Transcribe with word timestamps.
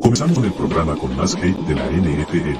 Comenzamos 0.00 0.36
con 0.36 0.44
el 0.46 0.52
programa 0.52 0.96
con 0.96 1.14
más 1.14 1.34
hate 1.34 1.56
de 1.66 1.74
la 1.74 1.86
NFL. 1.90 2.56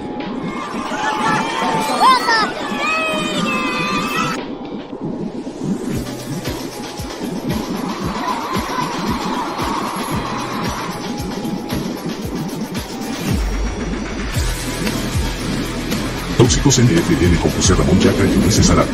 Tóxicos 16.36 16.78
NFL 16.78 17.40
con 17.40 17.50
José 17.52 17.74
Ramón 17.74 17.98
Yaca 18.00 18.24
y 18.24 18.36
Ulises 18.38 18.70
Arada. 18.70 18.88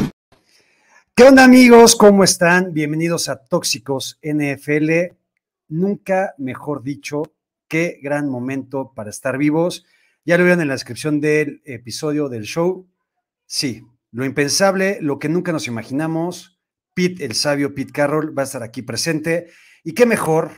¿Qué 1.14 1.24
onda 1.24 1.44
amigos? 1.44 1.96
¿Cómo 1.96 2.22
están? 2.22 2.72
Bienvenidos 2.72 3.28
a 3.28 3.36
Tóxicos 3.36 4.18
NFL. 4.22 5.16
Nunca 5.68 6.34
mejor 6.38 6.82
dicho, 6.82 7.22
qué 7.68 7.98
gran 8.02 8.28
momento 8.28 8.92
para 8.94 9.10
estar 9.10 9.38
vivos. 9.38 9.84
Ya 10.24 10.36
lo 10.36 10.44
vieron 10.44 10.60
en 10.60 10.68
la 10.68 10.74
descripción 10.74 11.20
del 11.20 11.62
episodio 11.64 12.28
del 12.28 12.44
show. 12.44 12.88
Sí, 13.46 13.82
lo 14.10 14.24
impensable, 14.24 14.98
lo 15.00 15.18
que 15.18 15.28
nunca 15.28 15.52
nos 15.52 15.66
imaginamos. 15.68 16.60
Pete, 16.94 17.24
el 17.24 17.34
sabio 17.34 17.74
Pete 17.74 17.92
Carroll, 17.92 18.36
va 18.36 18.42
a 18.42 18.46
estar 18.46 18.62
aquí 18.62 18.82
presente. 18.82 19.50
Y 19.84 19.92
qué 19.92 20.06
mejor 20.06 20.50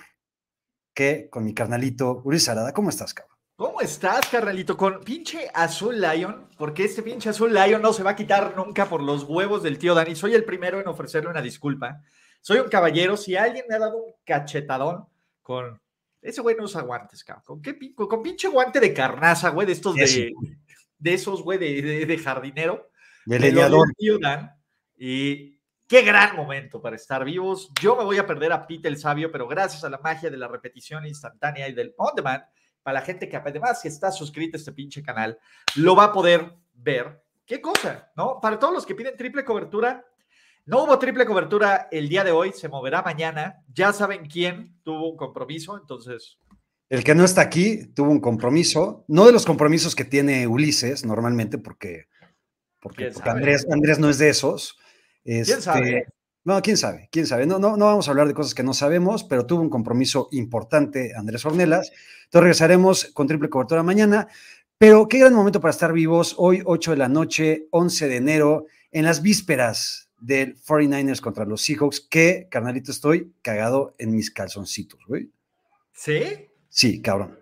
que 0.95 1.29
con 1.31 1.45
mi 1.45 1.55
carnalito 1.55 2.23
Ulises 2.25 2.49
Arada. 2.49 2.73
¿Cómo 2.73 2.91
estás, 2.91 3.15
cabrón? 3.15 3.37
¿Cómo 3.57 3.81
estás, 3.81 4.29
carnalito? 4.29 4.77
Con 4.77 5.01
pinche 5.01 5.51
Azul 5.53 6.01
Lion, 6.01 6.49
porque 6.57 6.85
este 6.85 7.03
pinche 7.03 7.29
Azul 7.29 7.53
Lion 7.53 7.83
no 7.83 7.93
se 7.93 8.05
va 8.05 8.11
a 8.11 8.17
quitar 8.17 8.57
nunca 8.57 8.89
por 8.89 9.03
los 9.03 9.25
huevos 9.25 9.63
del 9.63 9.79
tío 9.79 9.95
Dani. 9.95 10.15
Soy 10.15 10.35
el 10.35 10.45
primero 10.45 10.81
en 10.81 10.87
ofrecerle 10.87 11.29
una 11.29 11.43
disculpa. 11.43 12.01
Soy 12.41 12.59
un 12.59 12.69
caballero. 12.69 13.17
Si 13.17 13.37
alguien 13.37 13.65
me 13.69 13.75
ha 13.75 13.81
dado 13.81 13.99
un 13.99 14.13
cachetadón 14.25 15.07
con. 15.43 15.81
Ese 16.21 16.41
güey 16.41 16.57
no 16.57 16.65
usa 16.65 16.83
guantes, 16.83 17.23
cabrón. 17.25 17.45
¿Con 17.45 17.63
qué 17.63 17.75
pin- 17.79 17.95
con 17.95 18.23
pinche 18.23 18.49
guante 18.49 18.81
de 18.81 18.93
carnaza, 18.93 19.51
güey? 19.51 19.67
De 19.67 19.73
estos 19.73 19.95
de, 19.95 20.33
de 20.99 21.15
esos, 21.15 21.43
güey, 21.43 21.59
de, 21.59 21.81
de- 21.83 22.07
de 22.07 22.19
jardinero. 22.19 22.91
De 23.25 23.39
leñador. 23.39 23.89
Y 24.97 25.61
qué 25.87 26.03
gran 26.03 26.35
momento 26.37 26.81
para 26.83 26.97
estar 26.97 27.25
vivos. 27.25 27.71
Yo 27.81 27.97
me 27.97 28.05
voy 28.05 28.19
a 28.19 28.27
perder 28.27 28.53
a 28.53 28.67
Pete 28.67 28.89
el 28.89 28.99
Sabio, 28.99 29.31
pero 29.31 29.47
gracias 29.47 29.85
a 29.85 29.91
la 29.91 29.99
magia 29.99 30.31
de 30.31 30.37
la 30.37 30.49
repetición 30.49 31.07
instantánea 31.07 31.69
y 31.69 31.73
del 31.73 31.95
on 31.97 32.15
demand, 32.17 32.43
para 32.83 33.01
la 33.01 33.07
gente 33.07 33.29
que 33.29 33.37
además 33.37 33.81
que 33.83 33.89
está 33.89 34.11
suscrita 34.11 34.57
a 34.57 34.59
este 34.61 34.73
pinche 34.73 35.03
canal, 35.03 35.39
lo 35.77 35.95
va 35.95 36.05
a 36.05 36.13
poder 36.13 36.53
ver. 36.75 37.23
¿Qué 37.47 37.61
cosa? 37.61 38.11
¿No? 38.17 38.41
Para 38.41 38.59
todos 38.59 38.75
los 38.75 38.85
que 38.87 38.95
piden 38.95 39.17
triple 39.17 39.45
cobertura, 39.45 40.05
no 40.69 40.85
hubo 40.85 40.99
triple 40.99 41.25
cobertura 41.25 41.89
el 41.91 42.11
día 42.11 42.25
de 42.25 42.31
hoy, 42.31 42.53
se 42.53 42.69
moverá 42.69 43.01
mañana. 43.01 43.65
Ya 43.73 43.91
saben 43.95 44.27
quién 44.27 44.79
tuvo 44.83 45.13
un 45.13 45.17
compromiso, 45.17 45.79
entonces 45.79 46.39
El 46.91 47.03
que 47.05 47.15
no 47.15 47.25
está 47.25 47.41
aquí 47.41 47.87
tuvo 47.95 48.11
un 48.11 48.21
compromiso, 48.21 49.03
no 49.09 49.25
de 49.25 49.33
los 49.33 49.47
compromisos 49.47 49.97
que 49.97 50.05
tiene 50.05 50.47
Ulises 50.47 51.07
normalmente, 51.07 51.57
porque, 51.57 52.09
porque, 52.81 53.09
¿Quién? 53.09 53.29
Andrés, 53.29 53.67
Andrés 53.71 53.99
no 53.99 54.11
es 54.11 54.19
de 54.19 54.29
esos. 54.29 54.79
Este, 55.25 55.59
sabe? 55.63 56.07
No, 56.45 56.61
quién 56.61 56.77
sabe, 56.77 57.09
quién 57.11 57.27
sabe. 57.27 57.47
No, 57.47 57.59
no, 57.59 57.79
no 57.79 57.87
vamos 57.87 58.07
a 58.07 58.11
hablar 58.11 58.29
de 58.29 58.35
cosas 58.35 58.53
que 58.55 58.63
no 58.63 58.75
sabemos, 58.75 59.25
pero 59.25 59.47
tuvo 59.47 59.63
un 59.63 59.71
compromiso 59.71 60.29
importante 60.33 61.13
Andrés 61.17 61.47
Ornelas. 61.47 61.91
Entonces 62.25 62.43
regresaremos 62.43 63.05
con 63.15 63.27
triple 63.27 63.49
cobertura 63.49 63.83
mañana. 63.83 64.29
Pero 64.77 65.09
qué 65.09 65.19
gran 65.19 65.33
momento 65.33 65.63
para 65.63 65.73
estar 65.73 65.95
vivos. 65.95 66.35
Hoy, 66.37 66.63
8 66.63 66.91
de 66.91 66.97
la 66.99 67.09
noche, 67.09 67.69
11 67.71 68.07
de 68.07 68.17
enero, 68.17 68.67
en 68.93 69.07
las 69.07 69.23
vísperas 69.23 70.08
del 70.21 70.57
49ers 70.61 71.21
contra 71.21 71.45
los 71.45 71.63
Seahawks, 71.63 72.01
que, 72.01 72.49
carnalito, 72.51 72.91
estoy 72.91 73.35
cagado 73.43 73.95
en 73.99 74.15
mis 74.15 74.31
calzoncitos, 74.31 75.01
güey. 75.07 75.31
¿sí? 75.93 76.49
Sí, 76.69 77.03
cabrón. 77.03 77.39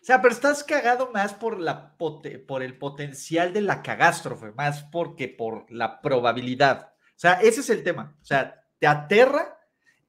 O 0.00 0.04
sea, 0.06 0.22
pero 0.22 0.32
estás 0.32 0.62
cagado 0.62 1.10
más 1.12 1.34
por, 1.34 1.58
la 1.58 1.96
por 1.98 2.62
el 2.62 2.78
potencial 2.78 3.52
de 3.52 3.60
la 3.60 3.82
cagástrofe, 3.82 4.52
más 4.52 4.84
porque 4.84 5.26
por 5.26 5.68
la 5.68 6.00
probabilidad. 6.00 6.92
O 6.92 7.18
sea, 7.18 7.34
ese 7.34 7.60
es 7.60 7.70
el 7.70 7.82
tema. 7.82 8.16
O 8.22 8.24
sea, 8.24 8.62
te 8.78 8.86
aterra 8.86 9.58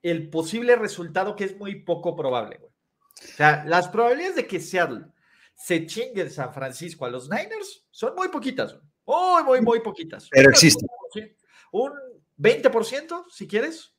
el 0.03 0.29
posible 0.29 0.75
resultado 0.75 1.35
que 1.35 1.45
es 1.45 1.57
muy 1.57 1.81
poco 1.81 2.15
probable, 2.15 2.57
güey. 2.57 2.71
O 2.71 3.35
sea, 3.35 3.65
las 3.65 3.87
probabilidades 3.87 4.35
de 4.35 4.45
que 4.45 4.59
Seattle 4.59 5.05
se 5.55 5.87
chingue 5.87 6.21
en 6.21 6.29
San 6.29 6.53
Francisco 6.53 7.05
a 7.05 7.09
los 7.09 7.27
Niners 7.27 7.87
son 7.89 8.13
muy 8.13 8.27
poquitas, 8.27 8.73
güey. 8.73 8.85
Muy, 9.07 9.43
muy, 9.43 9.61
muy 9.61 9.79
poquitas. 9.79 10.27
Pero 10.29 10.49
existen. 10.51 10.87
Un 11.71 11.91
20%, 12.37 13.25
si 13.29 13.47
quieres. 13.47 13.93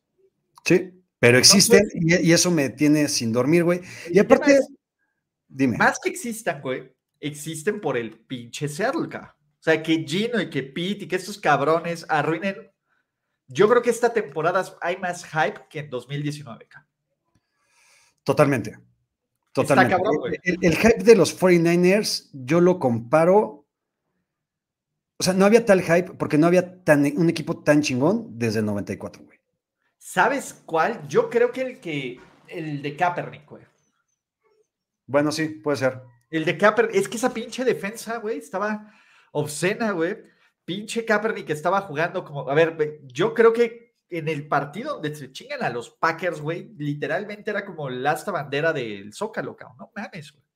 Sí, 0.65 0.93
pero 1.19 1.39
existen 1.39 1.81
pues- 1.91 2.21
y, 2.23 2.29
y 2.29 2.33
eso 2.33 2.51
me 2.51 2.71
tiene 2.71 3.09
sin 3.09 3.33
dormir, 3.33 3.65
güey. 3.65 3.81
Y 4.11 4.19
aparte, 4.19 4.57
es- 4.57 4.69
dime. 5.49 5.77
Más 5.77 5.99
que 6.03 6.11
existan, 6.11 6.61
güey, 6.61 6.93
existen 7.21 7.81
por 7.81 7.97
el 7.97 8.19
pinche 8.21 8.69
cabrón. 8.69 9.35
O 9.61 9.63
sea, 9.63 9.83
que 9.83 10.05
Gino 10.07 10.41
y 10.41 10.49
que 10.51 10.63
Pete 10.63 11.05
y 11.05 11.09
que 11.09 11.17
estos 11.17 11.39
cabrones 11.39 12.07
arruinen. 12.09 12.71
Yo 13.49 13.69
creo 13.69 13.83
que 13.83 13.91
esta 13.91 14.13
temporada 14.13 14.65
hay 14.81 14.99
más 14.99 15.25
hype 15.25 15.67
que 15.69 15.81
en 15.81 15.91
2019, 15.91 16.69
cabrón. 16.69 16.89
Totalmente. 18.23 18.79
Totalmente. 19.53 19.97
cabrón, 19.97 20.17
güey. 20.19 20.39
el, 20.45 20.59
el 20.61 20.77
hype 20.77 21.03
de 21.03 21.17
los 21.17 21.39
49ers, 21.39 22.29
yo 22.33 22.61
lo 22.61 22.79
comparo. 22.79 23.58
O 25.19 25.25
sea, 25.25 25.35
no 25.35 25.45
había 25.45 25.65
tal 25.65 25.83
hype 25.83 26.13
porque 26.15 26.39
no 26.39 26.47
había 26.47 26.85
tan, 26.85 27.05
un 27.17 27.29
equipo 27.29 27.63
tan 27.63 27.83
chingón 27.83 28.39
desde 28.39 28.61
el 28.61 28.67
94, 28.67 29.25
güey. 29.25 29.39
¿Sabes 29.99 30.63
cuál? 30.65 31.07
Yo 31.09 31.29
creo 31.29 31.53
que 31.53 31.61
el 31.63 31.81
que. 31.81 32.21
El 32.47 32.81
de 32.81 32.97
Kaepernick, 32.97 33.47
güey. 33.47 33.63
Bueno, 35.07 35.33
sí, 35.33 35.49
puede 35.49 35.77
ser. 35.77 36.01
El 36.31 36.45
de 36.45 36.57
Kaepernick. 36.57 36.95
Es 36.95 37.09
que 37.09 37.17
esa 37.17 37.35
pinche 37.35 37.65
defensa, 37.65 38.19
güey, 38.19 38.39
estaba 38.39 38.91
obscena, 39.33 39.91
güey. 39.91 40.17
Pinche 40.65 41.05
Kaepernick 41.05 41.51
estaba 41.51 41.81
jugando 41.83 42.25
como. 42.25 42.49
A 42.49 42.55
ver, 42.55 43.01
yo 43.05 43.35
creo 43.35 43.53
que 43.53 43.97
en 44.09 44.29
el 44.29 44.47
partido 44.47 44.95
donde 44.95 45.15
se 45.15 45.33
chingan 45.33 45.63
a 45.63 45.69
los 45.69 45.91
Packers, 45.91 46.41
güey, 46.41 46.73
literalmente 46.79 47.51
era 47.51 47.65
como 47.65 47.91
la 47.91 48.13
asta 48.13 48.31
bandera 48.31 48.73
del 48.73 49.13
Zócalo, 49.13 49.57
cabrón. 49.57 49.77
No 49.79 49.93
mames, 49.95 50.33
güey. 50.33 50.48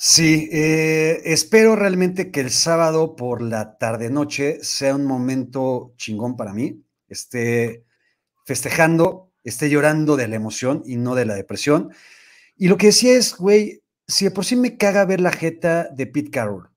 Sí, 0.00 0.48
eh, 0.52 1.22
espero 1.24 1.74
realmente 1.74 2.30
que 2.30 2.40
el 2.40 2.50
sábado 2.50 3.16
por 3.16 3.42
la 3.42 3.78
tarde-noche 3.78 4.62
sea 4.62 4.94
un 4.94 5.04
momento 5.04 5.92
chingón 5.96 6.36
para 6.36 6.54
mí. 6.54 6.84
Esté 7.08 7.84
festejando, 8.46 9.32
esté 9.42 9.68
llorando 9.68 10.16
de 10.16 10.28
la 10.28 10.36
emoción 10.36 10.82
y 10.86 10.96
no 10.96 11.16
de 11.16 11.26
la 11.26 11.34
depresión. 11.34 11.90
Y 12.56 12.68
lo 12.68 12.76
que 12.76 12.86
decía 12.86 13.14
es, 13.14 13.36
güey, 13.36 13.82
si 14.06 14.24
de 14.24 14.30
por 14.30 14.44
sí 14.44 14.54
me 14.54 14.76
caga 14.76 15.04
ver 15.04 15.20
la 15.20 15.32
jeta 15.32 15.88
de 15.88 16.06
Pete 16.06 16.30
Carroll 16.30 16.70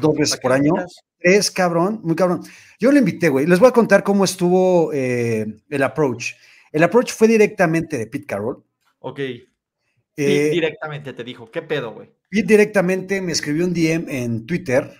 dos 0.00 0.14
veces 0.16 0.40
¿Para 0.40 0.42
por 0.42 0.52
año, 0.52 0.72
es 1.18 1.50
cabrón, 1.50 2.00
muy 2.02 2.16
cabrón. 2.16 2.42
Yo 2.78 2.92
lo 2.92 2.98
invité, 2.98 3.28
güey. 3.28 3.46
Les 3.46 3.58
voy 3.58 3.68
a 3.68 3.72
contar 3.72 4.02
cómo 4.02 4.24
estuvo 4.24 4.92
eh, 4.92 5.46
el 5.68 5.82
approach. 5.82 6.34
El 6.72 6.82
approach 6.82 7.12
fue 7.12 7.28
directamente 7.28 7.98
de 7.98 8.06
Pete 8.06 8.26
Carroll. 8.26 8.62
Ok. 9.00 9.20
Eh, 10.16 10.50
directamente 10.50 11.12
te 11.12 11.24
dijo, 11.24 11.50
¿qué 11.50 11.60
pedo, 11.60 11.92
güey? 11.92 12.10
Pete 12.30 12.46
directamente 12.46 13.20
me 13.20 13.32
escribió 13.32 13.66
un 13.66 13.74
DM 13.74 14.08
en 14.08 14.46
Twitter 14.46 14.90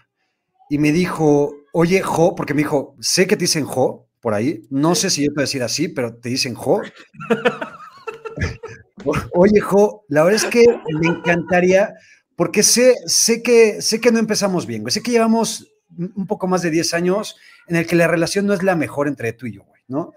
y 0.68 0.78
me 0.78 0.92
dijo, 0.92 1.54
oye, 1.72 2.02
Jo, 2.02 2.34
porque 2.34 2.52
me 2.52 2.58
dijo, 2.58 2.96
sé 3.00 3.26
que 3.26 3.36
te 3.36 3.44
dicen 3.44 3.64
Jo 3.64 4.08
por 4.20 4.34
ahí, 4.34 4.66
no 4.70 4.94
sé 4.94 5.08
si 5.08 5.24
yo 5.24 5.32
puedo 5.32 5.44
decir 5.44 5.62
así, 5.62 5.88
pero 5.88 6.16
te 6.16 6.28
dicen 6.28 6.54
Jo. 6.54 6.82
oye, 9.32 9.60
Jo, 9.60 10.04
la 10.08 10.24
verdad 10.24 10.42
es 10.44 10.50
que 10.50 10.64
me 11.00 11.08
encantaría, 11.08 11.94
porque 12.34 12.62
sé, 12.62 12.94
sé, 13.06 13.42
que, 13.42 13.80
sé 13.80 14.00
que 14.00 14.12
no 14.12 14.18
empezamos 14.18 14.66
bien, 14.66 14.82
güey, 14.82 14.92
sé 14.92 15.02
que 15.02 15.12
llevamos 15.12 15.72
un 15.96 16.26
poco 16.26 16.46
más 16.46 16.60
de 16.60 16.70
10 16.70 16.92
años 16.92 17.36
en 17.68 17.76
el 17.76 17.86
que 17.86 17.96
la 17.96 18.08
relación 18.08 18.46
no 18.46 18.52
es 18.52 18.62
la 18.62 18.76
mejor 18.76 19.08
entre 19.08 19.32
tú 19.32 19.46
y 19.46 19.54
yo, 19.54 19.62
güey, 19.62 19.80
¿no? 19.88 20.12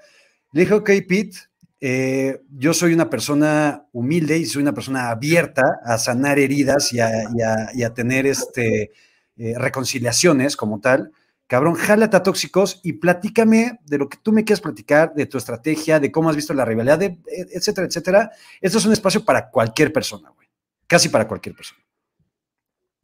Le 0.51 0.61
dije, 0.61 0.73
ok, 0.73 0.89
Pete, 1.07 1.37
eh, 1.81 2.41
yo 2.57 2.73
soy 2.73 2.94
una 2.94 3.09
persona 3.09 3.85
humilde 3.94 4.38
y 4.38 4.45
soy 4.45 4.62
una 4.62 4.73
persona 4.73 5.09
abierta 5.09 5.79
a 5.84 5.97
sanar 5.97 6.37
heridas 6.40 6.91
y 6.93 6.99
a, 6.99 7.09
y 7.35 7.41
a- 7.41 7.70
y 7.73 7.84
a 7.84 7.93
tener 7.93 8.26
este, 8.28 8.91
eh, 9.37 9.53
reconciliaciones 9.58 10.55
como 10.58 10.79
tal. 10.81 11.11
Cabrón, 11.47 11.73
jálate 11.76 12.16
a 12.17 12.22
tóxicos 12.23 12.79
y 12.84 12.93
platícame 12.93 13.79
de 13.85 13.97
lo 13.97 14.08
que 14.09 14.17
tú 14.22 14.31
me 14.31 14.43
quieres 14.43 14.61
platicar, 14.61 15.14
de 15.16 15.26
tu 15.26 15.37
estrategia, 15.37 15.99
de 15.99 16.11
cómo 16.11 16.29
has 16.29 16.35
visto 16.35 16.53
la 16.53 16.66
rivalidad, 16.66 16.99
de- 16.99 17.17
etcétera, 17.53 17.87
etcétera. 17.87 18.31
Esto 18.61 18.78
es 18.78 18.85
un 18.85 18.93
espacio 18.93 19.23
para 19.26 19.49
cualquier 19.49 19.91
persona, 19.91 20.29
güey. 20.29 20.47
Casi 20.85 21.09
para 21.09 21.28
cualquier 21.28 21.55
persona. 21.55 21.81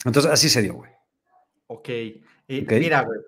Entonces, 0.04 0.32
así 0.32 0.50
se 0.50 0.62
dio, 0.62 0.76
güey. 0.76 0.92
Ok. 1.68 1.90
Eh, 1.90 2.22
Ok. 2.64 2.72
Mira, 2.74 3.02
güey. 3.02 3.20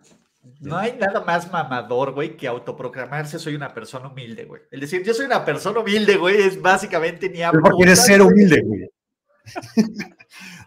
No 0.59 0.77
hay 0.77 0.97
nada 0.99 1.21
más 1.21 1.51
mamador, 1.51 2.13
güey, 2.13 2.37
que 2.37 2.47
autoproclamarse 2.47 3.39
soy 3.39 3.55
una 3.55 3.73
persona 3.73 4.07
humilde, 4.07 4.45
güey. 4.45 4.61
El 4.71 4.79
decir 4.79 5.03
yo 5.03 5.13
soy 5.13 5.25
una 5.25 5.43
persona 5.45 5.79
humilde, 5.79 6.17
güey, 6.17 6.41
es 6.41 6.61
básicamente 6.61 7.29
ni 7.29 7.41
a 7.41 7.51
Pero 7.51 7.63
porque 7.63 7.83
eres 7.83 7.99
putas, 7.99 8.05
ser 8.07 8.21
humilde, 8.21 8.61
güey. 8.61 8.89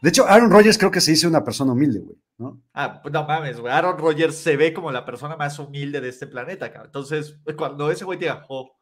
De 0.03 0.09
hecho, 0.09 0.27
Aaron 0.27 0.51
Rodgers 0.51 0.79
creo 0.79 0.91
que 0.91 1.01
se 1.01 1.11
dice 1.11 1.29
una 1.29 1.45
persona 1.45 1.73
humilde, 1.73 2.01
güey, 2.01 2.17
¿no? 2.39 2.63
Ah, 2.73 3.01
pues 3.03 3.13
no 3.13 3.25
mames, 3.25 3.61
güey. 3.61 3.73
Aaron 3.73 3.99
Rodgers 3.99 4.37
se 4.37 4.57
ve 4.57 4.73
como 4.73 4.91
la 4.91 5.05
persona 5.05 5.37
más 5.37 5.59
humilde 5.59 6.01
de 6.01 6.09
este 6.09 6.27
planeta, 6.27 6.73
cabrón. 6.73 6.87
Entonces, 6.87 7.39
cuando 7.57 7.91
ese 7.91 8.05
güey 8.05 8.19
diga, 8.19 8.47
oh, 8.49 8.79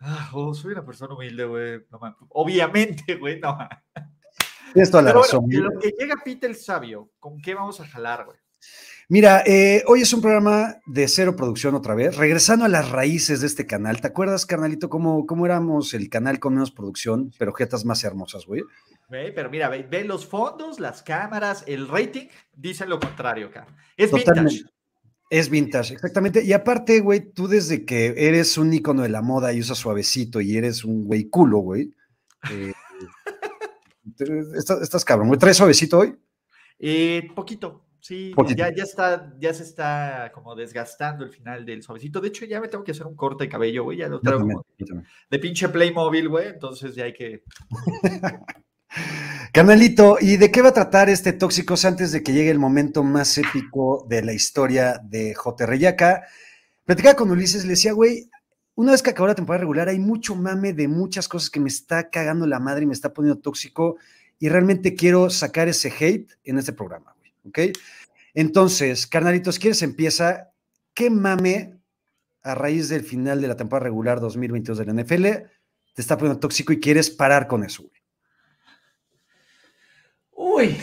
ah, 0.00 0.30
oh, 0.34 0.52
soy 0.54 0.72
una 0.72 0.84
persona 0.84 1.14
humilde, 1.14 1.44
güey, 1.44 1.80
no 1.90 1.98
mames. 1.98 2.18
Obviamente, 2.28 3.14
güey, 3.16 3.40
no 3.40 3.56
mames. 3.56 3.78
Tienes 4.72 4.90
toda 4.90 5.02
la 5.02 5.10
Pero 5.10 5.22
razón. 5.22 5.46
bueno, 5.46 5.70
lo 5.70 5.80
que 5.80 5.92
llega 5.98 6.16
Pete 6.22 6.46
el 6.46 6.56
Sabio, 6.56 7.10
¿con 7.18 7.40
qué 7.40 7.54
vamos 7.54 7.80
a 7.80 7.86
jalar, 7.86 8.26
güey? 8.26 8.38
Mira, 9.12 9.42
eh, 9.44 9.82
hoy 9.88 10.02
es 10.02 10.12
un 10.12 10.20
programa 10.20 10.76
de 10.86 11.08
cero 11.08 11.34
producción 11.34 11.74
otra 11.74 11.96
vez, 11.96 12.16
regresando 12.16 12.64
a 12.64 12.68
las 12.68 12.92
raíces 12.92 13.40
de 13.40 13.48
este 13.48 13.66
canal. 13.66 14.00
¿Te 14.00 14.06
acuerdas, 14.06 14.46
carnalito, 14.46 14.88
cómo, 14.88 15.26
cómo 15.26 15.46
éramos 15.46 15.94
el 15.94 16.08
canal 16.08 16.38
con 16.38 16.54
menos 16.54 16.70
producción, 16.70 17.32
pero 17.36 17.52
jetas 17.52 17.84
más 17.84 18.04
hermosas, 18.04 18.46
güey? 18.46 18.62
Güey, 19.08 19.34
Pero 19.34 19.50
mira, 19.50 19.68
ve, 19.68 19.82
ve 19.82 20.04
los 20.04 20.26
fondos, 20.26 20.78
las 20.78 21.02
cámaras, 21.02 21.64
el 21.66 21.88
rating, 21.88 22.28
dicen 22.54 22.88
lo 22.88 23.00
contrario 23.00 23.48
acá. 23.48 23.66
Es 23.96 24.12
Totalmente. 24.12 24.52
vintage. 24.52 24.74
Es 25.28 25.50
vintage, 25.50 25.94
exactamente. 25.94 26.44
Y 26.44 26.52
aparte, 26.52 27.00
güey, 27.00 27.32
tú 27.32 27.48
desde 27.48 27.84
que 27.84 28.14
eres 28.16 28.58
un 28.58 28.72
ícono 28.72 29.02
de 29.02 29.08
la 29.08 29.22
moda 29.22 29.52
y 29.52 29.58
usas 29.58 29.78
suavecito 29.78 30.40
y 30.40 30.56
eres 30.56 30.84
un 30.84 31.06
güey 31.06 31.24
culo, 31.24 31.58
güey. 31.58 31.92
eh, 32.48 32.72
estás 34.80 35.04
cabrón, 35.04 35.26
güey. 35.26 35.40
¿Traes 35.40 35.56
suavecito 35.56 35.98
hoy? 35.98 36.16
Eh, 36.78 37.28
poquito, 37.34 37.89
sí. 38.00 38.34
Ya, 38.56 38.74
ya 38.74 38.82
está, 38.82 39.32
ya 39.38 39.52
se 39.54 39.62
está 39.62 40.30
como 40.34 40.54
desgastando 40.54 41.24
el 41.24 41.30
final 41.30 41.64
del 41.64 41.82
suavecito. 41.82 42.20
De 42.20 42.28
hecho, 42.28 42.44
ya 42.44 42.60
me 42.60 42.68
tengo 42.68 42.84
que 42.84 42.92
hacer 42.92 43.06
un 43.06 43.16
corte 43.16 43.44
de 43.44 43.50
cabello, 43.50 43.84
güey. 43.84 43.98
Ya 43.98 44.08
lo 44.08 44.20
traigo 44.20 44.40
también, 44.40 44.58
como 44.58 45.02
de 45.30 45.38
pinche 45.38 45.68
Playmobil, 45.68 46.28
güey. 46.28 46.48
Entonces 46.48 46.94
ya 46.94 47.04
hay 47.04 47.12
que. 47.12 47.44
Carnalito, 49.52 50.16
¿y 50.20 50.36
de 50.36 50.50
qué 50.50 50.62
va 50.62 50.70
a 50.70 50.74
tratar 50.74 51.08
este 51.08 51.32
Tóxicos 51.32 51.84
antes 51.84 52.12
de 52.12 52.22
que 52.22 52.32
llegue 52.32 52.50
el 52.50 52.58
momento 52.58 53.02
más 53.02 53.36
épico 53.38 54.06
de 54.08 54.22
la 54.22 54.32
historia 54.32 55.00
de 55.02 55.34
J. 55.34 55.66
Reyaca? 55.66 56.24
Platicaba 56.84 57.14
con 57.14 57.30
Ulises, 57.30 57.64
le 57.64 57.70
decía, 57.70 57.92
güey, 57.92 58.30
una 58.74 58.92
vez 58.92 59.02
que 59.02 59.10
acabó 59.10 59.26
la 59.26 59.34
temporada 59.34 59.60
regular, 59.60 59.88
hay 59.88 59.98
mucho 59.98 60.34
mame 60.34 60.72
de 60.72 60.88
muchas 60.88 61.28
cosas 61.28 61.50
que 61.50 61.60
me 61.60 61.68
está 61.68 62.10
cagando 62.10 62.46
la 62.46 62.60
madre 62.60 62.84
y 62.84 62.86
me 62.86 62.94
está 62.94 63.12
poniendo 63.12 63.40
tóxico 63.40 63.96
y 64.38 64.48
realmente 64.48 64.94
quiero 64.94 65.28
sacar 65.30 65.68
ese 65.68 65.92
hate 66.00 66.32
en 66.44 66.58
este 66.58 66.72
programa, 66.72 67.14
¿ok? 67.44 67.58
Entonces, 68.34 69.06
carnalitos, 69.06 69.58
¿quieres 69.58 69.82
empieza? 69.82 70.52
¿Qué 70.94 71.10
mame 71.10 71.78
a 72.42 72.54
raíz 72.54 72.88
del 72.88 73.04
final 73.04 73.40
de 73.40 73.48
la 73.48 73.56
temporada 73.56 73.84
regular 73.84 74.20
2022 74.20 74.78
de 74.78 74.86
la 74.86 75.02
NFL 75.02 75.24
te 75.94 76.02
está 76.02 76.16
poniendo 76.16 76.40
tóxico 76.40 76.72
y 76.72 76.80
quieres 76.80 77.10
parar 77.10 77.46
con 77.46 77.64
eso, 77.64 77.82
güey? 77.82 78.00
Uy, 80.32 80.76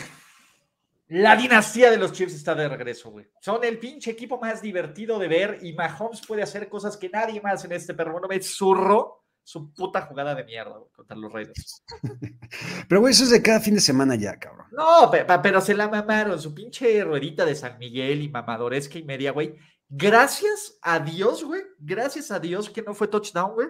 la 1.08 1.34
dinastía 1.36 1.90
de 1.90 1.96
los 1.96 2.12
Chiefs 2.12 2.34
está 2.34 2.54
de 2.54 2.68
regreso, 2.68 3.10
güey. 3.10 3.26
Son 3.40 3.64
el 3.64 3.78
pinche 3.78 4.10
equipo 4.10 4.38
más 4.38 4.60
divertido 4.60 5.18
de 5.18 5.26
ver 5.26 5.58
y 5.62 5.72
Mahomes 5.72 6.20
puede 6.26 6.42
hacer 6.42 6.68
cosas 6.68 6.96
que 6.96 7.08
nadie 7.08 7.40
más 7.40 7.64
en 7.64 7.72
este 7.72 7.94
perro 7.94 8.20
no 8.20 8.28
me 8.28 8.40
zurró 8.42 9.24
su 9.48 9.72
puta 9.72 10.02
jugada 10.02 10.34
de 10.34 10.44
mierda 10.44 10.76
güey, 10.76 10.90
contra 10.94 11.16
los 11.16 11.32
Raiders. 11.32 11.82
Pero, 12.88 13.00
güey, 13.00 13.12
eso 13.12 13.24
es 13.24 13.30
de 13.30 13.40
cada 13.40 13.60
fin 13.60 13.74
de 13.74 13.80
semana 13.80 14.14
ya, 14.14 14.38
cabrón. 14.38 14.66
No, 14.72 15.10
pe- 15.10 15.24
pe- 15.24 15.38
pero 15.42 15.62
se 15.62 15.72
la 15.74 15.88
mamaron, 15.88 16.38
su 16.38 16.54
pinche 16.54 17.02
ruedita 17.02 17.46
de 17.46 17.54
San 17.54 17.78
Miguel 17.78 18.20
y 18.22 18.28
mamadoresca 18.28 18.98
y 18.98 19.04
media, 19.04 19.32
güey. 19.32 19.54
Gracias 19.88 20.78
a 20.82 20.98
Dios, 21.00 21.44
güey. 21.44 21.62
Gracias 21.78 22.30
a 22.30 22.38
Dios 22.38 22.68
que 22.68 22.82
no 22.82 22.92
fue 22.92 23.08
touchdown, 23.08 23.54
güey. 23.54 23.68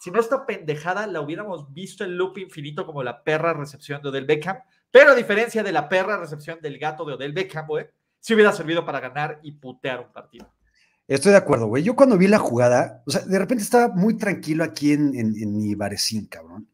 Si 0.00 0.10
no, 0.10 0.18
esta 0.18 0.44
pendejada 0.44 1.06
la 1.06 1.20
hubiéramos 1.20 1.72
visto 1.72 2.02
en 2.02 2.16
loop 2.16 2.38
infinito 2.38 2.84
como 2.84 3.02
la 3.04 3.22
perra 3.22 3.52
recepción 3.52 4.02
de 4.02 4.08
Odell 4.08 4.24
Beckham. 4.26 4.58
Pero 4.90 5.12
a 5.12 5.14
diferencia 5.14 5.62
de 5.62 5.70
la 5.70 5.88
perra 5.88 6.16
recepción 6.16 6.58
del 6.60 6.76
gato 6.78 7.04
de 7.04 7.12
Odell 7.14 7.32
Beckham, 7.32 7.68
güey, 7.68 7.86
sí 8.18 8.34
hubiera 8.34 8.52
servido 8.52 8.84
para 8.84 8.98
ganar 8.98 9.38
y 9.44 9.52
putear 9.52 10.00
un 10.00 10.12
partido. 10.12 10.52
Estoy 11.10 11.32
de 11.32 11.38
acuerdo, 11.38 11.66
güey. 11.66 11.82
Yo 11.82 11.96
cuando 11.96 12.16
vi 12.16 12.28
la 12.28 12.38
jugada, 12.38 13.02
o 13.04 13.10
sea, 13.10 13.22
de 13.22 13.36
repente 13.36 13.64
estaba 13.64 13.92
muy 13.92 14.14
tranquilo 14.16 14.62
aquí 14.62 14.92
en, 14.92 15.10
mi 15.56 15.74
barecín, 15.74 16.26
cabrón. 16.26 16.68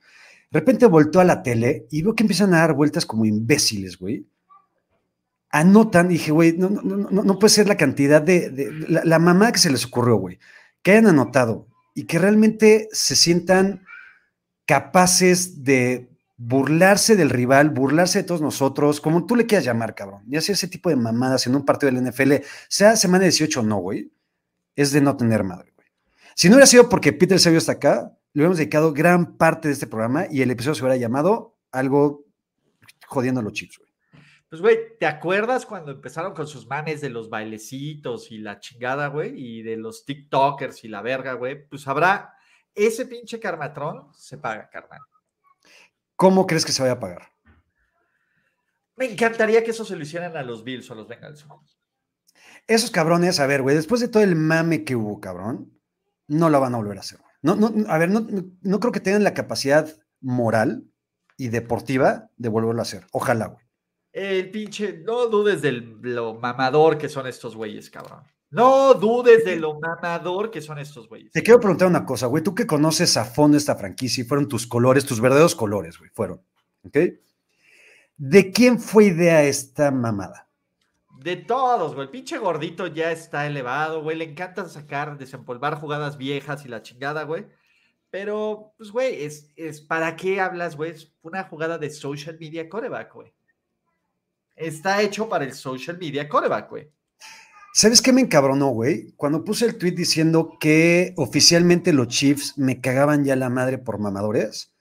De 0.51 0.61
repente 0.61 0.85
volteo 0.85 1.23
a 1.23 1.25
la 1.25 1.43
tele 1.43 1.87
y 1.91 2.03
veo 2.03 2.15
que 2.15 2.23
empiezan 2.23 2.53
a 2.53 2.59
dar 2.59 2.75
vueltas 2.75 3.07
como 3.07 3.25
imbéciles, 3.25 3.99
güey. 3.99 4.27
Anotan, 5.49 6.09
dije, 6.09 6.33
güey, 6.33 6.53
no, 6.53 6.69
no, 6.69 6.83
no, 6.83 7.23
no- 7.23 7.39
puede 7.39 7.49
ser 7.55 7.67
la 7.67 7.79
cantidad 7.79 8.21
de, 8.21 8.51
de- 8.51 8.71
la, 8.89 9.05
la 9.05 9.19
mamá 9.19 9.53
que 9.53 9.59
se 9.59 9.71
les 9.71 9.87
ocurrió, 9.87 10.17
güey. 10.17 10.39
Que 10.83 10.91
hayan 10.91 11.07
anotado 11.07 11.67
y 11.95 12.05
que 12.05 12.19
realmente 12.19 12.91
se 12.93 13.17
sientan 13.17 13.87
capaces 14.67 15.65
de 15.65 16.11
burlarse 16.37 17.17
del 17.17 17.31
rival, 17.31 17.71
burlarse 17.71 18.19
de 18.19 18.25
todos 18.25 18.43
nosotros, 18.43 19.01
como 19.01 19.25
tú 19.25 19.35
le 19.35 19.47
quieras 19.47 19.65
llamar, 19.65 19.95
cabrón. 19.95 20.25
Y 20.29 20.37
hacer 20.37 20.53
ese 20.53 20.69
tipo 20.69 20.91
de 20.91 20.97
mamadas 20.97 21.47
en 21.47 21.57
un 21.57 21.65
partido 21.65 21.91
del 21.91 22.07
NFL, 22.07 22.45
sea 22.69 22.97
semana 22.97 23.25
18 23.25 23.61
o 23.61 23.63
no, 23.63 23.79
güey, 23.79 24.11
es 24.77 24.93
de 24.93 25.01
no 25.01 25.17
tener 25.17 25.43
madre, 25.43 25.73
güey. 25.75 25.89
Si 26.35 26.49
no 26.49 26.55
hubiera 26.55 26.67
sido 26.67 26.89
porque 26.89 27.13
Peter 27.13 27.41
Sabio 27.41 27.59
está 27.59 27.73
acá, 27.73 28.13
le 28.33 28.41
hubiéramos 28.41 28.59
dedicado 28.59 28.93
gran 28.93 29.37
parte 29.37 29.69
de 29.69 29.75
este 29.75 29.87
programa 29.87 30.27
y 30.31 30.43
el 30.43 30.51
episodio 30.51 30.75
se 30.75 30.83
hubiera 30.83 30.97
llamado 30.97 31.57
algo 31.73 32.27
jodiendo 33.09 33.41
a 33.41 33.43
los 33.43 33.55
chips, 33.55 33.79
güey. 33.79 33.87
Pues, 34.49 34.63
güey, 34.63 34.99
¿te 34.99 35.07
acuerdas 35.07 35.67
cuando 35.67 35.91
empezaron 35.91 36.33
con 36.33 36.47
sus 36.47 36.67
manes 36.67 37.01
de 37.01 37.11
los 37.11 37.29
bailecitos 37.29 38.31
y 38.31 38.39
la 38.39 38.61
chingada, 38.61 39.09
güey? 39.09 39.33
Y 39.35 39.63
de 39.63 39.77
los 39.77 40.05
TikTokers 40.05 40.85
y 40.85 40.89
la 40.89 41.03
verga, 41.03 41.33
güey. 41.33 41.67
Pues 41.69 41.87
habrá 41.89 42.33
ese 42.75 43.07
pinche 43.07 43.41
carmatrón, 43.41 44.09
se 44.15 44.39
paga, 44.39 44.69
carnal. 44.71 45.01
¿Cómo 46.15 46.47
crees 46.47 46.65
que 46.65 46.73
se 46.73 46.81
vaya 46.81 46.95
a 46.95 47.01
pagar? 47.01 47.29
Me 48.97 49.05
encantaría 49.05 49.63
que 49.63 49.73
eso 49.73 49.85
se 49.85 49.97
lo 49.97 50.03
hicieran 50.03 50.37
a 50.37 50.43
los 50.43 50.65
Bills 50.65 50.89
o 50.89 50.95
a 50.95 50.97
los 50.97 51.09
Bengals. 51.09 51.47
Esos 52.67 52.91
cabrones, 52.91 53.39
a 53.41 53.47
ver, 53.47 53.63
güey, 53.63 53.77
después 53.77 54.01
de 54.01 54.09
todo 54.09 54.23
el 54.23 54.35
mame 54.35 54.85
que 54.85 54.97
hubo, 54.97 55.21
cabrón, 55.21 55.73
no 56.27 56.51
lo 56.51 56.61
van 56.61 56.75
a 56.75 56.79
volver 56.79 56.97
a 56.97 57.01
hacer. 57.01 57.21
No, 57.43 57.55
no, 57.55 57.73
a 57.89 57.99
ver, 57.99 58.11
no, 58.11 58.21
no, 58.21 58.45
no 58.63 58.81
creo 58.81 58.93
que 58.93 59.01
tengan 59.01 59.23
la 59.23 59.35
capacidad 59.35 59.89
moral 60.21 60.85
y 61.37 61.49
deportiva 61.49 62.31
de 62.37 62.49
volverlo 62.49 62.81
a 62.81 62.83
hacer. 62.83 63.07
Ojalá, 63.13 63.47
güey. 63.47 63.65
El 64.13 64.51
pinche, 64.51 65.03
no 65.05 65.27
dudes 65.27 65.61
de 65.61 65.73
lo 65.73 66.35
mamador 66.35 66.97
que 66.97 67.09
son 67.09 67.27
estos 67.27 67.55
güeyes, 67.55 67.91
cabrón. 67.91 68.25
No 68.51 68.95
dudes 68.95 69.45
de 69.45 69.57
lo 69.57 69.79
mamador 69.79 70.51
que 70.51 70.63
son 70.63 70.79
estos 70.79 71.09
güeyes. 71.09 71.33
Te 71.33 71.43
quiero 71.43 71.61
preguntar 71.61 71.89
una 71.89 72.07
cosa, 72.07 72.27
güey. 72.27 72.43
Tú 72.43 72.55
que 72.55 72.67
conoces 72.67 73.17
a 73.17 73.25
fondo 73.25 73.59
esta 73.59 73.77
franquicia 73.77 74.23
y 74.23 74.27
fueron 74.27 74.49
tus 74.49 74.67
colores, 74.67 75.05
tus 75.05 75.21
verdaderos 75.21 75.55
colores, 75.55 75.99
güey, 75.99 76.11
fueron. 76.15 76.43
¿Ok? 76.85 76.97
¿De 78.17 78.51
quién 78.53 78.81
fue 78.81 79.07
idea 79.07 79.43
esta 79.43 79.91
mamada? 79.91 80.46
De 81.19 81.37
todos, 81.37 81.95
güey. 81.95 82.07
El 82.07 82.11
pinche 82.11 82.39
gordito 82.39 82.87
ya 82.87 83.11
está 83.11 83.47
elevado, 83.47 84.03
güey. 84.03 84.17
Le 84.17 84.25
encanta 84.25 84.69
sacar, 84.69 85.19
desempolvar 85.19 85.81
jugadas 85.81 86.17
viejas 86.17 86.65
y 86.65 86.69
la 86.69 86.83
chingada, 86.83 87.25
güey. 87.25 87.47
Pero, 88.11 88.75
pues, 88.77 88.91
güey, 88.91 89.25
es, 89.25 89.53
es 89.57 89.81
¿para 89.81 90.17
qué 90.17 90.41
hablas, 90.41 90.77
güey? 90.77 90.93
Es 90.93 91.13
una 91.23 91.45
jugada 91.45 91.79
de 91.79 91.91
social 91.91 92.37
media 92.39 92.69
coreback, 92.69 93.15
güey. 93.15 93.33
Está 94.55 95.03
hecho 95.03 95.29
para 95.29 95.45
el 95.45 95.53
social 95.53 95.99
media 95.99 96.29
coreback, 96.29 96.71
güey. 96.71 96.91
¿Sabes 97.75 98.01
qué 98.01 98.11
me 98.11 98.23
encabronó, 98.23 98.69
güey? 98.69 99.13
Cuando 99.17 99.45
puse 99.45 99.67
el 99.67 99.77
tweet 99.77 99.93
diciendo 99.93 100.57
que 100.59 101.13
oficialmente 101.17 101.93
los 101.93 102.09
Chiefs 102.09 102.57
me 102.57 102.81
cagaban 102.81 103.23
ya 103.23 103.37
la 103.37 103.51
madre 103.51 103.77
por 103.77 103.99
mamadores. 103.99 104.76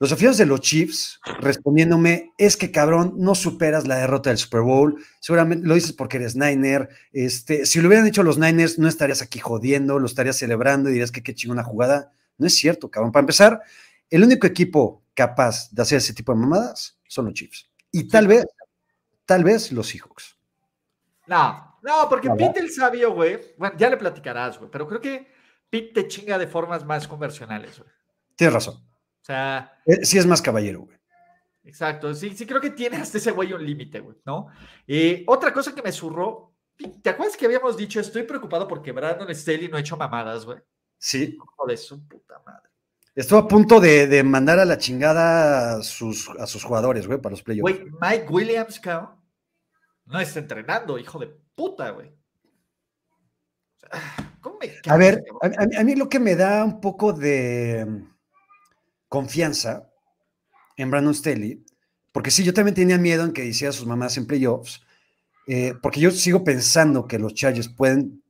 Los 0.00 0.12
aficionados 0.12 0.38
de 0.38 0.46
los 0.46 0.60
Chiefs 0.60 1.20
respondiéndome, 1.40 2.32
es 2.38 2.56
que 2.56 2.70
cabrón, 2.70 3.14
no 3.16 3.34
superas 3.34 3.88
la 3.88 3.96
derrota 3.96 4.30
del 4.30 4.38
Super 4.38 4.60
Bowl, 4.60 5.04
seguramente 5.18 5.66
lo 5.66 5.74
dices 5.74 5.92
porque 5.92 6.18
eres 6.18 6.36
Niner, 6.36 6.88
este, 7.12 7.66
si 7.66 7.80
lo 7.80 7.88
hubieran 7.88 8.06
hecho 8.06 8.22
los 8.22 8.38
Niners 8.38 8.78
no 8.78 8.86
estarías 8.86 9.22
aquí 9.22 9.40
jodiendo, 9.40 9.98
lo 9.98 10.06
estarías 10.06 10.36
celebrando 10.36 10.88
y 10.88 10.92
dirías 10.92 11.10
que 11.10 11.22
qué 11.22 11.34
chingona 11.34 11.64
jugada. 11.64 12.12
No 12.36 12.46
es 12.46 12.54
cierto, 12.54 12.88
cabrón. 12.88 13.10
Para 13.10 13.22
empezar, 13.22 13.60
el 14.08 14.22
único 14.22 14.46
equipo 14.46 15.02
capaz 15.14 15.68
de 15.72 15.82
hacer 15.82 15.98
ese 15.98 16.14
tipo 16.14 16.32
de 16.32 16.38
mamadas 16.38 16.96
son 17.08 17.24
los 17.24 17.34
Chiefs. 17.34 17.68
Y 17.90 18.06
tal 18.06 18.28
vez, 18.28 18.46
tal 19.26 19.42
vez 19.42 19.72
los 19.72 19.88
Seahawks. 19.88 20.36
No, 21.26 21.78
no, 21.82 22.08
porque. 22.08 22.30
Pete 22.30 22.60
el 22.60 22.70
sabio, 22.70 23.12
güey. 23.12 23.54
Bueno, 23.58 23.76
ya 23.76 23.90
le 23.90 23.96
platicarás, 23.96 24.58
güey. 24.58 24.70
Pero 24.70 24.86
creo 24.86 25.00
que 25.00 25.26
Pete 25.68 26.02
te 26.02 26.08
chinga 26.08 26.38
de 26.38 26.46
formas 26.46 26.84
más 26.84 27.08
conversionales, 27.08 27.78
güey. 27.78 27.90
Tienes 28.36 28.54
razón. 28.54 28.88
O 29.22 29.24
sea, 29.24 29.80
Eh, 29.86 30.04
Sí 30.04 30.18
es 30.18 30.26
más 30.26 30.42
caballero, 30.42 30.82
güey. 30.82 30.98
Exacto, 31.64 32.14
sí, 32.14 32.34
sí 32.34 32.46
creo 32.46 32.62
que 32.62 32.70
tiene 32.70 32.96
hasta 32.96 33.18
ese 33.18 33.30
güey 33.30 33.52
un 33.52 33.64
límite, 33.64 34.00
güey, 34.00 34.16
¿no? 34.24 34.46
Eh, 34.86 35.22
otra 35.26 35.52
cosa 35.52 35.74
que 35.74 35.82
me 35.82 35.92
zurró, 35.92 36.54
¿te 37.02 37.10
acuerdas 37.10 37.36
que 37.36 37.44
habíamos 37.44 37.76
dicho, 37.76 38.00
estoy 38.00 38.22
preocupado 38.22 38.66
porque 38.66 38.90
Brandon 38.90 39.28
Staley 39.34 39.68
no 39.68 39.76
ha 39.76 39.80
hecho 39.80 39.96
mamadas, 39.96 40.46
güey? 40.46 40.58
Sí. 40.96 41.36
Hijo 41.36 41.66
de 41.66 41.76
su 41.76 42.08
puta 42.08 42.40
madre. 42.46 42.70
Estuvo 43.14 43.40
a 43.40 43.48
punto 43.48 43.80
de, 43.80 44.06
de 44.06 44.22
mandar 44.22 44.58
a 44.60 44.64
la 44.64 44.78
chingada 44.78 45.76
a 45.76 45.82
sus, 45.82 46.30
a 46.38 46.46
sus 46.46 46.64
jugadores, 46.64 47.06
güey, 47.06 47.20
para 47.20 47.32
los 47.32 47.42
playoffs. 47.42 47.62
Güey, 47.62 47.90
Mike 48.00 48.26
Williams, 48.30 48.80
cabrón, 48.80 49.18
no 50.06 50.20
está 50.20 50.38
entrenando, 50.38 50.98
hijo 50.98 51.18
de 51.18 51.26
puta, 51.54 51.90
güey. 51.90 52.10
¿Cómo 54.40 54.58
me 54.58 54.72
A 54.86 54.96
ver, 54.96 55.22
a, 55.42 55.84
mí 55.84 55.96
lo 55.96 56.08
que 56.08 56.18
me 56.18 56.34
da 56.34 56.64
un 56.64 56.80
poco 56.80 57.12
de 57.12 58.04
confianza 59.08 59.90
en 60.76 60.90
Brandon 60.90 61.14
Staley, 61.14 61.64
porque 62.12 62.30
sí, 62.30 62.44
yo 62.44 62.54
también 62.54 62.74
tenía 62.74 62.98
miedo 62.98 63.24
en 63.24 63.32
que 63.32 63.44
hiciera 63.44 63.72
sus 63.72 63.86
mamás 63.86 64.16
en 64.16 64.26
playoffs, 64.26 64.82
eh, 65.46 65.74
porque 65.82 66.00
yo 66.00 66.10
sigo 66.10 66.44
pensando 66.44 67.06
que 67.06 67.18
los 67.18 67.34
Chargers 67.34 67.68
pueden 67.68 68.22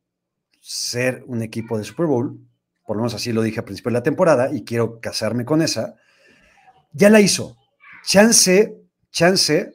ser 0.60 1.24
un 1.26 1.42
equipo 1.42 1.78
de 1.78 1.84
Super 1.84 2.06
Bowl, 2.06 2.38
por 2.86 2.96
lo 2.96 3.02
menos 3.02 3.14
así 3.14 3.32
lo 3.32 3.42
dije 3.42 3.60
al 3.60 3.64
principio 3.64 3.90
de 3.90 3.98
la 3.98 4.02
temporada, 4.02 4.50
y 4.52 4.64
quiero 4.64 5.00
casarme 5.00 5.44
con 5.44 5.62
esa. 5.62 5.96
Ya 6.92 7.10
la 7.10 7.20
hizo. 7.20 7.56
Chance 8.04 8.78
chance, 9.10 9.72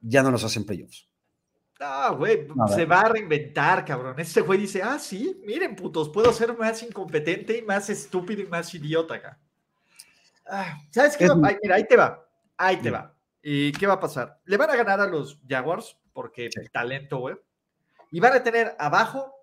ya 0.00 0.22
no 0.22 0.30
los 0.30 0.44
hacen 0.44 0.64
playoffs. 0.64 1.08
No, 1.80 2.16
güey, 2.16 2.46
se 2.74 2.86
va 2.86 3.00
a 3.00 3.08
reinventar, 3.08 3.84
cabrón. 3.84 4.18
Este 4.18 4.40
güey 4.40 4.60
dice, 4.60 4.82
ah, 4.82 4.98
sí, 4.98 5.40
miren, 5.44 5.74
putos, 5.74 6.08
puedo 6.08 6.32
ser 6.32 6.56
más 6.56 6.82
incompetente 6.82 7.58
y 7.58 7.62
más 7.62 7.90
estúpido 7.90 8.42
y 8.42 8.46
más 8.46 8.72
idiota 8.74 9.14
acá. 9.14 9.40
Ah, 10.46 10.78
¿Sabes 10.90 11.16
qué? 11.16 11.28
mira, 11.62 11.76
ahí 11.76 11.86
te 11.86 11.96
va, 11.96 12.26
ahí 12.56 12.76
te 12.76 12.90
va. 12.90 13.14
¿Y 13.42 13.72
qué 13.72 13.86
va 13.86 13.94
a 13.94 14.00
pasar? 14.00 14.40
Le 14.44 14.56
van 14.56 14.70
a 14.70 14.76
ganar 14.76 15.00
a 15.00 15.06
los 15.06 15.40
Jaguars, 15.46 15.98
porque 16.12 16.48
el 16.54 16.70
talento, 16.70 17.18
güey. 17.18 17.36
Y 18.10 18.20
van 18.20 18.32
a 18.32 18.42
tener 18.42 18.74
abajo 18.78 19.34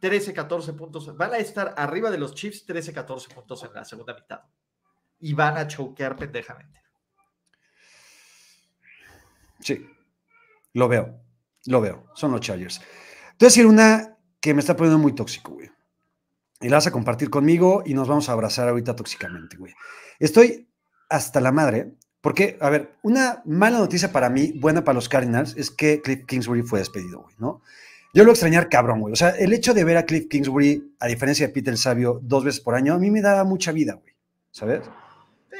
13, 0.00 0.34
14 0.34 0.72
puntos. 0.72 1.16
Van 1.16 1.32
a 1.32 1.38
estar 1.38 1.74
arriba 1.76 2.10
de 2.10 2.18
los 2.18 2.34
Chiefs 2.34 2.64
13, 2.66 2.92
14 2.92 3.34
puntos 3.34 3.62
en 3.64 3.74
la 3.74 3.84
segunda 3.84 4.14
mitad. 4.14 4.40
Y 5.20 5.34
van 5.34 5.56
a 5.56 5.66
choquear 5.66 6.16
pendejamente. 6.16 6.80
Sí, 9.60 9.88
lo 10.74 10.88
veo, 10.88 11.20
lo 11.66 11.80
veo. 11.80 12.10
Son 12.14 12.32
los 12.32 12.40
Chargers. 12.40 12.78
Te 12.78 12.84
voy 12.84 13.46
a 13.46 13.46
decir 13.46 13.66
una 13.66 14.18
que 14.40 14.54
me 14.54 14.60
está 14.60 14.76
poniendo 14.76 14.98
muy 14.98 15.14
tóxico, 15.14 15.52
güey. 15.52 15.70
Y 16.60 16.68
la 16.68 16.76
vas 16.76 16.86
a 16.86 16.90
compartir 16.90 17.30
conmigo 17.30 17.82
y 17.84 17.94
nos 17.94 18.08
vamos 18.08 18.28
a 18.28 18.32
abrazar 18.32 18.68
ahorita 18.68 18.96
tóxicamente, 18.96 19.56
güey. 19.56 19.74
Estoy 20.18 20.68
hasta 21.08 21.40
la 21.40 21.52
madre, 21.52 21.92
porque, 22.20 22.56
a 22.60 22.70
ver, 22.70 22.96
una 23.02 23.42
mala 23.44 23.78
noticia 23.78 24.10
para 24.10 24.30
mí, 24.30 24.52
buena 24.56 24.82
para 24.82 24.94
los 24.94 25.08
Cardinals, 25.08 25.54
es 25.56 25.70
que 25.70 26.00
Cliff 26.00 26.24
Kingsbury 26.26 26.62
fue 26.62 26.78
despedido, 26.78 27.20
güey, 27.22 27.34
¿no? 27.38 27.60
Yo 28.14 28.24
lo 28.24 28.30
extrañar 28.30 28.70
cabrón, 28.70 29.00
güey. 29.00 29.12
O 29.12 29.16
sea, 29.16 29.30
el 29.30 29.52
hecho 29.52 29.74
de 29.74 29.84
ver 29.84 29.98
a 29.98 30.06
Cliff 30.06 30.26
Kingsbury, 30.28 30.94
a 30.98 31.06
diferencia 31.06 31.46
de 31.46 31.52
Peter 31.52 31.72
el 31.72 31.78
Sabio, 31.78 32.18
dos 32.22 32.44
veces 32.44 32.60
por 32.60 32.74
año, 32.74 32.94
a 32.94 32.98
mí 32.98 33.10
me 33.10 33.20
daba 33.20 33.44
mucha 33.44 33.72
vida, 33.72 33.92
güey. 33.92 34.14
¿Sabes? 34.50 34.80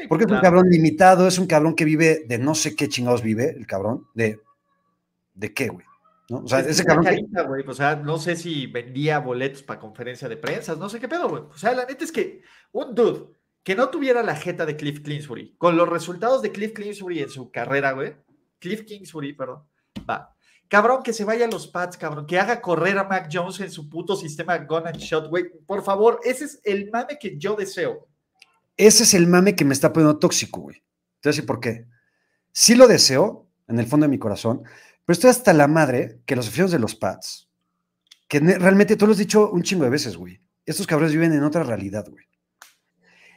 Porque 0.08 0.24
es 0.24 0.30
un 0.30 0.40
cabrón 0.40 0.68
limitado, 0.68 1.28
es 1.28 1.38
un 1.38 1.46
cabrón 1.46 1.74
que 1.74 1.84
vive 1.84 2.24
de 2.26 2.38
no 2.38 2.54
sé 2.54 2.74
qué 2.74 2.88
chingados 2.88 3.22
vive, 3.22 3.50
el 3.50 3.66
cabrón, 3.66 4.06
de. 4.14 4.40
¿De 5.34 5.52
qué, 5.52 5.68
güey? 5.68 5.84
¿No? 6.28 6.38
O 6.38 6.48
sea, 6.48 6.60
ese 6.60 6.84
cabrón. 6.84 7.06
o 7.68 7.74
sea, 7.74 7.96
no 7.96 8.18
sé 8.18 8.34
si 8.36 8.66
vendía 8.66 9.20
boletos 9.20 9.62
para 9.62 9.78
conferencia 9.78 10.28
de 10.28 10.36
prensa, 10.36 10.74
no 10.74 10.88
sé 10.88 10.98
qué 10.98 11.08
pedo, 11.08 11.28
güey. 11.28 11.42
O 11.42 11.56
sea, 11.56 11.72
la 11.72 11.84
neta 11.84 12.04
es 12.04 12.10
que 12.10 12.42
un 12.72 12.94
dude 12.94 13.28
que 13.62 13.74
no 13.74 13.88
tuviera 13.88 14.22
la 14.22 14.36
jeta 14.36 14.66
de 14.66 14.76
Cliff 14.76 15.02
Kingsbury, 15.02 15.56
con 15.56 15.76
los 15.76 15.88
resultados 15.88 16.42
de 16.42 16.52
Cliff 16.52 16.72
Kingsbury 16.72 17.20
en 17.20 17.30
su 17.30 17.50
carrera, 17.50 17.92
güey. 17.92 18.14
Cliff 18.58 18.84
Kingsbury, 18.84 19.34
perdón. 19.34 19.64
Va. 20.08 20.36
Cabrón, 20.68 21.02
que 21.02 21.12
se 21.12 21.24
vaya 21.24 21.46
a 21.46 21.48
los 21.48 21.68
pads, 21.68 21.96
cabrón. 21.96 22.26
Que 22.26 22.38
haga 22.38 22.60
correr 22.60 22.98
a 22.98 23.04
Mac 23.04 23.28
Jones 23.32 23.60
en 23.60 23.70
su 23.70 23.88
puto 23.88 24.16
sistema 24.16 24.58
Gun 24.58 24.86
and 24.86 24.98
Shot, 24.98 25.28
güey. 25.28 25.44
Por 25.64 25.82
favor, 25.82 26.20
ese 26.24 26.44
es 26.44 26.60
el 26.64 26.90
mame 26.90 27.18
que 27.20 27.38
yo 27.38 27.54
deseo. 27.54 28.08
Ese 28.76 29.04
es 29.04 29.14
el 29.14 29.26
mame 29.26 29.54
que 29.54 29.64
me 29.64 29.72
está 29.72 29.92
poniendo 29.92 30.18
tóxico, 30.18 30.60
güey. 30.62 30.82
Te 31.20 31.30
voy 31.30 31.42
por 31.42 31.60
qué. 31.60 31.86
Sí 32.52 32.74
lo 32.74 32.88
deseo, 32.88 33.48
en 33.68 33.78
el 33.78 33.86
fondo 33.86 34.04
de 34.04 34.10
mi 34.10 34.18
corazón, 34.18 34.62
pero 35.06 35.14
estoy 35.14 35.30
hasta 35.30 35.52
la 35.52 35.68
madre 35.68 36.20
que 36.26 36.34
los 36.34 36.48
aficionados 36.48 36.72
de 36.72 36.80
los 36.80 36.96
pads, 36.96 37.48
que 38.28 38.40
realmente 38.40 38.96
tú 38.96 39.06
lo 39.06 39.12
has 39.12 39.18
dicho 39.18 39.50
un 39.50 39.62
chingo 39.62 39.84
de 39.84 39.90
veces, 39.90 40.16
güey. 40.16 40.40
Estos 40.64 40.86
cabrones 40.86 41.12
viven 41.12 41.32
en 41.32 41.44
otra 41.44 41.62
realidad, 41.62 42.06
güey. 42.10 42.26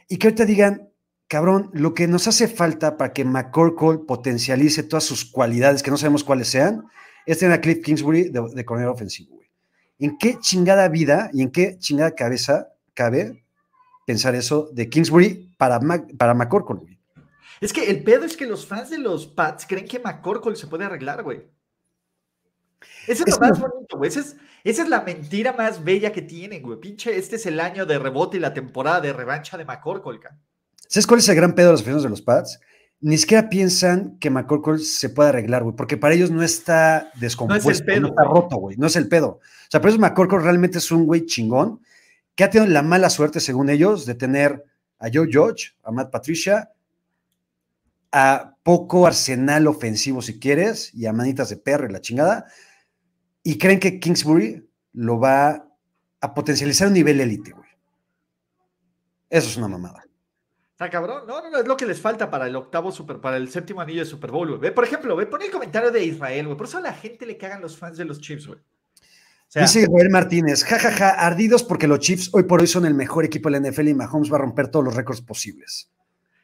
Y 0.08 0.18
que 0.18 0.26
ahorita 0.26 0.44
digan, 0.44 0.90
cabrón, 1.28 1.70
lo 1.72 1.94
que 1.94 2.08
nos 2.08 2.26
hace 2.26 2.48
falta 2.48 2.96
para 2.96 3.12
que 3.12 3.24
McCorkle 3.24 4.04
potencialice 4.04 4.82
todas 4.82 5.04
sus 5.04 5.24
cualidades, 5.24 5.84
que 5.84 5.92
no 5.92 5.96
sabemos 5.96 6.24
cuáles 6.24 6.48
sean, 6.48 6.86
es 7.24 7.38
tener 7.38 7.54
a 7.54 7.60
Cliff 7.60 7.82
Kingsbury 7.84 8.30
de, 8.30 8.40
de 8.52 8.86
ofensivo, 8.88 9.36
güey. 9.36 9.48
¿En 10.00 10.18
qué 10.18 10.40
chingada 10.40 10.88
vida 10.88 11.30
y 11.32 11.42
en 11.42 11.52
qué 11.52 11.78
chingada 11.78 12.16
cabeza 12.16 12.72
cabe 12.94 13.44
pensar 14.06 14.34
eso 14.34 14.70
de 14.72 14.88
Kingsbury 14.88 15.54
para, 15.56 15.78
para 16.18 16.34
McCorkle, 16.34 16.80
güey? 16.80 16.98
Es 17.60 17.72
que 17.72 17.88
el 17.88 18.02
pedo 18.02 18.24
es 18.24 18.36
que 18.36 18.46
los 18.46 18.66
fans 18.66 18.90
de 18.90 18.98
los 18.98 19.26
Pats 19.26 19.66
creen 19.68 19.86
que 19.86 20.00
McCorkle 20.00 20.56
se 20.56 20.66
puede 20.66 20.86
arreglar, 20.86 21.22
güey. 21.22 21.42
Eso 23.06 23.24
es, 23.26 23.34
lo 23.34 23.40
más 23.40 23.60
bonito, 23.60 23.96
güey. 23.96 24.08
Esa 24.08 24.22
es, 24.64 24.88
la 24.88 25.02
mentira 25.02 25.52
más 25.52 25.82
bella 25.82 26.12
que 26.12 26.22
tienen, 26.22 26.62
güey. 26.62 26.78
Pinche, 26.78 27.16
este 27.16 27.36
es 27.36 27.46
el 27.46 27.60
año 27.60 27.86
de 27.86 27.98
rebote 27.98 28.36
y 28.36 28.40
la 28.40 28.54
temporada 28.54 29.00
de 29.00 29.12
revancha 29.12 29.56
de 29.56 29.64
McCorkle, 29.64 30.20
¿Sabes 30.88 31.06
cuál 31.06 31.20
es 31.20 31.28
el 31.28 31.36
gran 31.36 31.54
pedo 31.54 31.68
de 31.68 31.72
los 31.72 31.80
aficionados 31.80 32.02
de 32.02 32.10
los 32.10 32.22
Pats? 32.22 32.60
Ni 33.00 33.16
siquiera 33.16 33.48
piensan 33.48 34.18
que 34.18 34.28
McCorkle 34.28 34.78
se 34.78 35.08
puede 35.08 35.30
arreglar, 35.30 35.62
güey, 35.62 35.76
porque 35.76 35.96
para 35.96 36.14
ellos 36.14 36.30
no 36.30 36.42
está 36.42 37.10
descompuesto, 37.14 37.68
no, 37.68 37.72
es 37.72 37.78
el 37.78 37.86
pedo, 37.86 38.00
no 38.00 38.08
está 38.08 38.24
roto, 38.24 38.56
güey, 38.56 38.76
no 38.76 38.88
es 38.88 38.96
el 38.96 39.08
pedo. 39.08 39.28
O 39.28 39.40
sea, 39.70 39.80
por 39.80 39.90
eso 39.90 39.98
McCorkle 39.98 40.40
realmente 40.40 40.78
es 40.78 40.90
un 40.90 41.06
güey 41.06 41.26
chingón 41.26 41.80
que 42.34 42.44
ha 42.44 42.50
tenido 42.50 42.70
la 42.72 42.82
mala 42.82 43.08
suerte, 43.08 43.40
según 43.40 43.70
ellos, 43.70 44.04
de 44.04 44.14
tener 44.14 44.64
a 44.98 45.08
Joe 45.12 45.28
George, 45.30 45.72
a 45.82 45.92
Matt 45.92 46.10
Patricia, 46.10 46.70
a 48.12 48.56
poco 48.62 49.06
arsenal 49.06 49.66
ofensivo, 49.66 50.20
si 50.22 50.38
quieres, 50.38 50.92
y 50.94 51.06
a 51.06 51.12
manitas 51.12 51.48
de 51.48 51.56
perro 51.56 51.88
y 51.88 51.92
la 51.92 52.00
chingada, 52.00 52.46
y 53.50 53.58
creen 53.58 53.80
que 53.80 53.98
Kingsbury 53.98 54.64
lo 54.92 55.18
va 55.18 55.66
a 56.20 56.34
potencializar 56.34 56.86
a 56.86 56.88
un 56.90 56.94
nivel 56.94 57.20
élite, 57.20 57.50
güey. 57.50 57.68
Eso 59.28 59.48
es 59.48 59.56
una 59.56 59.66
mamada. 59.66 60.04
Está 60.70 60.88
cabrón. 60.88 61.24
No, 61.26 61.42
no, 61.42 61.50
no, 61.50 61.58
es 61.58 61.66
lo 61.66 61.76
que 61.76 61.84
les 61.84 62.00
falta 62.00 62.30
para 62.30 62.46
el 62.46 62.54
octavo 62.54 62.92
super, 62.92 63.20
para 63.20 63.38
el 63.38 63.50
séptimo 63.50 63.80
anillo 63.80 64.04
de 64.04 64.06
Super 64.06 64.30
Bowl, 64.30 64.56
güey. 64.56 64.72
Por 64.72 64.84
ejemplo, 64.84 65.16
ve, 65.16 65.26
pon 65.26 65.42
el 65.42 65.50
comentario 65.50 65.90
de 65.90 66.04
Israel, 66.04 66.46
güey. 66.46 66.56
Por 66.56 66.68
eso 66.68 66.78
a 66.78 66.80
la 66.80 66.92
gente 66.92 67.26
le 67.26 67.36
cagan 67.36 67.60
los 67.60 67.76
fans 67.76 67.98
de 67.98 68.04
los 68.04 68.20
Chiefs, 68.20 68.46
güey. 68.46 68.60
Dice 69.52 69.80
Israel 69.80 70.10
Martínez, 70.10 70.62
jajaja, 70.62 70.92
ja, 70.92 70.96
ja, 70.96 71.26
ardidos 71.26 71.64
porque 71.64 71.88
los 71.88 71.98
Chiefs 71.98 72.30
hoy 72.32 72.44
por 72.44 72.60
hoy 72.60 72.68
son 72.68 72.86
el 72.86 72.94
mejor 72.94 73.24
equipo 73.24 73.50
de 73.50 73.58
la 73.58 73.68
NFL 73.68 73.88
y 73.88 73.94
Mahomes 73.94 74.32
va 74.32 74.36
a 74.36 74.42
romper 74.42 74.68
todos 74.68 74.84
los 74.84 74.94
récords 74.94 75.22
posibles. 75.22 75.90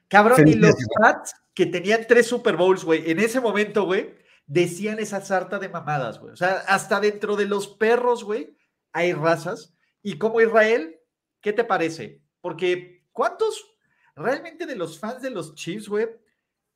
Cabrón, 0.08 0.48
y 0.48 0.54
los 0.54 0.74
Pats 1.00 1.36
que 1.54 1.66
tenían 1.66 2.00
tres 2.08 2.26
Super 2.26 2.56
Bowls, 2.56 2.82
güey, 2.82 3.08
en 3.08 3.20
ese 3.20 3.40
momento, 3.40 3.84
güey, 3.84 4.12
decían 4.46 4.98
esa 4.98 5.20
sarta 5.20 5.58
de 5.58 5.68
mamadas, 5.68 6.20
güey. 6.20 6.32
O 6.32 6.36
sea, 6.36 6.64
hasta 6.68 7.00
dentro 7.00 7.36
de 7.36 7.46
los 7.46 7.68
perros, 7.68 8.24
güey, 8.24 8.56
hay 8.92 9.12
razas. 9.12 9.74
Y 10.02 10.18
como 10.18 10.40
Israel, 10.40 10.96
¿qué 11.40 11.52
te 11.52 11.64
parece? 11.64 12.22
Porque, 12.40 13.04
¿cuántos 13.12 13.76
realmente 14.14 14.66
de 14.66 14.76
los 14.76 14.98
fans 14.98 15.22
de 15.22 15.30
los 15.30 15.54
Chiefs, 15.54 15.88
güey, 15.88 16.06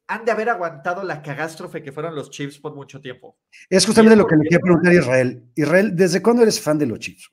han 0.08 0.24
de 0.24 0.32
haber 0.32 0.48
aguantado 0.48 1.04
la 1.04 1.22
cagástrofe 1.22 1.82
que 1.82 1.92
fueron 1.92 2.14
los 2.16 2.30
Chiefs 2.30 2.58
por 2.58 2.74
mucho 2.74 3.00
tiempo? 3.00 3.38
Es 3.68 3.86
justamente 3.86 4.16
lo 4.16 4.26
que 4.26 4.36
le 4.36 4.48
quiero 4.48 4.62
preguntar 4.62 4.92
a 4.92 4.96
Israel. 4.96 5.44
Israel, 5.54 5.94
¿desde 5.94 6.20
cuándo 6.20 6.42
eres 6.42 6.60
fan 6.60 6.78
de 6.78 6.86
los 6.86 6.98
Chiefs? 6.98 7.30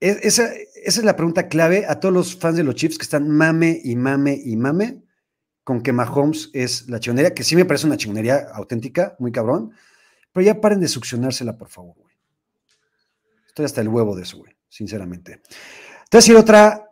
Esa, 0.00 0.50
esa 0.54 1.00
es 1.00 1.04
la 1.04 1.14
pregunta 1.14 1.46
clave 1.48 1.84
a 1.86 2.00
todos 2.00 2.14
los 2.14 2.34
fans 2.34 2.56
de 2.56 2.64
los 2.64 2.74
Chiefs 2.74 2.96
que 2.96 3.02
están 3.02 3.28
mame 3.28 3.78
y 3.84 3.96
mame 3.96 4.40
y 4.42 4.56
mame 4.56 5.02
con 5.70 5.82
que 5.82 5.92
Mahomes 5.92 6.50
es 6.52 6.88
la 6.88 6.98
chingonería, 6.98 7.32
que 7.32 7.44
sí 7.44 7.54
me 7.54 7.64
parece 7.64 7.86
una 7.86 7.96
chingonería 7.96 8.48
auténtica, 8.54 9.14
muy 9.20 9.30
cabrón, 9.30 9.72
pero 10.32 10.44
ya 10.44 10.60
paren 10.60 10.80
de 10.80 10.88
succionársela, 10.88 11.56
por 11.56 11.68
favor, 11.68 11.94
güey. 11.96 12.12
Estoy 13.46 13.66
hasta 13.66 13.80
el 13.80 13.86
huevo 13.86 14.16
de 14.16 14.24
eso, 14.24 14.38
güey, 14.38 14.52
sinceramente. 14.68 15.36
Te 15.36 15.46
voy 15.46 15.54
a 16.10 16.16
decir 16.16 16.34
otra 16.34 16.90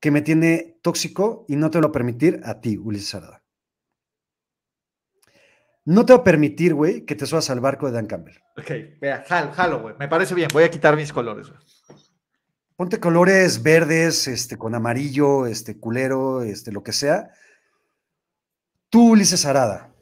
que 0.00 0.10
me 0.10 0.22
tiene 0.22 0.80
tóxico 0.82 1.44
y 1.46 1.54
no 1.54 1.70
te 1.70 1.78
lo 1.78 1.82
voy 1.82 1.90
a 1.90 1.92
permitir 1.92 2.40
a 2.42 2.60
ti, 2.60 2.76
Ulises 2.76 3.14
Arada. 3.14 3.44
No 5.84 6.04
te 6.04 6.12
voy 6.12 6.20
a 6.22 6.24
permitir, 6.24 6.74
güey, 6.74 7.06
que 7.06 7.14
te 7.14 7.26
subas 7.26 7.48
al 7.50 7.60
barco 7.60 7.86
de 7.86 7.92
Dan 7.92 8.06
Campbell. 8.06 8.38
Ok, 8.58 9.00
vea, 9.00 9.24
jalo, 9.24 9.52
jalo, 9.52 9.82
güey. 9.82 9.94
Me 10.00 10.08
parece 10.08 10.34
bien. 10.34 10.48
Voy 10.52 10.64
a 10.64 10.70
quitar 10.72 10.96
mis 10.96 11.12
colores, 11.12 11.48
güey. 11.48 11.60
Ponte 12.74 12.98
colores 12.98 13.62
verdes, 13.62 14.26
este, 14.26 14.58
con 14.58 14.74
amarillo, 14.74 15.46
este, 15.46 15.78
culero, 15.78 16.42
este, 16.42 16.72
lo 16.72 16.82
que 16.82 16.90
sea 16.90 17.30
Tú, 18.90 19.12
Ulises 19.12 19.44
Arada, 19.44 19.94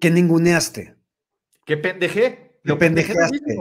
que 0.00 0.10
ninguneaste. 0.10 0.94
Que 1.66 1.76
pendejé. 1.76 2.58
Lo 2.62 2.78
pendejaste. 2.78 3.56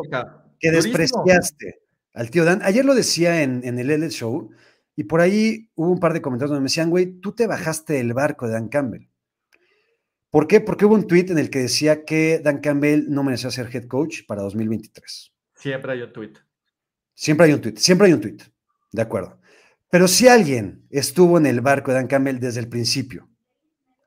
Que 0.60 0.72
despreciaste 0.72 1.84
al 2.13 2.29
tío 2.29 2.46
Dan. 2.46 2.62
Ayer 2.63 2.86
lo 2.86 2.96
decía 2.96 3.41
en, 3.41 3.63
el 3.63 3.89
L 3.89 4.10
Show 4.10 4.51
y 4.96 5.05
por 5.05 5.22
ahí 5.22 5.70
hubo 5.75 5.91
un 5.91 6.00
par 6.00 6.13
de 6.13 6.22
comentarios 6.22 6.51
donde 6.51 6.62
me 6.62 6.65
decían, 6.65 6.89
güey, 6.89 7.20
tú 7.20 7.34
te 7.34 7.48
bajaste 7.48 7.93
del 7.93 8.13
barco 8.13 8.48
de 8.48 8.53
Dan 8.53 8.70
Campbell. 8.70 9.10
¿Por 10.29 10.48
qué? 10.48 10.62
Porque 10.62 10.86
hubo 10.86 10.96
un 10.96 11.08
tweet 11.08 11.27
en 11.29 11.38
el 11.38 11.50
que 11.50 11.60
decía 11.60 12.05
que 12.05 12.39
Dan 12.39 12.60
Campbell 12.60 13.05
no 13.10 13.24
merecía 13.24 13.51
ser 13.51 13.70
head 13.75 13.88
coach 13.88 14.25
para 14.27 14.41
2023. 14.41 15.34
Siempre 15.55 15.93
hay 15.93 16.01
un 16.01 16.13
tweet. 16.13 16.34
Siempre 17.13 17.46
hay 17.46 17.53
un 17.53 17.62
tweet, 17.62 17.75
siempre 17.77 18.08
hay 18.08 18.13
un 18.13 18.22
tweet. 18.22 18.38
De 18.91 19.01
acuerdo. 19.01 19.39
Pero 19.89 20.08
si 20.08 20.27
alguien 20.27 20.88
estuvo 20.89 21.38
en 21.38 21.46
el 21.46 21.62
barco 21.62 21.91
de 21.91 21.98
Dan 21.98 22.08
Campbell 22.08 22.39
desde 22.39 22.60
el 22.60 22.70
principio, 22.70 23.29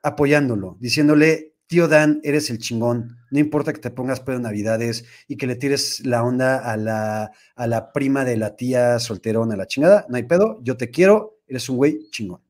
apoyándolo, 0.06 0.76
diciéndole, 0.78 1.56
tío 1.66 1.88
Dan, 1.88 2.20
eres 2.22 2.48
el 2.50 2.58
chingón, 2.58 3.18
no 3.32 3.40
importa 3.40 3.72
que 3.72 3.80
te 3.80 3.90
pongas 3.90 4.20
pedo 4.20 4.38
Navidades 4.38 5.04
y 5.26 5.36
que 5.36 5.48
le 5.48 5.56
tires 5.56 6.06
la 6.06 6.22
onda 6.22 6.58
a 6.58 6.76
la, 6.76 7.32
a 7.56 7.66
la 7.66 7.92
prima 7.92 8.24
de 8.24 8.36
la 8.36 8.54
tía 8.54 9.00
solterona, 9.00 9.54
a 9.54 9.56
la 9.56 9.66
chingada, 9.66 10.06
no 10.08 10.16
hay 10.16 10.22
pedo, 10.22 10.60
yo 10.62 10.76
te 10.76 10.90
quiero, 10.90 11.40
eres 11.48 11.68
un 11.68 11.76
güey 11.76 12.08
chingón. 12.10 12.40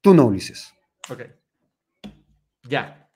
Tú 0.00 0.14
no, 0.14 0.26
Ulises. 0.26 0.72
Ok. 1.10 1.22
Ya. 2.66 3.10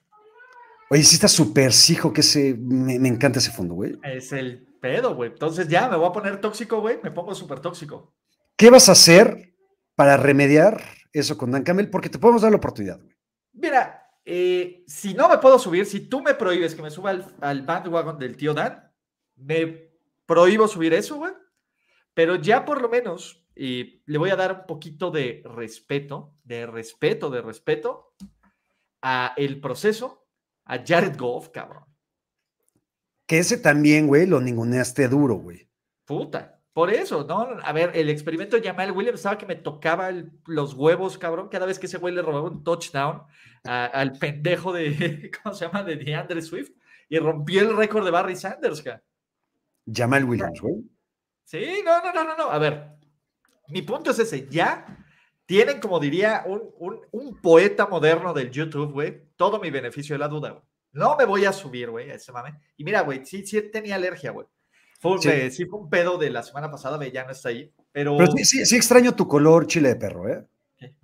Oye, 0.91 1.03
sí 1.03 1.15
está 1.15 1.27
súper 1.27 1.73
sijo 1.73 2.13
que 2.13 2.21
ese, 2.21 2.55
me, 2.59 2.99
me, 2.99 3.09
encanta 3.09 3.39
ese 3.39 3.49
fondo, 3.49 3.73
güey. 3.73 3.97
Es 4.03 4.31
el 4.31 4.67
pedo, 4.79 5.15
güey. 5.15 5.31
Entonces 5.31 5.67
ya, 5.67 5.89
me 5.89 5.97
voy 5.97 6.07
a 6.07 6.11
poner 6.11 6.39
tóxico, 6.39 6.81
güey, 6.81 6.99
me 7.01 7.09
pongo 7.09 7.33
súper 7.33 7.61
tóxico. 7.61 8.13
¿Qué 8.55 8.69
vas 8.69 8.89
a 8.89 8.91
hacer 8.91 9.55
para 9.95 10.17
remediar 10.17 10.83
eso 11.11 11.35
con 11.35 11.49
Dan 11.49 11.63
Camel? 11.63 11.89
Porque 11.89 12.09
te 12.09 12.19
podemos 12.19 12.43
dar 12.43 12.51
la 12.51 12.57
oportunidad, 12.57 13.01
güey. 13.01 13.12
Mira, 13.53 14.09
eh, 14.25 14.83
si 14.87 15.13
no 15.13 15.29
me 15.29 15.37
puedo 15.37 15.57
subir, 15.59 15.85
si 15.85 16.01
tú 16.01 16.21
me 16.21 16.33
prohíbes 16.33 16.75
que 16.75 16.81
me 16.81 16.91
suba 16.91 17.11
al, 17.11 17.35
al 17.41 17.61
bandwagon 17.61 18.19
del 18.19 18.35
tío 18.35 18.53
Dan, 18.53 18.91
me 19.35 19.91
prohíbo 20.25 20.67
subir 20.67 20.93
eso, 20.93 21.17
güey. 21.17 21.33
Pero 22.13 22.35
ya 22.35 22.65
por 22.65 22.81
lo 22.81 22.89
menos 22.89 23.43
le 23.55 24.17
voy 24.17 24.29
a 24.29 24.35
dar 24.35 24.61
un 24.61 24.65
poquito 24.65 25.11
de 25.11 25.43
respeto, 25.45 26.35
de 26.43 26.65
respeto, 26.65 27.29
de 27.29 27.41
respeto 27.41 28.13
a 29.01 29.33
el 29.37 29.59
proceso, 29.59 30.27
a 30.65 30.83
Jared 30.83 31.17
Goff, 31.17 31.49
cabrón. 31.49 31.85
Que 33.25 33.39
ese 33.39 33.57
también, 33.57 34.07
güey, 34.07 34.25
lo 34.25 34.41
ninguneaste 34.41 35.07
duro, 35.07 35.35
güey. 35.35 35.69
Puta. 36.05 36.52
Por 36.73 36.91
eso, 36.91 37.23
¿no? 37.23 37.57
A 37.63 37.71
ver, 37.71 37.91
el 37.93 38.09
experimento 38.09 38.59
de 38.59 38.67
Jamal 38.67 38.91
Williams 38.91 39.19
estaba 39.19 39.37
que 39.37 39.45
me 39.45 39.55
tocaba 39.55 40.11
los 40.47 40.73
huevos, 40.73 41.19
cabrón, 41.19 41.47
cada 41.49 41.67
vez 41.67 41.77
que 41.77 41.85
ese 41.85 41.99
güey 41.99 42.15
le 42.15 42.23
robaba 42.23 42.49
un 42.49 42.63
touchdown 42.63 43.23
al 43.63 44.13
pendejo 44.13 44.73
de, 44.73 45.31
¿cómo 45.43 45.53
se 45.53 45.65
llama? 45.65 45.83
De 45.83 45.95
DeAndre 45.95 46.41
Swift 46.41 46.71
y 47.09 47.19
rompió 47.19 47.61
el 47.61 47.77
récord 47.77 48.03
de 48.03 48.11
Barry 48.11 48.35
Sanders. 48.35 48.83
Jamal 49.85 50.25
Williams, 50.25 50.59
güey. 50.61 50.75
Sí, 51.43 51.81
no, 51.85 52.01
no, 52.01 52.11
no, 52.11 52.23
no, 52.23 52.35
no. 52.35 52.49
A 52.49 52.57
ver, 52.57 52.93
mi 53.67 53.83
punto 53.83 54.09
es 54.09 54.19
ese, 54.19 54.47
ya 54.49 55.05
tienen, 55.45 55.79
como 55.79 55.99
diría 55.99 56.43
un, 56.47 57.39
poeta 57.41 57.85
moderno 57.85 58.33
del 58.33 58.49
YouTube, 58.49 58.93
güey, 58.93 59.29
todo 59.35 59.59
mi 59.59 59.69
beneficio 59.69 60.15
de 60.15 60.19
la 60.19 60.27
duda, 60.27 60.51
güey. 60.51 60.63
No 60.93 61.15
me 61.17 61.25
voy 61.25 61.45
a 61.45 61.53
subir, 61.53 61.89
güey, 61.89 62.09
a 62.09 62.15
ese 62.15 62.31
mame. 62.31 62.59
Y 62.77 62.83
mira, 62.83 63.01
güey, 63.01 63.25
sí, 63.25 63.45
sí 63.45 63.61
tenía 63.71 63.95
alergia, 63.95 64.31
güey. 64.31 64.47
Fue, 65.03 65.51
sí. 65.51 65.65
fue 65.65 65.79
un 65.79 65.89
pedo 65.89 66.17
de 66.17 66.29
la 66.29 66.41
semana 66.41 66.71
pasada, 66.71 66.97
güey, 66.97 67.11
ya 67.11 67.25
no 67.25 67.31
está 67.31 67.49
ahí. 67.49 67.71
Pero, 67.91 68.17
sí, 68.37 68.65
sí, 68.65 68.75
extraño 68.75 69.13
tu 69.13 69.27
color 69.27 69.67
chile 69.67 69.89
de 69.89 69.95
perro, 69.97 70.29
¿eh? 70.29 70.47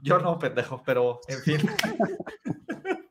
Yo 0.01 0.19
no, 0.19 0.39
pendejo, 0.39 0.81
pero 0.85 1.19
en 1.27 1.39
fin. 1.41 1.57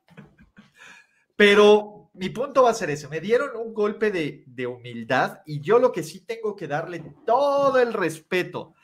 pero 1.36 2.10
mi 2.14 2.30
punto 2.30 2.64
va 2.64 2.70
a 2.70 2.74
ser 2.74 2.90
ese. 2.90 3.08
Me 3.08 3.20
dieron 3.20 3.56
un 3.56 3.72
golpe 3.72 4.10
de, 4.10 4.44
de 4.46 4.66
humildad 4.66 5.40
y 5.46 5.60
yo 5.60 5.78
lo 5.78 5.92
que 5.92 6.02
sí 6.02 6.20
tengo 6.20 6.56
que 6.56 6.66
darle 6.66 7.04
todo 7.24 7.78
el 7.78 7.92
respeto 7.92 8.74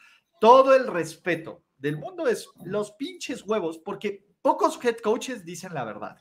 todo 0.44 0.74
el 0.74 0.86
respeto 0.86 1.64
del 1.78 1.96
mundo 1.96 2.28
es 2.28 2.50
los 2.66 2.92
pinches 2.92 3.42
huevos, 3.46 3.78
porque 3.78 4.26
pocos 4.42 4.78
head 4.84 4.98
coaches 4.98 5.42
dicen 5.42 5.72
la 5.72 5.84
verdad. 5.84 6.18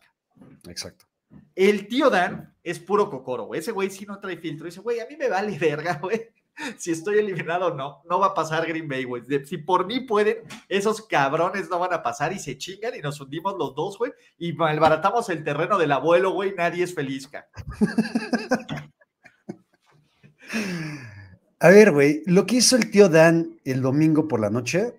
Exacto. 0.65 1.05
El 1.55 1.87
tío 1.87 2.09
Dan 2.09 2.53
es 2.63 2.79
puro 2.79 3.09
cocoro, 3.09 3.45
güey. 3.45 3.59
Ese 3.59 3.71
güey 3.71 3.89
sí 3.89 4.05
no 4.05 4.19
trae 4.19 4.37
filtro. 4.37 4.65
Dice, 4.65 4.81
güey, 4.81 4.99
a 4.99 5.07
mí 5.07 5.15
me 5.17 5.29
vale 5.29 5.57
verga, 5.57 5.99
güey. 6.01 6.29
Si 6.77 6.91
estoy 6.91 7.17
eliminado 7.17 7.67
o 7.67 7.75
no, 7.75 8.03
no 8.07 8.19
va 8.19 8.27
a 8.27 8.33
pasar 8.33 8.67
Green 8.67 8.87
Bay, 8.87 9.05
güey. 9.05 9.23
Si 9.45 9.57
por 9.57 9.87
mí 9.87 10.01
pueden, 10.01 10.37
esos 10.69 11.07
cabrones 11.07 11.67
no 11.69 11.79
van 11.79 11.93
a 11.93 12.03
pasar 12.03 12.31
y 12.31 12.37
se 12.37 12.57
chingan 12.57 12.95
y 12.95 12.99
nos 12.99 13.19
hundimos 13.19 13.55
los 13.57 13.73
dos, 13.73 13.97
güey. 13.97 14.11
Y 14.37 14.53
malbaratamos 14.53 15.29
el 15.29 15.43
terreno 15.43 15.79
del 15.79 15.91
abuelo, 15.91 16.31
güey. 16.31 16.53
Nadie 16.55 16.83
es 16.83 16.93
feliz, 16.93 17.27
cara. 17.27 17.47
A 21.59 21.69
ver, 21.69 21.91
güey, 21.91 22.21
lo 22.25 22.45
que 22.45 22.57
hizo 22.57 22.75
el 22.75 22.91
tío 22.91 23.09
Dan 23.09 23.59
el 23.65 23.81
domingo 23.81 24.27
por 24.27 24.39
la 24.39 24.49
noche 24.49 24.93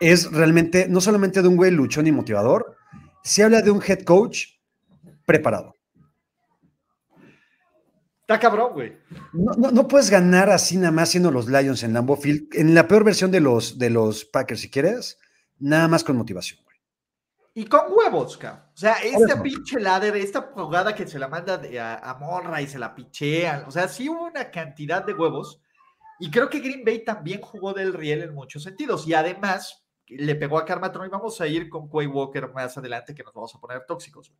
es 0.00 0.30
realmente 0.30 0.86
no 0.88 1.00
solamente 1.00 1.40
de 1.40 1.48
un 1.48 1.56
güey 1.56 1.70
luchón 1.70 2.06
y 2.06 2.12
motivador, 2.12 2.76
se 3.22 3.42
habla 3.42 3.62
de 3.62 3.70
un 3.70 3.80
head 3.80 4.02
coach 4.02 4.53
preparado. 5.24 5.74
Está 8.20 8.40
cabrón, 8.40 8.72
güey. 8.72 8.96
No, 9.32 9.86
puedes 9.86 10.08
ganar 10.08 10.48
así 10.48 10.78
nada 10.78 10.92
más 10.92 11.10
siendo 11.10 11.30
los 11.30 11.46
Lions 11.46 11.82
en 11.82 11.92
Lambeau 11.92 12.16
Field, 12.16 12.48
en 12.54 12.74
la 12.74 12.88
peor 12.88 13.04
versión 13.04 13.30
de 13.30 13.40
los, 13.40 13.78
de 13.78 13.90
los 13.90 14.24
Packers, 14.24 14.62
si 14.62 14.70
quieres, 14.70 15.18
nada 15.58 15.88
más 15.88 16.04
con 16.04 16.16
motivación. 16.16 16.64
Y 17.56 17.66
con 17.66 17.82
huevos, 17.90 18.36
cabrón. 18.36 18.64
O 18.74 18.76
sea, 18.76 18.94
esta 18.94 19.40
pinche 19.40 19.78
ladder, 19.78 20.16
esta 20.16 20.50
jugada 20.52 20.94
que 20.94 21.06
se 21.06 21.20
la 21.20 21.28
manda 21.28 21.60
a, 21.80 22.10
a, 22.10 22.14
Morra 22.14 22.60
y 22.60 22.66
se 22.66 22.80
la 22.80 22.94
pichean. 22.94 23.64
O 23.66 23.70
sea, 23.70 23.86
sí 23.86 24.08
hubo 24.08 24.24
una 24.24 24.50
cantidad 24.50 25.04
de 25.04 25.12
huevos. 25.12 25.60
Y 26.18 26.30
creo 26.30 26.50
que 26.50 26.58
Green 26.58 26.84
Bay 26.84 27.04
también 27.04 27.40
jugó 27.40 27.72
del 27.72 27.92
riel 27.92 28.22
en 28.22 28.34
muchos 28.34 28.64
sentidos. 28.64 29.06
Y 29.06 29.14
además, 29.14 29.84
le 30.08 30.34
pegó 30.34 30.58
a 30.58 30.64
Carmatron 30.64 31.06
y 31.06 31.10
vamos 31.10 31.40
a 31.40 31.46
ir 31.46 31.68
con 31.68 31.88
Quay 31.88 32.08
Walker 32.08 32.50
más 32.52 32.76
adelante, 32.76 33.14
que 33.14 33.22
nos 33.22 33.32
vamos 33.32 33.54
a 33.54 33.60
poner 33.60 33.84
tóxicos. 33.86 34.32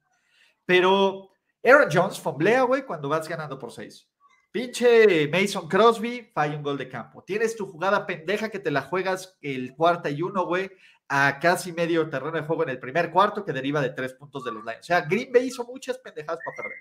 Pero 0.66 1.30
Aaron 1.62 1.88
Jones 1.92 2.20
fomblea, 2.20 2.62
güey, 2.62 2.84
cuando 2.84 3.08
vas 3.08 3.28
ganando 3.28 3.58
por 3.58 3.72
seis. 3.72 4.08
Pinche 4.50 5.28
Mason 5.28 5.68
Crosby 5.68 6.30
falla 6.32 6.56
un 6.56 6.62
gol 6.62 6.78
de 6.78 6.88
campo. 6.88 7.24
Tienes 7.24 7.56
tu 7.56 7.66
jugada 7.66 8.06
pendeja 8.06 8.48
que 8.48 8.60
te 8.60 8.70
la 8.70 8.82
juegas 8.82 9.36
el 9.42 9.74
cuarta 9.74 10.10
y 10.10 10.22
uno, 10.22 10.46
güey 10.46 10.70
a 11.08 11.38
casi 11.38 11.72
medio 11.72 12.08
terreno 12.08 12.32
de 12.32 12.42
juego 12.42 12.62
en 12.62 12.70
el 12.70 12.80
primer 12.80 13.10
cuarto 13.10 13.44
que 13.44 13.52
deriva 13.52 13.80
de 13.80 13.90
tres 13.90 14.14
puntos 14.14 14.44
de 14.44 14.52
los 14.52 14.64
Lions. 14.64 14.80
O 14.80 14.84
sea, 14.84 15.02
Green 15.02 15.30
Bay 15.32 15.46
hizo 15.46 15.64
muchas 15.64 15.98
pendejadas 15.98 16.40
para 16.44 16.56
perder. 16.56 16.78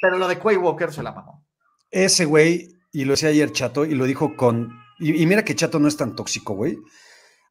Pero 0.00 0.18
lo 0.18 0.28
de 0.28 0.38
Quay 0.38 0.56
Walker 0.56 0.92
se 0.92 1.02
la 1.02 1.12
mamó. 1.12 1.46
Ese 1.90 2.24
güey, 2.24 2.76
y 2.92 3.04
lo 3.04 3.12
decía 3.12 3.28
ayer 3.28 3.52
Chato, 3.52 3.84
y 3.84 3.94
lo 3.94 4.04
dijo 4.04 4.36
con. 4.36 4.72
Y, 4.98 5.26
mira 5.26 5.44
que 5.44 5.54
Chato 5.54 5.78
no 5.78 5.88
es 5.88 5.96
tan 5.96 6.14
tóxico, 6.14 6.54
güey. 6.54 6.76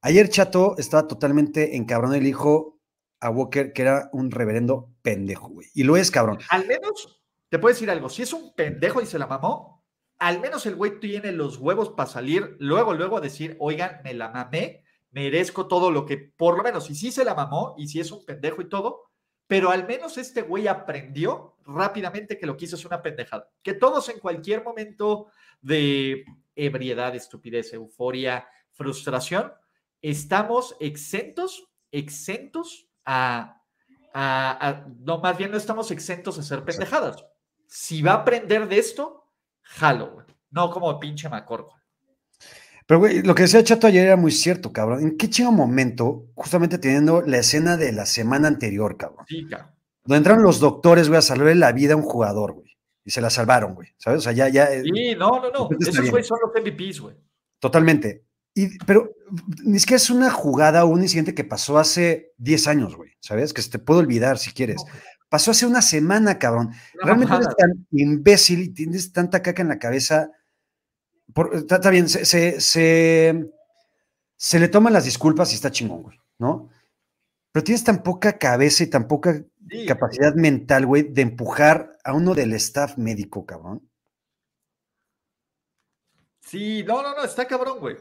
Ayer 0.02 0.30
Chato 0.30 0.76
estaba 0.78 1.08
totalmente 1.08 1.76
encabronado 1.78 2.18
y 2.18 2.22
le 2.22 2.28
dijo 2.28 2.82
a 3.24 3.30
Walker 3.30 3.74
que 3.74 3.82
era 3.82 4.10
un 4.14 4.32
reverendo 4.32 4.90
pendejo, 5.02 5.50
güey. 5.50 5.68
Y 5.74 5.84
lo 5.84 5.98
es, 5.98 6.12
cabrón. 6.12 6.40
Al 6.50 6.68
menos, 6.68 7.22
te 7.50 7.60
puedo 7.60 7.74
decir 7.74 7.90
algo, 7.90 8.10
si 8.10 8.22
es 8.22 8.34
un 8.34 8.54
pendejo 8.54 9.02
y 9.02 9.06
se 9.06 9.20
la 9.20 9.28
mamó, 9.28 9.84
al 10.20 10.40
menos 10.40 10.66
el 10.66 10.76
güey 10.76 11.00
tiene 11.00 11.32
los 11.32 11.58
huevos 11.58 11.90
para 11.90 12.10
salir 12.10 12.56
luego, 12.60 12.94
luego 12.94 13.18
a 13.18 13.22
decir, 13.22 13.56
oigan, 13.60 14.02
me 14.04 14.14
la 14.14 14.30
mamé 14.30 14.84
merezco 15.14 15.68
todo 15.68 15.92
lo 15.92 16.06
que, 16.06 16.18
por 16.18 16.58
lo 16.58 16.64
menos, 16.64 16.90
y 16.90 16.96
sí 16.96 17.12
se 17.12 17.24
la 17.24 17.36
mamó, 17.36 17.76
y 17.78 17.88
si 17.88 18.00
es 18.00 18.12
un 18.12 18.26
pendejo 18.26 18.62
y 18.62 18.70
todo, 18.70 19.04
pero 19.48 19.70
al 19.70 19.88
menos 19.88 20.18
este 20.18 20.42
güey 20.42 20.68
aprendió 20.68 21.56
rápidamente 21.66 22.38
que 22.38 22.48
lo 22.48 22.58
quiso 22.58 22.76
es 22.76 22.86
una 22.86 23.02
pendejada. 23.02 23.50
Que 23.62 23.74
todos 23.74 24.10
en 24.10 24.20
cualquier 24.20 24.64
momento 24.64 25.28
de 25.62 26.26
ebriedad, 26.56 27.16
estupidez, 27.16 27.74
euforia, 27.74 28.48
frustración, 28.72 29.54
estamos 30.02 30.76
exentos, 30.80 31.70
exentos 31.92 32.90
a, 33.06 33.60
no, 35.00 35.20
más 35.20 35.38
bien 35.38 35.52
no 35.52 35.58
estamos 35.58 35.92
exentos 35.92 36.38
a 36.38 36.44
ser 36.44 36.64
pendejadas. 36.64 37.26
Si 37.68 38.02
va 38.02 38.12
a 38.12 38.16
aprender 38.16 38.68
de 38.68 38.80
esto, 38.80 39.30
jalo, 39.62 40.26
no 40.52 40.70
como 40.70 41.00
pinche 41.00 41.30
macorco. 41.30 41.76
Pero, 42.86 43.00
güey, 43.00 43.22
lo 43.22 43.34
que 43.34 43.44
decía 43.44 43.64
Chato 43.64 43.88
ayer 43.88 44.08
era 44.08 44.18
muy 44.18 44.32
cierto, 44.32 44.74
cabrón. 44.74 45.02
¿En 45.02 45.18
qué 45.18 45.30
chingo 45.30 45.52
momento, 45.52 46.28
justamente 46.36 46.78
teniendo 46.78 47.22
la 47.22 47.38
escena 47.38 47.78
de 47.78 47.94
la 47.94 48.06
semana 48.06 48.50
anterior, 48.50 48.98
cabrón? 48.98 49.26
Sí, 49.28 49.48
cabrón. 49.48 49.72
Donde 50.04 50.18
entraron 50.18 50.44
los 50.44 50.60
doctores, 50.60 51.08
güey, 51.08 51.20
a 51.20 51.22
salvarle 51.22 51.56
la 51.56 51.72
vida 51.72 51.94
a 51.94 51.98
un 51.98 52.04
jugador, 52.04 52.54
güey. 52.54 52.78
Y 53.06 53.12
se 53.12 53.22
la 53.22 53.30
salvaron, 53.30 53.74
güey. 53.74 53.90
¿Sabes? 53.98 54.20
O 54.20 54.22
sea, 54.22 54.34
ya, 54.34 54.50
ya. 54.50 54.66
Eh, 54.66 54.84
sí, 54.84 55.16
no, 55.16 55.40
no, 55.40 55.50
no. 55.50 55.70
Esos, 55.80 56.10
güey, 56.10 56.24
son 56.24 56.40
los 56.42 56.52
MVPs, 56.62 57.00
güey. 57.00 57.16
Totalmente. 57.60 58.26
Y, 58.56 58.78
pero 58.86 59.12
es 59.74 59.86
que 59.86 59.96
es 59.96 60.10
una 60.10 60.30
jugada 60.30 60.86
o 60.86 60.90
un 60.90 61.02
incidente 61.02 61.34
que 61.34 61.44
pasó 61.44 61.78
hace 61.78 62.34
10 62.38 62.68
años, 62.68 62.96
güey. 62.96 63.12
¿Sabes? 63.20 63.54
Que 63.54 63.62
se 63.62 63.70
te 63.70 63.80
puede 63.80 64.02
olvidar 64.02 64.38
si 64.38 64.52
quieres. 64.52 64.84
Pasó 65.30 65.52
hace 65.52 65.66
una 65.66 65.82
semana, 65.82 66.38
cabrón. 66.38 66.72
Realmente 67.02 67.34
eres 67.34 67.48
tan 67.58 67.88
imbécil 67.92 68.62
y 68.62 68.70
tienes 68.70 69.12
tanta 69.12 69.42
caca 69.42 69.62
en 69.62 69.70
la 69.70 69.80
cabeza 69.80 70.30
está, 71.54 71.90
bien, 71.90 72.10
se, 72.10 72.60
se, 72.60 74.60
le 74.60 74.68
toman 74.68 74.94
las 74.94 75.06
disculpas 75.06 75.52
y 75.52 75.56
está 75.56 75.72
chingón, 75.72 76.04
güey, 76.04 76.20
¿no? 76.40 76.70
Pero 77.52 77.64
tienes 77.64 77.84
tan 77.84 78.04
poca 78.04 78.38
cabeza 78.38 78.84
y 78.84 78.88
tan 78.88 79.08
poca 79.08 79.44
capacidad 79.88 80.34
mental, 80.36 80.86
güey, 80.86 81.04
de 81.04 81.22
empujar 81.22 81.98
a 82.04 82.14
uno 82.14 82.34
del 82.34 82.54
staff 82.54 82.98
médico, 82.98 83.46
cabrón. 83.46 83.90
Sí, 86.42 86.84
no, 86.84 87.02
no, 87.02 87.16
no, 87.16 87.24
está 87.24 87.48
cabrón, 87.48 87.80
güey. 87.80 87.98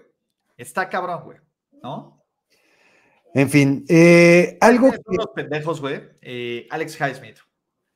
Está 0.56 0.88
cabrón, 0.88 1.24
güey, 1.24 1.38
¿no? 1.82 2.22
En 3.34 3.48
fin, 3.48 3.84
eh, 3.88 4.58
algo. 4.60 4.90
Que... 4.90 4.98
Los 5.16 5.28
pendejos, 5.34 5.80
güey. 5.80 6.02
Eh, 6.20 6.66
Alex 6.70 7.00
Highsmith. 7.00 7.38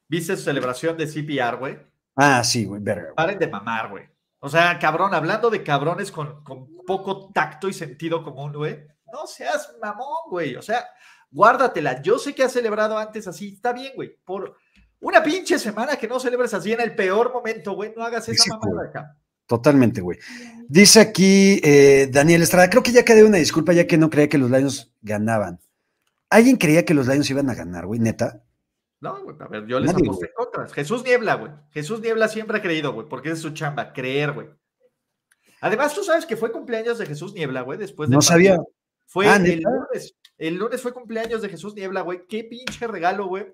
¿Viste 0.09 0.37
su 0.37 0.45
celebración 0.45 0.97
de 0.97 1.07
CPR, 1.07 1.57
güey? 1.57 1.79
Ah, 2.15 2.43
sí, 2.43 2.65
güey, 2.65 2.81
verga. 2.81 3.13
Paren 3.15 3.39
de 3.39 3.49
mamar, 3.49 3.91
güey. 3.91 4.05
O 4.39 4.49
sea, 4.49 4.79
cabrón, 4.79 5.13
hablando 5.13 5.51
de 5.51 5.63
cabrones 5.63 6.11
con, 6.13 6.43
poco 6.87 7.31
tacto 7.33 7.69
y 7.69 7.73
sentido 7.73 8.23
común, 8.23 8.53
güey. 8.53 8.87
No 9.13 9.27
seas 9.27 9.75
mamón, 9.83 10.31
güey. 10.31 10.57
O 10.57 10.63
sea, 10.63 10.87
guárdatela. 11.31 12.01
Yo 12.01 12.19
sé 12.19 12.35
que 12.35 12.45
has 12.45 12.53
celebrado 12.53 12.97
antes 12.97 13.27
así. 13.27 13.55
Está 13.55 13.73
bien, 13.73 13.93
güey. 13.95 14.17
Por 14.25 14.57
una 15.01 15.23
pinche 15.23 15.59
semana 15.59 15.97
que 15.97 16.09
no 16.09 16.21
celebres 16.21 16.55
así 16.55 16.73
en 16.73 16.81
el 16.81 16.95
peor 16.95 17.33
momento, 17.33 17.73
güey. 17.73 17.93
No 17.95 18.05
hagas 18.05 18.29
esa 18.29 18.57
mamada 18.57 18.89
acá. 18.89 19.17
Totalmente, 19.47 20.01
güey. 20.01 20.19
Dice 20.69 21.01
aquí 21.01 21.61
eh, 21.63 22.09
Daniel 22.11 22.43
Estrada, 22.43 22.69
creo 22.69 22.83
que 22.83 22.93
ya 22.93 23.05
quedé 23.05 23.23
una 23.25 23.39
disculpa 23.39 23.73
ya 23.73 23.87
que 23.87 23.97
no 23.99 24.11
creía 24.11 24.29
que 24.29 24.39
los 24.39 24.51
Lions 24.51 24.93
ganaban. 25.03 25.61
¿Alguien 26.29 26.57
creía 26.57 26.85
que 26.85 26.95
los 26.95 27.07
Lions 27.07 27.31
iban 27.31 27.49
a 27.51 27.55
ganar, 27.55 27.87
güey? 27.87 28.01
Neta. 28.01 28.43
No, 29.01 29.23
güey, 29.23 29.37
a 29.39 29.47
ver, 29.47 29.67
yo 29.67 29.79
les 29.79 29.95
aposté 29.95 30.33
contra. 30.35 30.67
Jesús 30.69 31.05
Niebla, 31.05 31.35
güey. 31.37 31.53
Jesús 31.71 32.01
Niebla 32.01 32.29
siempre 32.29 32.59
ha 32.59 32.63
creído, 32.63 32.93
güey, 32.93 33.09
porque 33.09 33.31
es 33.31 33.39
su 33.41 33.51
chamba, 33.51 33.93
creer, 33.93 34.33
güey. 34.33 34.49
Además, 35.61 35.95
tú 35.95 36.03
sabes 36.03 36.27
que 36.27 36.37
fue 36.37 36.51
cumpleaños 36.51 36.99
de 36.99 37.07
Jesús 37.07 37.33
Niebla, 37.35 37.61
güey, 37.63 37.79
después 37.79 38.09
de. 38.09 38.17
No 38.17 38.23
sabía. 38.23 38.59
Fue 39.07 39.29
Ah, 39.29 39.37
el 39.37 39.63
lunes. 39.63 40.17
El 40.37 40.57
lunes 40.57 40.83
fue 40.83 40.93
cumpleaños 40.93 41.43
de 41.43 41.49
Jesús 41.49 41.75
Niebla, 41.75 42.01
güey. 42.01 42.27
Qué 42.29 42.43
pinche 42.45 42.87
regalo, 42.89 43.27
güey. 43.27 43.47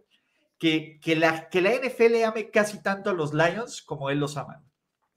Que, 0.59 0.99
que, 1.03 1.17
la, 1.17 1.49
que 1.51 1.61
la 1.61 1.73
NFL 1.75 2.23
ame 2.25 2.51
casi 2.51 2.81
tanto 2.83 3.11
a 3.11 3.13
los 3.13 3.35
Lions 3.35 3.83
como 3.83 4.09
él 4.11 4.19
los 4.19 4.37
ama. 4.37 4.65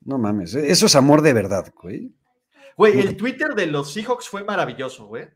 No 0.05 0.17
mames, 0.17 0.55
eh, 0.55 0.71
eso 0.71 0.85
es 0.85 0.95
amor 0.95 1.21
de 1.21 1.33
verdad, 1.33 1.73
güey. 1.81 2.13
Güey, 2.77 2.99
el 2.99 3.17
Twitter 3.17 3.55
de 3.55 3.67
los 3.67 3.91
Seahawks 3.93 4.29
fue 4.29 4.43
maravilloso, 4.43 5.07
güey. 5.07 5.27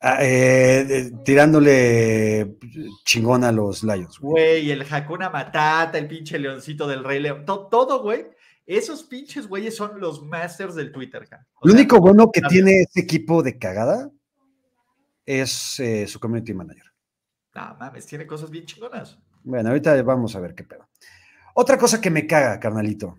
Ah, 0.00 0.18
eh, 0.20 0.80
eh, 0.88 1.12
tirándole 1.24 2.56
chingón 3.04 3.44
a 3.44 3.52
los 3.52 3.84
Lions, 3.84 4.18
güey. 4.18 4.32
Güey, 4.32 4.70
el 4.72 4.82
Hakuna 4.82 5.30
Matata, 5.30 5.96
el 5.98 6.08
pinche 6.08 6.38
leoncito 6.38 6.88
del 6.88 7.04
Rey 7.04 7.20
León, 7.20 7.44
to- 7.44 7.68
todo, 7.70 8.02
güey. 8.02 8.26
Esos 8.66 9.02
pinches 9.04 9.46
güeyes 9.46 9.76
son 9.76 10.00
los 10.00 10.24
masters 10.24 10.74
del 10.74 10.90
Twitter, 10.92 11.22
Lo 11.22 11.26
sea, 11.28 11.46
único 11.62 11.98
bueno 12.00 12.30
que 12.32 12.40
tiene 12.42 12.80
este 12.82 13.00
equipo 13.00 13.42
de 13.42 13.58
cagada 13.58 14.10
es 15.26 15.78
eh, 15.80 16.06
su 16.06 16.18
community 16.18 16.54
manager. 16.54 16.84
No 17.54 17.76
mames, 17.78 18.06
tiene 18.06 18.26
cosas 18.26 18.50
bien 18.50 18.64
chingonas. 18.64 19.18
Bueno, 19.44 19.68
ahorita 19.70 20.00
vamos 20.02 20.34
a 20.36 20.40
ver 20.40 20.54
qué 20.54 20.64
pedo. 20.64 20.88
Otra 21.54 21.76
cosa 21.76 22.00
que 22.00 22.10
me 22.10 22.26
caga, 22.26 22.58
carnalito. 22.58 23.18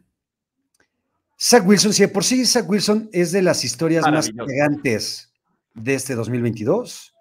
Zach 1.43 1.67
Wilson, 1.67 1.91
si 1.93 2.03
de 2.03 2.07
por 2.07 2.23
sí 2.23 2.45
Zach 2.45 2.69
Wilson 2.69 3.09
es 3.11 3.31
de 3.33 3.41
las 3.41 3.65
historias 3.65 4.05
más 4.11 4.29
elegantes 4.47 5.33
de 5.73 5.95
este 5.95 6.15
2022, 6.15 7.13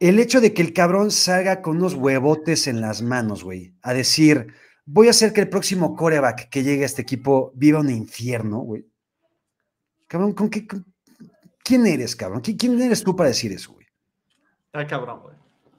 el 0.00 0.18
hecho 0.18 0.40
de 0.40 0.52
que 0.52 0.60
el 0.62 0.72
cabrón 0.72 1.10
salga 1.10 1.62
con 1.62 1.78
unos 1.78 1.94
huevotes 1.94 2.66
en 2.66 2.80
las 2.80 3.00
manos, 3.02 3.42
güey, 3.44 3.74
a 3.82 3.94
decir, 3.94 4.48
voy 4.84 5.06
a 5.06 5.10
hacer 5.10 5.32
que 5.32 5.40
el 5.40 5.48
próximo 5.48 5.96
coreback 5.96 6.48
que 6.50 6.62
llegue 6.62 6.82
a 6.82 6.86
este 6.86 7.02
equipo 7.02 7.52
viva 7.54 7.80
un 7.80 7.90
infierno, 7.90 8.58
güey. 8.58 8.86
Cabrón, 10.06 10.32
¿con 10.34 10.50
qué? 10.50 10.66
con- 10.66 10.84
¿Quién 11.62 11.86
eres, 11.86 12.16
cabrón? 12.16 12.42
¿Qui- 12.42 12.56
¿Quién 12.58 12.80
eres 12.82 13.02
tú 13.04 13.14
para 13.14 13.28
decir 13.28 13.52
eso, 13.52 13.72
güey? 13.72 13.86
Está 14.66 14.86
cabrón, 14.86 15.20
güey. 15.22 15.36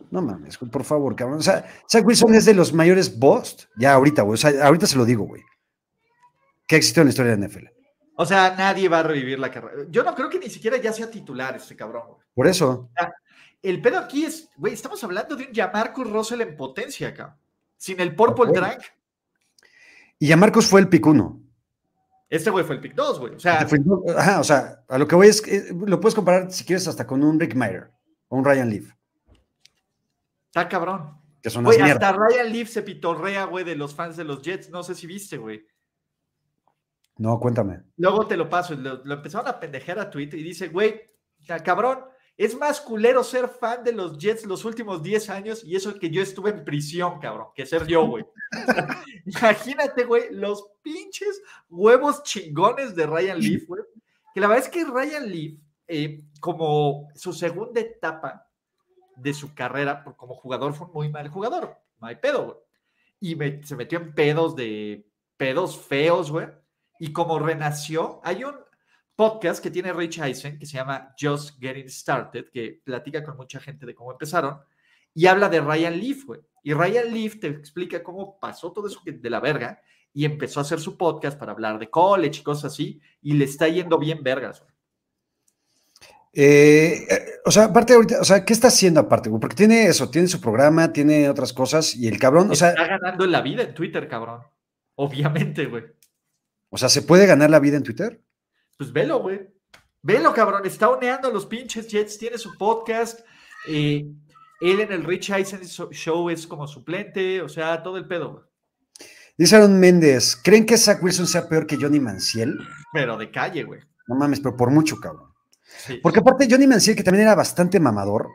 No 0.09 0.21
mames, 0.21 0.57
por 0.57 0.83
favor, 0.83 1.15
cabrón. 1.15 1.39
O 1.39 1.41
sea, 1.43 1.65
Zach 1.89 2.05
Wilson 2.05 2.33
es 2.35 2.45
de 2.45 2.53
los 2.53 2.73
mayores 2.73 3.17
bust, 3.17 3.63
ya 3.77 3.93
ahorita, 3.93 4.21
güey. 4.23 4.33
O 4.35 4.37
sea, 4.37 4.65
ahorita 4.65 4.87
se 4.87 4.97
lo 4.97 5.05
digo, 5.05 5.25
güey. 5.25 5.41
Que 6.71 6.75
ha 6.75 6.77
existido 6.77 7.01
en 7.01 7.07
la 7.07 7.09
historia 7.09 7.31
de 7.35 7.37
la 7.37 7.47
NFL. 7.47 7.65
O 8.15 8.25
sea, 8.25 8.55
nadie 8.57 8.87
va 8.87 8.99
a 8.99 9.03
revivir 9.03 9.37
la 9.37 9.51
carrera. 9.51 9.83
Yo 9.89 10.03
no 10.03 10.15
creo 10.15 10.29
que 10.29 10.39
ni 10.39 10.49
siquiera 10.49 10.77
ya 10.77 10.93
sea 10.93 11.11
titular 11.11 11.53
este 11.57 11.75
cabrón, 11.75 12.03
güey. 12.07 12.21
Por 12.33 12.47
eso. 12.47 12.89
El 13.61 13.81
pedo 13.81 13.99
aquí 13.99 14.23
es, 14.23 14.47
güey, 14.55 14.73
estamos 14.73 15.03
hablando 15.03 15.35
de 15.35 15.47
un 15.47 15.53
Jamarcus 15.53 16.09
Russell 16.09 16.39
en 16.39 16.55
potencia 16.55 17.09
acá. 17.09 17.37
Sin 17.75 17.99
el 17.99 18.15
Purple. 18.15 18.53
Drag, 18.53 18.79
Y 20.17 20.27
ya 20.29 20.37
Marcos 20.37 20.65
fue 20.65 20.79
el 20.79 20.87
pick 20.87 21.05
uno. 21.07 21.41
este 22.29 22.49
güey 22.49 22.63
fue 22.63 22.75
el 22.75 22.81
pick 22.81 22.95
2, 22.95 23.19
güey. 23.19 23.35
O 23.35 23.39
sea, 23.41 23.67
Ajá, 24.15 24.39
o 24.39 24.43
sea, 24.45 24.85
a 24.87 24.97
lo 24.97 25.05
que 25.09 25.15
voy 25.15 25.27
es 25.27 25.41
que 25.41 25.57
eh, 25.57 25.73
lo 25.73 25.99
puedes 25.99 26.15
comparar, 26.15 26.53
si 26.53 26.63
quieres, 26.63 26.87
hasta 26.87 27.05
con 27.05 27.21
un 27.21 27.37
Rick 27.37 27.53
Meyer 27.53 27.91
o 28.29 28.37
un 28.37 28.45
Ryan 28.45 28.69
Leaf, 28.69 28.93
está 30.45 30.69
cabrón. 30.69 31.17
que 31.43 31.49
son 31.49 31.65
las 31.65 31.75
Güey, 31.75 31.91
hasta 31.91 32.13
Ryan 32.13 32.49
Leaf 32.49 32.69
se 32.69 32.81
pitorrea, 32.81 33.43
güey, 33.43 33.65
de 33.65 33.75
los 33.75 33.93
fans 33.93 34.15
de 34.15 34.23
los 34.23 34.41
Jets. 34.41 34.69
No 34.69 34.83
sé 34.83 34.95
si 34.95 35.05
viste, 35.05 35.35
güey. 35.35 35.65
No, 37.21 37.39
cuéntame. 37.39 37.81
Luego 37.97 38.25
te 38.25 38.35
lo 38.35 38.49
paso. 38.49 38.73
Lo, 38.73 39.03
lo 39.03 39.13
empezaron 39.13 39.47
a 39.47 39.59
pendejar 39.59 39.99
a 39.99 40.09
Twitter 40.09 40.39
y 40.39 40.43
dice, 40.43 40.69
güey, 40.69 41.01
cabrón, 41.63 41.99
es 42.35 42.57
más 42.57 42.81
culero 42.81 43.23
ser 43.23 43.47
fan 43.47 43.83
de 43.83 43.91
los 43.91 44.17
Jets 44.17 44.47
los 44.47 44.65
últimos 44.65 45.03
10 45.03 45.29
años 45.29 45.63
y 45.63 45.75
eso 45.75 45.93
que 45.99 46.09
yo 46.09 46.23
estuve 46.23 46.49
en 46.49 46.63
prisión, 46.65 47.19
cabrón, 47.19 47.49
que 47.53 47.67
ser 47.67 47.85
yo, 47.85 48.07
güey. 48.07 48.25
Imagínate, 49.25 50.03
güey, 50.05 50.33
los 50.33 50.67
pinches 50.81 51.41
huevos 51.69 52.23
chingones 52.23 52.95
de 52.95 53.05
Ryan 53.05 53.39
Leaf, 53.39 53.67
güey. 53.67 53.83
Que 54.33 54.41
la 54.41 54.47
verdad 54.47 54.65
es 54.65 54.71
que 54.71 54.83
Ryan 54.83 55.29
Leaf, 55.29 55.59
eh, 55.87 56.23
como 56.39 57.07
su 57.13 57.33
segunda 57.33 57.81
etapa 57.81 58.47
de 59.15 59.33
su 59.35 59.53
carrera, 59.53 60.03
como 60.17 60.33
jugador, 60.33 60.73
fue 60.73 60.87
un 60.87 60.93
muy 60.93 61.09
mal 61.09 61.27
jugador. 61.29 61.77
No 61.99 62.07
hay 62.07 62.15
pedo, 62.15 62.45
güey. 62.45 62.57
Y 63.19 63.35
me- 63.35 63.61
se 63.63 63.75
metió 63.75 63.99
en 63.99 64.15
pedos 64.15 64.55
de 64.55 65.05
pedos 65.37 65.77
feos, 65.77 66.31
güey. 66.31 66.47
Y 67.01 67.11
como 67.11 67.39
renació, 67.39 68.21
hay 68.23 68.43
un 68.43 68.53
podcast 69.15 69.63
que 69.63 69.71
tiene 69.71 69.91
Rich 69.91 70.19
Eisen 70.19 70.59
que 70.59 70.67
se 70.67 70.77
llama 70.77 71.15
Just 71.19 71.59
Getting 71.59 71.89
Started, 71.89 72.51
que 72.53 72.79
platica 72.83 73.23
con 73.23 73.37
mucha 73.37 73.59
gente 73.59 73.87
de 73.87 73.95
cómo 73.95 74.11
empezaron 74.11 74.59
y 75.11 75.25
habla 75.25 75.49
de 75.49 75.61
Ryan 75.61 75.99
Leaf, 75.99 76.25
güey. 76.25 76.41
Y 76.61 76.73
Ryan 76.73 77.11
Leaf 77.11 77.39
te 77.39 77.47
explica 77.47 78.03
cómo 78.03 78.39
pasó 78.39 78.71
todo 78.71 78.85
eso 78.85 79.01
de 79.03 79.29
la 79.31 79.39
verga 79.39 79.81
y 80.13 80.25
empezó 80.25 80.59
a 80.59 80.61
hacer 80.61 80.79
su 80.79 80.95
podcast 80.95 81.39
para 81.39 81.53
hablar 81.53 81.79
de 81.79 81.89
college 81.89 82.41
y 82.41 82.43
cosas 82.43 82.71
así 82.71 83.01
y 83.19 83.33
le 83.33 83.45
está 83.45 83.67
yendo 83.67 83.97
bien 83.97 84.21
vergas, 84.21 84.59
güey. 84.59 84.71
Eh, 86.33 87.07
eh, 87.09 87.25
o 87.43 87.49
sea, 87.49 87.63
aparte 87.63 87.93
ahorita, 87.93 88.21
o 88.21 88.23
sea, 88.23 88.45
¿qué 88.45 88.53
está 88.53 88.67
haciendo 88.67 88.99
aparte, 88.99 89.27
güey? 89.29 89.41
Porque 89.41 89.55
tiene 89.55 89.87
eso, 89.87 90.11
tiene 90.11 90.27
su 90.27 90.39
programa, 90.39 90.93
tiene 90.93 91.27
otras 91.27 91.51
cosas 91.51 91.95
y 91.95 92.07
el 92.07 92.19
cabrón, 92.19 92.51
o 92.51 92.55
sea, 92.55 92.69
está 92.69 92.85
ganando 92.85 93.25
en 93.25 93.31
la 93.31 93.41
vida 93.41 93.63
en 93.63 93.73
Twitter, 93.73 94.07
cabrón. 94.07 94.43
Obviamente, 94.93 95.65
güey. 95.65 95.99
O 96.71 96.77
sea, 96.77 96.89
¿se 96.89 97.01
puede 97.01 97.25
ganar 97.25 97.49
la 97.49 97.59
vida 97.59 97.77
en 97.77 97.83
Twitter? 97.83 98.21
Pues 98.77 98.91
velo, 98.91 99.19
güey. 99.19 99.41
Velo, 100.01 100.33
cabrón. 100.33 100.65
Está 100.65 100.89
oneando 100.89 101.27
a 101.27 101.31
los 101.31 101.45
pinches 101.45 101.87
Jets. 101.87 102.17
Tiene 102.17 102.37
su 102.37 102.57
podcast. 102.57 103.19
eh, 103.67 104.07
él 104.61 104.79
en 104.79 104.91
el 104.91 105.03
Rich 105.03 105.31
Eisen 105.31 105.61
Show 105.63 106.29
es 106.29 106.47
como 106.47 106.67
suplente. 106.67 107.41
O 107.41 107.49
sea, 107.49 107.83
todo 107.83 107.97
el 107.97 108.07
pedo, 108.07 108.31
güey. 108.31 108.43
Dice 109.37 109.55
Aaron 109.55 109.79
Méndez, 109.79 110.35
¿creen 110.41 110.65
que 110.65 110.77
Zach 110.77 111.01
Wilson 111.03 111.27
sea 111.27 111.49
peor 111.49 111.65
que 111.65 111.77
Johnny 111.77 111.99
Manciel? 111.99 112.57
Pero 112.93 113.17
de 113.17 113.31
calle, 113.31 113.63
güey. 113.63 113.81
No 114.07 114.15
mames, 114.15 114.39
pero 114.39 114.55
por 114.55 114.69
mucho, 114.71 114.97
cabrón. 114.97 115.31
Sí. 115.85 115.99
Porque 116.01 116.19
aparte 116.19 116.47
Johnny 116.49 116.67
Manciel, 116.67 116.95
que 116.95 117.03
también 117.03 117.23
era 117.23 117.35
bastante 117.35 117.79
mamador, 117.79 118.29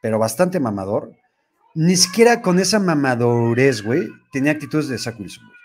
pero 0.00 0.18
bastante 0.18 0.60
mamador, 0.60 1.12
ni 1.74 1.96
siquiera 1.96 2.42
con 2.42 2.58
esa 2.58 2.78
mamadurez, 2.78 3.82
güey, 3.82 4.08
tenía 4.30 4.52
actitudes 4.52 4.88
de 4.88 4.98
Zach 4.98 5.18
Wilson, 5.18 5.46
güey. 5.46 5.58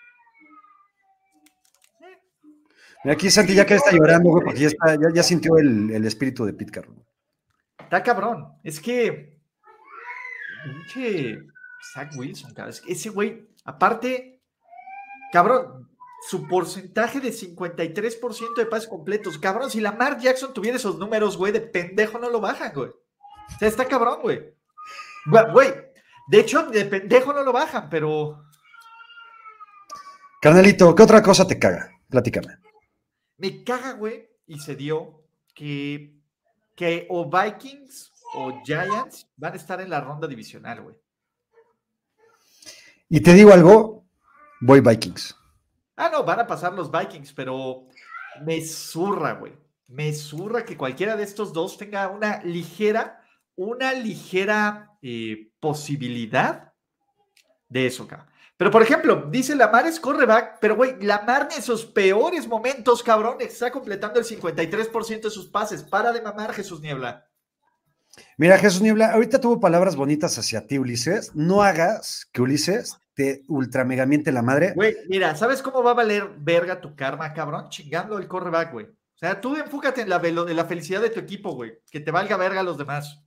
Mira, 3.07 3.13
aquí 3.13 3.31
Santi 3.31 3.53
ya 3.55 3.65
que 3.65 3.75
está 3.75 3.91
llorando, 3.91 4.29
güey, 4.31 4.43
porque 4.43 4.59
ya, 4.59 4.67
está- 4.67 4.95
ya, 4.95 5.07
ya 5.13 5.23
sintió 5.23 5.55
el, 5.57 5.91
el 5.91 6.03
espíritu 6.05 6.43
de 6.43 6.51
Pete 6.51 6.71
Carroll. 6.73 7.01
Está 7.79 8.03
cabrón. 8.03 8.49
Es 8.65 8.81
que. 8.81 9.39
Pinche. 10.65 11.37
Zach 11.93 12.11
Wilson, 12.17 12.53
cabrón. 12.53 12.71
Es 12.73 12.81
que 12.81 12.91
ese 12.91 13.07
güey, 13.09 13.47
aparte, 13.63 14.41
cabrón, 15.31 15.87
su 16.27 16.45
porcentaje 16.49 17.21
de 17.21 17.29
53% 17.31 18.55
de 18.57 18.65
pases 18.65 18.89
completos. 18.89 19.37
Cabrón, 19.39 19.71
si 19.71 19.79
Lamar 19.79 20.19
Jackson 20.19 20.53
tuviera 20.53 20.75
esos 20.75 20.97
números, 20.97 21.37
güey, 21.37 21.53
de 21.53 21.61
pendejo 21.61 22.19
no 22.19 22.29
lo 22.29 22.41
bajan, 22.41 22.73
güey. 22.73 22.89
O 22.89 23.57
sea, 23.57 23.69
está 23.69 23.85
cabrón, 23.85 24.19
güey. 24.21 24.53
Güey, 25.53 25.73
de 26.27 26.39
hecho, 26.41 26.63
de 26.63 26.83
pendejo 26.83 27.31
no 27.31 27.41
lo 27.43 27.53
bajan, 27.53 27.89
pero 27.89 28.43
Carnalito, 30.41 30.93
¿qué 30.93 31.03
otra 31.03 31.21
cosa 31.21 31.47
te 31.47 31.57
caga? 31.57 31.89
Platícame. 32.09 32.57
Me 33.37 33.63
caga, 33.63 33.93
güey, 33.93 34.27
y 34.47 34.59
se 34.59 34.75
dio 34.75 35.23
que, 35.53 36.13
que 36.75 37.07
o 37.09 37.29
Vikings 37.29 38.11
o 38.35 38.61
Giants 38.63 39.27
van 39.35 39.53
a 39.53 39.55
estar 39.55 39.79
en 39.81 39.89
la 39.89 40.01
ronda 40.01 40.27
divisional, 40.27 40.81
güey. 40.81 40.95
Y 43.09 43.21
te 43.21 43.33
digo 43.33 43.53
algo, 43.53 44.05
voy 44.61 44.81
Vikings. 44.81 45.35
Ah, 45.95 46.09
no, 46.11 46.23
van 46.23 46.41
a 46.41 46.47
pasar 46.47 46.73
los 46.73 46.91
Vikings, 46.91 47.33
pero 47.33 47.87
me 48.43 48.61
zurra, 48.61 49.33
güey. 49.33 49.53
Me 49.87 50.13
zurra 50.13 50.65
que 50.65 50.77
cualquiera 50.77 51.15
de 51.15 51.23
estos 51.23 51.53
dos 51.53 51.77
tenga 51.77 52.09
una 52.09 52.43
ligera, 52.43 53.23
una 53.55 53.93
ligera 53.93 54.97
eh, 55.01 55.51
posibilidad 55.59 56.73
de 57.69 57.87
eso, 57.87 58.07
cabrón. 58.07 58.27
Pero, 58.57 58.71
por 58.71 58.81
ejemplo, 58.81 59.27
dice 59.29 59.55
Lamar 59.55 59.85
es 59.85 59.99
correback, 59.99 60.57
pero, 60.59 60.75
güey, 60.75 60.99
Lamar 61.03 61.47
en 61.55 61.61
sus 61.61 61.85
peores 61.85 62.47
momentos, 62.47 63.03
cabrón, 63.03 63.37
está 63.39 63.71
completando 63.71 64.19
el 64.19 64.25
53% 64.25 65.21
de 65.21 65.29
sus 65.29 65.47
pases. 65.47 65.83
Para 65.83 66.11
de 66.11 66.21
mamar, 66.23 66.53
Jesús 66.53 66.81
Niebla. 66.81 67.27
Mira, 68.37 68.57
Jesús 68.57 68.81
Niebla, 68.81 69.11
ahorita 69.11 69.39
tuvo 69.39 69.59
palabras 69.59 69.95
bonitas 69.95 70.37
hacia 70.39 70.65
ti, 70.65 70.79
Ulises. 70.79 71.35
No 71.35 71.61
hagas 71.61 72.27
que 72.31 72.41
Ulises 72.41 72.97
te 73.13 73.43
ultramegamiente 73.47 74.31
la 74.31 74.41
madre. 74.41 74.73
Güey, 74.75 74.95
mira, 75.07 75.35
¿sabes 75.35 75.61
cómo 75.61 75.83
va 75.83 75.91
a 75.91 75.95
valer 75.95 76.27
verga 76.39 76.81
tu 76.81 76.95
karma, 76.95 77.33
cabrón? 77.33 77.69
Chingando 77.69 78.17
el 78.17 78.27
correback, 78.27 78.71
güey. 78.71 78.85
O 78.87 79.17
sea, 79.19 79.39
tú 79.39 79.55
enfócate 79.55 80.01
en 80.01 80.09
la, 80.09 80.19
velo- 80.19 80.47
en 80.49 80.55
la 80.55 80.65
felicidad 80.65 81.01
de 81.01 81.09
tu 81.11 81.19
equipo, 81.19 81.51
güey. 81.53 81.79
Que 81.91 81.99
te 81.99 82.09
valga 82.11 82.37
verga 82.37 82.61
a 82.61 82.63
los 82.63 82.77
demás. 82.77 83.21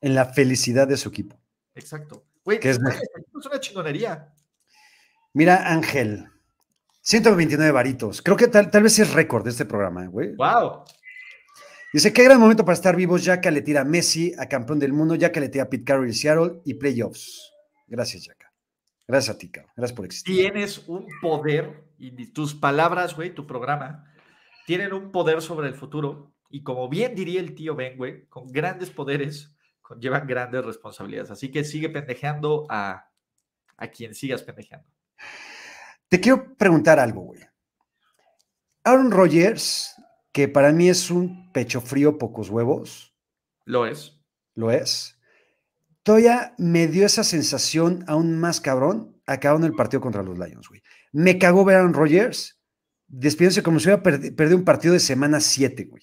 en 0.00 0.14
la 0.14 0.26
felicidad 0.26 0.86
de 0.86 0.96
su 0.96 1.08
equipo. 1.08 1.36
Exacto. 1.74 2.24
Güey, 2.44 2.60
Que 2.60 2.70
es 2.70 2.78
es 2.78 3.46
una 3.46 3.58
chingonería. 3.60 4.32
Mira, 5.36 5.70
Ángel, 5.70 6.30
129 7.02 7.70
varitos. 7.70 8.22
Creo 8.22 8.38
que 8.38 8.48
tal, 8.48 8.70
tal 8.70 8.84
vez 8.84 8.98
es 8.98 9.12
récord 9.12 9.44
de 9.44 9.50
este 9.50 9.66
programa, 9.66 10.02
¿eh, 10.02 10.08
güey. 10.08 10.34
Wow. 10.34 10.84
Dice, 11.92 12.14
qué 12.14 12.24
gran 12.24 12.40
momento 12.40 12.64
para 12.64 12.72
estar 12.72 12.96
vivos, 12.96 13.22
ya 13.22 13.38
que 13.38 13.50
le 13.50 13.60
tira 13.60 13.82
a 13.82 13.84
Messi 13.84 14.32
a 14.38 14.48
campeón 14.48 14.78
del 14.78 14.94
mundo, 14.94 15.14
ya 15.14 15.32
que 15.32 15.40
le 15.40 15.50
tira 15.50 15.64
a 15.64 15.68
Pete 15.68 15.84
Carroll 15.84 16.08
y 16.08 16.14
Seattle 16.14 16.62
y 16.64 16.72
playoffs. 16.72 17.52
Gracias, 17.86 18.24
Yaka. 18.24 18.50
Gracias 19.06 19.36
a 19.36 19.38
ti, 19.38 19.50
cabrón. 19.50 19.72
Gracias 19.76 19.94
por 19.94 20.06
existir. 20.06 20.36
Tienes 20.36 20.88
un 20.88 21.06
poder, 21.20 21.84
y 21.98 22.32
tus 22.32 22.54
palabras, 22.54 23.14
güey, 23.14 23.34
tu 23.34 23.46
programa, 23.46 24.10
tienen 24.64 24.94
un 24.94 25.12
poder 25.12 25.42
sobre 25.42 25.68
el 25.68 25.74
futuro 25.74 26.32
Y 26.48 26.62
como 26.62 26.88
bien 26.88 27.14
diría 27.14 27.40
el 27.40 27.54
tío 27.54 27.74
Ben, 27.74 27.98
güey, 27.98 28.24
con 28.28 28.46
grandes 28.46 28.88
poderes 28.88 29.54
conllevan 29.82 30.26
grandes 30.26 30.64
responsabilidades. 30.64 31.30
Así 31.30 31.50
que 31.50 31.62
sigue 31.62 31.90
pendejeando 31.90 32.66
a, 32.70 33.10
a 33.76 33.88
quien 33.88 34.14
sigas 34.14 34.42
pendejeando. 34.42 34.95
Te 36.08 36.20
quiero 36.20 36.56
preguntar 36.56 36.98
algo, 36.98 37.22
güey. 37.22 37.40
Aaron 38.84 39.10
Rodgers, 39.10 39.94
que 40.32 40.48
para 40.48 40.72
mí 40.72 40.88
es 40.88 41.10
un 41.10 41.50
pecho 41.52 41.80
frío, 41.80 42.18
pocos 42.18 42.50
huevos. 42.50 43.16
Lo 43.64 43.86
es. 43.86 44.20
Lo 44.54 44.70
es. 44.70 45.18
Todavía 46.02 46.54
me 46.56 46.86
dio 46.86 47.04
esa 47.04 47.24
sensación 47.24 48.04
aún 48.06 48.38
más 48.38 48.60
cabrón 48.60 49.20
acabando 49.26 49.66
el 49.66 49.74
partido 49.74 50.00
contra 50.00 50.22
los 50.22 50.38
Lions, 50.38 50.68
güey. 50.68 50.82
Me 51.12 51.38
cagó 51.38 51.64
ver 51.64 51.76
a 51.76 51.78
Aaron 51.80 51.94
Rodgers 51.94 52.60
despidiéndose 53.08 53.62
como 53.62 53.80
si 53.80 53.88
hubiera 53.88 54.02
perdido 54.02 54.56
un 54.56 54.64
partido 54.64 54.94
de 54.94 55.00
semana 55.00 55.40
7, 55.40 55.84
güey. 55.84 56.02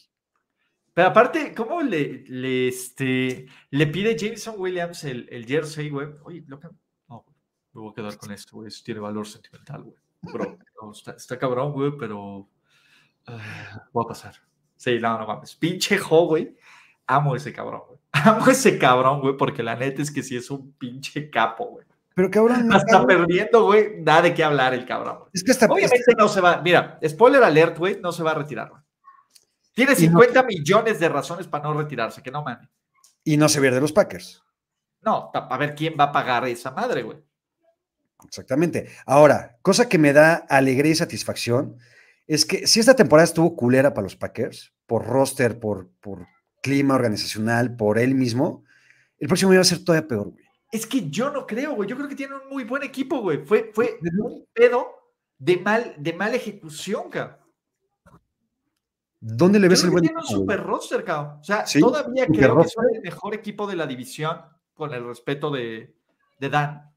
Pero 0.94 1.08
aparte, 1.08 1.54
¿cómo 1.56 1.82
le, 1.82 2.24
le, 2.28 2.68
este, 2.68 3.48
le 3.72 3.88
pide 3.88 4.18
Jameson 4.18 4.56
Williams 4.58 5.04
el, 5.06 5.28
el 5.32 5.46
jersey, 5.46 5.90
güey? 5.90 6.10
Oye, 6.24 6.44
lo 6.48 6.60
me 7.74 7.82
voy 7.82 7.92
a 7.92 7.96
quedar 7.96 8.18
con 8.18 8.32
esto, 8.32 8.58
güey. 8.58 8.68
Eso 8.68 8.82
tiene 8.84 9.00
valor 9.00 9.28
sentimental, 9.28 9.84
güey. 9.84 9.98
Bro, 10.22 10.58
está, 11.16 11.38
cabrón, 11.38 11.74
güey, 11.74 11.92
pero... 11.98 12.48
Ah, 13.26 13.88
voy 13.92 14.06
a 14.06 14.08
pasar. 14.08 14.36
Sí, 14.76 15.00
no, 15.00 15.18
no 15.18 15.28
mames. 15.28 15.56
Pinche 15.56 15.98
Jo, 15.98 16.28
güey. 16.28 16.56
Amo 17.08 17.36
ese 17.36 17.52
cabrón, 17.52 17.82
güey. 17.88 18.00
Amo 18.12 18.48
ese 18.48 18.78
cabrón, 18.78 19.22
güey, 19.22 19.36
porque 19.36 19.64
la 19.64 19.76
neta 19.76 20.02
es 20.02 20.12
que 20.12 20.24
sí 20.24 20.36
es 20.36 20.50
un 20.52 20.74
pinche 20.74 21.30
capo, 21.30 21.66
güey. 21.66 21.86
Pero 22.16 22.30
cabrón. 22.30 22.72
Hasta 22.72 23.06
perdiendo, 23.06 23.66
güey, 23.66 24.02
nada 24.02 24.24
de 24.24 24.34
qué 24.34 24.44
hablar 24.44 24.74
el 24.74 24.86
cabrón. 24.86 25.24
Es 25.34 25.44
que 25.44 25.52
hasta. 25.52 25.66
Obviamente 25.66 26.14
no 26.18 26.28
se 26.28 26.42
va. 26.42 26.62
Mira, 26.62 27.00
spoiler 27.08 27.44
alert, 27.44 27.78
güey, 27.78 28.00
no 28.00 28.12
se 28.12 28.24
va 28.24 28.32
a 28.32 28.36
retirar, 28.36 28.70
güey. 28.70 28.82
Tiene 29.74 29.96
50 29.96 30.44
millones 30.44 31.00
de 31.00 31.10
razones 31.10 31.48
para 31.48 31.64
no 31.64 31.74
retirarse, 31.74 32.22
que 32.22 32.30
no 32.30 32.44
mames. 32.44 32.70
Y 33.24 33.38
no 33.38 33.50
se 33.50 33.60
pierde 33.60 33.82
los 33.82 33.92
Packers. 33.92 34.44
No, 35.02 35.32
a 35.34 35.58
ver 35.58 35.74
quién 35.74 35.96
va 36.00 36.06
a 36.06 36.12
pagar 36.12 36.48
esa 36.48 36.72
madre, 36.72 37.02
güey. 37.02 37.18
Exactamente. 38.26 38.90
Ahora, 39.06 39.58
cosa 39.62 39.90
que 39.90 39.98
me 39.98 40.14
da 40.14 40.36
alegría 40.36 40.92
y 40.92 40.96
satisfacción 40.96 41.78
es 42.28 42.46
que 42.46 42.68
si 42.68 42.80
esta 42.80 42.96
temporada 42.96 43.26
estuvo 43.26 43.56
culera 43.56 43.94
para 43.94 44.04
los 44.04 44.16
Packers, 44.16 44.74
por 44.86 45.06
roster, 45.06 45.60
por, 45.60 45.90
por 46.00 46.28
clima 46.62 46.96
organizacional, 46.96 47.76
por 47.76 48.00
él 48.00 48.16
mismo, 48.16 48.64
el 49.20 49.28
próximo 49.28 49.52
año 49.52 49.60
va 49.60 49.64
a 49.64 49.66
ser 49.66 49.84
todavía 49.84 50.08
peor, 50.08 50.30
güey. 50.32 50.44
Es 50.72 50.88
que 50.88 51.10
yo 51.10 51.30
no 51.30 51.46
creo, 51.46 51.76
güey. 51.76 51.88
Yo 51.88 51.96
creo 51.96 52.10
que 52.10 52.16
tiene 52.16 52.34
un 52.34 52.50
muy 52.50 52.64
buen 52.64 52.82
equipo, 52.82 53.22
güey. 53.22 53.46
Fue, 53.46 53.72
fue 53.74 54.00
un 54.20 54.48
pedo 54.54 54.88
de 55.38 55.58
mal, 55.58 55.94
de 55.98 56.14
mala 56.14 56.36
ejecución, 56.36 57.10
cabrón. 57.10 57.38
¿Dónde 59.20 59.60
le 59.60 59.70
ves 59.70 59.84
el 59.84 59.92
buen 59.92 60.04
tiene 60.04 60.18
un 60.18 60.26
super 60.26 60.62
roster, 60.62 61.04
cabrón. 61.04 61.40
O 61.40 61.44
sea, 61.44 61.64
todavía 61.80 62.28
creo 62.28 62.62
que 62.62 62.68
son 62.70 62.86
el 62.94 63.02
mejor 63.02 63.34
equipo 63.36 63.68
de 63.68 63.76
la 63.76 63.86
división, 63.86 64.42
con 64.74 64.94
el 64.94 65.06
respeto 65.06 65.52
de, 65.52 65.96
Dan. 66.40 66.93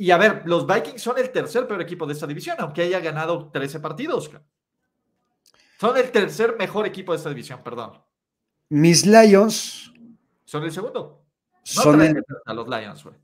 Y 0.00 0.12
a 0.12 0.16
ver, 0.16 0.42
los 0.44 0.64
Vikings 0.64 1.02
son 1.02 1.18
el 1.18 1.30
tercer 1.30 1.66
peor 1.66 1.82
equipo 1.82 2.06
de 2.06 2.12
esta 2.12 2.26
división, 2.26 2.56
aunque 2.60 2.82
haya 2.82 3.00
ganado 3.00 3.50
13 3.50 3.80
partidos. 3.80 4.30
Son 5.80 5.96
el 5.96 6.10
tercer 6.12 6.54
mejor 6.56 6.86
equipo 6.86 7.10
de 7.12 7.18
esta 7.18 7.30
división, 7.30 7.62
perdón. 7.64 8.00
Mis 8.68 9.04
Lions. 9.04 9.92
Son 10.44 10.62
el 10.62 10.70
segundo. 10.70 11.26
No 11.76 11.82
son 11.82 12.00
el, 12.00 12.24
a 12.46 12.54
los 12.54 12.68
Lions, 12.68 13.02
güey. 13.02 13.16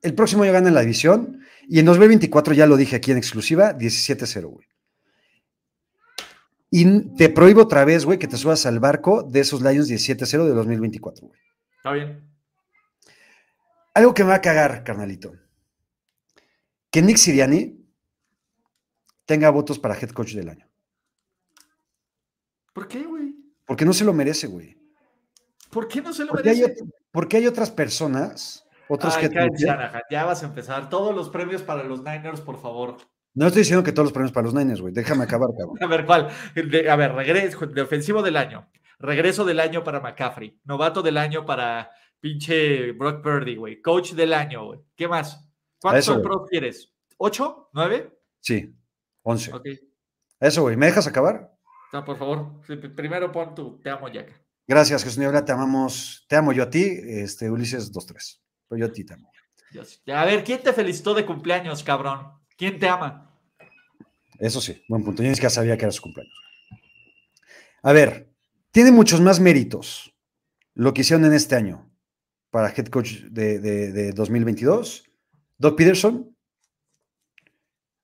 El 0.00 0.14
próximo 0.14 0.46
ya 0.46 0.52
gana 0.52 0.70
la 0.70 0.80
división. 0.80 1.44
Y 1.68 1.78
en 1.78 1.84
2024, 1.84 2.54
ya 2.54 2.66
lo 2.66 2.78
dije 2.78 2.96
aquí 2.96 3.10
en 3.10 3.18
exclusiva, 3.18 3.76
17-0, 3.76 4.44
güey. 4.46 4.66
Y 6.70 7.14
te 7.16 7.28
prohíbo 7.28 7.64
otra 7.64 7.84
vez, 7.84 8.06
güey, 8.06 8.18
que 8.18 8.28
te 8.28 8.38
subas 8.38 8.64
al 8.64 8.80
barco 8.80 9.24
de 9.24 9.40
esos 9.40 9.60
Lions 9.60 9.90
17-0 9.90 10.44
de 10.44 10.54
2024, 10.54 11.26
güey. 11.26 11.40
Está 11.76 11.92
bien. 11.92 12.32
Algo 13.92 14.14
que 14.14 14.24
me 14.24 14.30
va 14.30 14.36
a 14.36 14.40
cagar, 14.40 14.82
carnalito. 14.84 15.41
Que 16.92 17.00
Nick 17.00 17.16
Siriani 17.16 17.82
tenga 19.24 19.48
votos 19.48 19.78
para 19.78 19.98
head 19.98 20.10
coach 20.10 20.34
del 20.34 20.50
año. 20.50 20.68
¿Por 22.74 22.86
qué, 22.86 23.02
güey? 23.02 23.34
Porque 23.66 23.86
no 23.86 23.94
se 23.94 24.04
lo 24.04 24.12
merece, 24.12 24.46
güey. 24.46 24.76
¿Por 25.70 25.88
qué 25.88 26.02
no 26.02 26.12
se 26.12 26.26
lo 26.26 26.34
merece? 26.34 26.76
porque 27.10 27.38
hay 27.38 27.46
otras 27.46 27.70
personas, 27.70 28.66
otros 28.88 29.16
que... 29.16 29.30
ya 30.10 30.24
vas 30.24 30.42
a 30.42 30.46
empezar. 30.46 30.90
Todos 30.90 31.14
los 31.16 31.30
premios 31.30 31.62
para 31.62 31.82
los 31.82 32.02
Niners, 32.02 32.42
por 32.42 32.60
favor. 32.60 32.98
No 33.32 33.46
estoy 33.46 33.60
diciendo 33.60 33.82
que 33.82 33.92
todos 33.92 34.06
los 34.06 34.12
premios 34.12 34.32
para 34.32 34.44
los 34.44 34.54
Niners, 34.54 34.82
güey. 34.82 34.92
Déjame 34.92 35.24
acabar, 35.24 35.48
cabrón. 35.58 35.82
A 35.82 35.86
ver, 35.86 36.04
¿cuál? 36.04 36.28
a 36.28 36.96
ver, 36.96 37.12
regreso, 37.14 37.66
de 37.66 37.80
ofensivo 37.80 38.22
del 38.22 38.36
año. 38.36 38.68
Regreso 38.98 39.46
del 39.46 39.60
año 39.60 39.82
para 39.82 40.00
McCaffrey. 40.00 40.60
Novato 40.64 41.00
del 41.00 41.16
año 41.16 41.46
para 41.46 41.90
pinche 42.20 42.92
Brock 42.92 43.22
Purdy, 43.22 43.56
güey. 43.56 43.80
Coach 43.80 44.12
del 44.12 44.34
año, 44.34 44.66
güey. 44.66 44.80
¿Qué 44.94 45.08
más? 45.08 45.51
¿Cuántos 45.82 46.18
pros 46.22 46.48
quieres? 46.48 46.92
¿Ocho? 47.18 47.68
¿Nueve? 47.72 48.18
Sí, 48.40 48.74
once. 49.22 49.52
Ok. 49.52 49.66
Eso, 50.40 50.62
güey. 50.62 50.76
¿Me 50.76 50.86
dejas 50.86 51.06
acabar? 51.06 51.52
No, 51.92 52.04
por 52.04 52.16
favor. 52.16 52.60
Primero 52.96 53.30
pon 53.30 53.54
tu 53.54 53.78
Te 53.80 53.90
amo, 53.90 54.08
Yaka. 54.08 54.32
Gracias, 54.66 55.04
Jesús 55.04 55.18
Niebla. 55.18 55.44
Te 55.44 55.52
amamos. 55.52 56.24
Te 56.28 56.36
amo 56.36 56.52
yo 56.52 56.62
a 56.62 56.70
ti, 56.70 56.84
este, 57.04 57.50
Ulises 57.50 57.92
2-3. 57.92 58.40
Pero 58.68 58.78
yo 58.78 58.86
a 58.86 58.92
ti 58.92 59.04
te 59.04 59.14
amo. 59.14 59.30
A 60.14 60.24
ver, 60.24 60.44
¿quién 60.44 60.62
te 60.62 60.72
felicitó 60.72 61.14
de 61.14 61.26
cumpleaños, 61.26 61.82
cabrón? 61.82 62.32
¿Quién 62.56 62.78
te 62.78 62.88
ama? 62.88 63.30
Eso 64.38 64.60
sí, 64.60 64.82
buen 64.88 65.04
punto. 65.04 65.22
Yo 65.22 65.28
ni 65.28 65.34
siquiera 65.34 65.50
sabía 65.50 65.76
que 65.76 65.84
era 65.84 65.92
su 65.92 66.02
cumpleaños. 66.02 66.34
A 67.82 67.92
ver, 67.92 68.32
tiene 68.70 68.92
muchos 68.92 69.20
más 69.20 69.40
méritos 69.40 70.14
lo 70.74 70.94
que 70.94 71.02
hicieron 71.02 71.24
en 71.24 71.32
este 71.32 71.54
año 71.54 71.90
para 72.50 72.68
head 72.70 72.86
coach 72.86 73.22
de, 73.30 74.12
2022. 74.12 75.04
Doug 75.58 75.76
Peterson, 75.76 76.36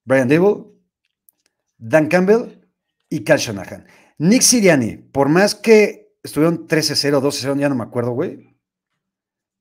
Brian 0.04 0.28
Dable, 0.28 0.64
Dan 1.76 2.08
Campbell 2.08 2.68
y 3.08 3.24
Cal 3.24 3.38
Shanahan. 3.38 3.86
Nick 4.18 4.42
Siriani, 4.42 4.96
por 4.96 5.28
más 5.28 5.54
que 5.54 6.16
estuvieron 6.22 6.66
13-0, 6.66 7.20
12-0, 7.20 7.58
ya 7.58 7.68
no 7.68 7.74
me 7.74 7.84
acuerdo, 7.84 8.12
güey. 8.12 8.56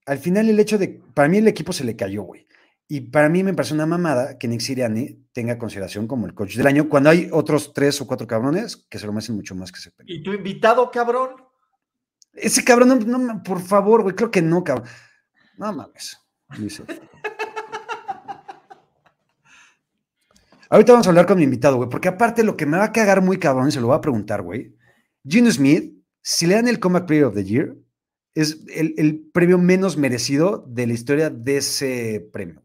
Al 0.05 0.17
final 0.19 0.49
el 0.49 0.59
hecho 0.59 0.77
de, 0.77 1.01
para 1.13 1.27
mí 1.27 1.37
el 1.37 1.47
equipo 1.47 1.73
se 1.73 1.83
le 1.83 1.95
cayó, 1.95 2.23
güey. 2.23 2.47
Y 2.87 3.01
para 3.01 3.27
mí 3.27 3.43
me 3.43 3.53
parece 3.53 3.73
una 3.73 3.85
mamada 3.85 4.37
que 4.37 4.47
Nick 4.47 4.61
Siriani 4.61 5.27
tenga 5.33 5.57
consideración 5.57 6.07
como 6.07 6.25
el 6.25 6.33
coach 6.33 6.55
del 6.55 6.67
año 6.67 6.87
cuando 6.87 7.09
hay 7.09 7.27
otros 7.31 7.73
tres 7.73 7.99
o 7.99 8.07
cuatro 8.07 8.25
cabrones 8.25 8.77
que 8.89 8.97
se 8.97 9.05
lo 9.05 9.11
merecen 9.11 9.35
mucho 9.35 9.53
más 9.55 9.73
que 9.73 9.79
ese 9.79 9.91
¿Y 10.05 10.23
tu 10.23 10.31
invitado, 10.31 10.89
cabrón? 10.89 11.31
Ese 12.33 12.63
cabrón, 12.63 13.03
no, 13.05 13.43
por 13.43 13.59
favor, 13.59 14.03
güey, 14.03 14.15
creo 14.15 14.31
que 14.31 14.41
no, 14.41 14.63
cabrón. 14.63 14.87
No 15.57 15.73
mames. 15.73 16.17
Ahorita 20.69 20.91
vamos 20.91 21.07
a 21.07 21.09
hablar 21.09 21.25
con 21.25 21.37
mi 21.37 21.43
invitado, 21.43 21.77
güey, 21.77 21.89
porque 21.89 22.07
aparte 22.07 22.43
lo 22.43 22.57
que 22.57 22.65
me 22.65 22.77
va 22.77 22.85
a 22.85 22.91
cagar 22.91 23.21
muy 23.21 23.37
cabrón, 23.37 23.69
y 23.69 23.71
se 23.71 23.81
lo 23.81 23.87
voy 23.87 23.95
a 23.95 24.01
preguntar, 24.01 24.41
güey. 24.41 24.75
Gino 25.25 25.51
Smith, 25.51 25.93
si 26.21 26.47
le 26.47 26.55
dan 26.55 26.67
el 26.67 26.79
Comeback 26.79 27.07
Player 27.07 27.25
of 27.25 27.35
the 27.35 27.43
Year, 27.43 27.75
es 28.35 28.63
el, 28.67 28.93
el 28.97 29.29
premio 29.33 29.57
menos 29.57 29.97
merecido 29.97 30.65
de 30.67 30.87
la 30.87 30.93
historia 30.93 31.29
de 31.29 31.57
ese 31.57 32.29
premio. 32.31 32.61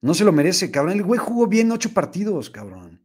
No 0.00 0.14
se 0.14 0.24
lo 0.24 0.32
merece, 0.32 0.70
cabrón. 0.70 0.94
El 0.94 1.02
güey 1.02 1.18
jugó 1.18 1.46
bien 1.46 1.72
ocho 1.72 1.92
partidos, 1.92 2.50
cabrón. 2.50 3.02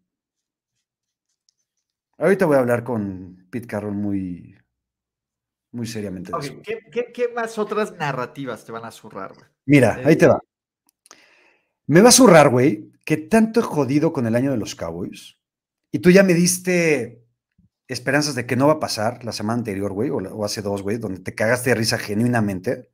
Ahorita 2.17 2.45
voy 2.45 2.57
a 2.57 2.59
hablar 2.59 2.83
con 2.83 3.47
Pete 3.49 3.67
Carroll 3.67 3.95
muy, 3.95 4.55
muy 5.71 5.87
seriamente. 5.87 6.31
¿Qué, 6.91 7.29
más 7.33 7.57
otras 7.57 7.93
narrativas 7.93 8.63
te 8.63 8.71
van 8.71 8.85
a 8.85 8.91
zurrar, 8.91 9.33
güey? 9.33 9.47
Mira, 9.65 9.99
ahí 10.05 10.15
te 10.15 10.27
va. 10.27 10.39
Me 11.87 12.01
va 12.01 12.09
a 12.09 12.13
zurrar, 12.13 12.49
güey, 12.49 12.91
que 13.05 13.17
tanto 13.17 13.59
he 13.59 13.63
jodido 13.63 14.13
con 14.13 14.27
el 14.27 14.35
año 14.35 14.51
de 14.51 14.57
los 14.57 14.75
Cowboys. 14.75 15.37
Y 15.91 15.99
tú 15.99 16.09
ya 16.09 16.23
me 16.23 16.33
diste 16.33 17.23
esperanzas 17.87 18.35
de 18.35 18.45
que 18.45 18.55
no 18.55 18.67
va 18.67 18.73
a 18.73 18.79
pasar 18.79 19.23
la 19.23 19.31
semana 19.31 19.59
anterior, 19.59 19.93
güey, 19.93 20.09
o, 20.09 20.45
hace 20.45 20.61
dos, 20.61 20.81
güey, 20.81 20.97
donde 20.97 21.19
te 21.19 21.35
cagaste 21.35 21.71
de 21.71 21.75
risa 21.75 21.97
genuinamente. 21.97 22.89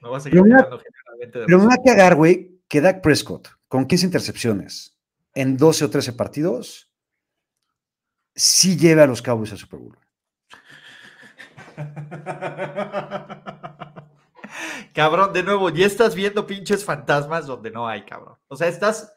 Me 0.00 0.08
vas 0.08 0.22
a 0.22 0.24
seguir 0.24 0.42
generalmente 0.42 1.38
de 1.38 1.46
Pero 1.46 1.58
me 1.58 1.66
va 1.66 1.74
a 1.74 1.82
cagar, 1.82 2.16
güey, 2.16 2.60
que 2.68 2.80
Dak 2.80 3.00
Prescott, 3.00 3.48
con 3.68 3.86
15 3.86 4.06
intercepciones 4.06 4.98
en 5.34 5.56
12 5.56 5.86
o 5.86 5.90
13 5.90 6.12
partidos, 6.12 6.90
sí 8.34 8.76
lleve 8.76 9.02
a 9.02 9.06
los 9.06 9.22
Cowboys 9.22 9.52
al 9.52 9.58
Super 9.58 9.80
Bowl. 9.80 9.96
cabrón, 14.94 15.32
de 15.32 15.42
nuevo, 15.42 15.70
ya 15.70 15.86
estás 15.86 16.14
viendo 16.14 16.46
pinches 16.46 16.84
fantasmas 16.84 17.46
donde 17.46 17.70
no 17.70 17.88
hay, 17.88 18.04
cabrón. 18.04 18.36
O 18.48 18.56
sea, 18.56 18.68
estás, 18.68 19.12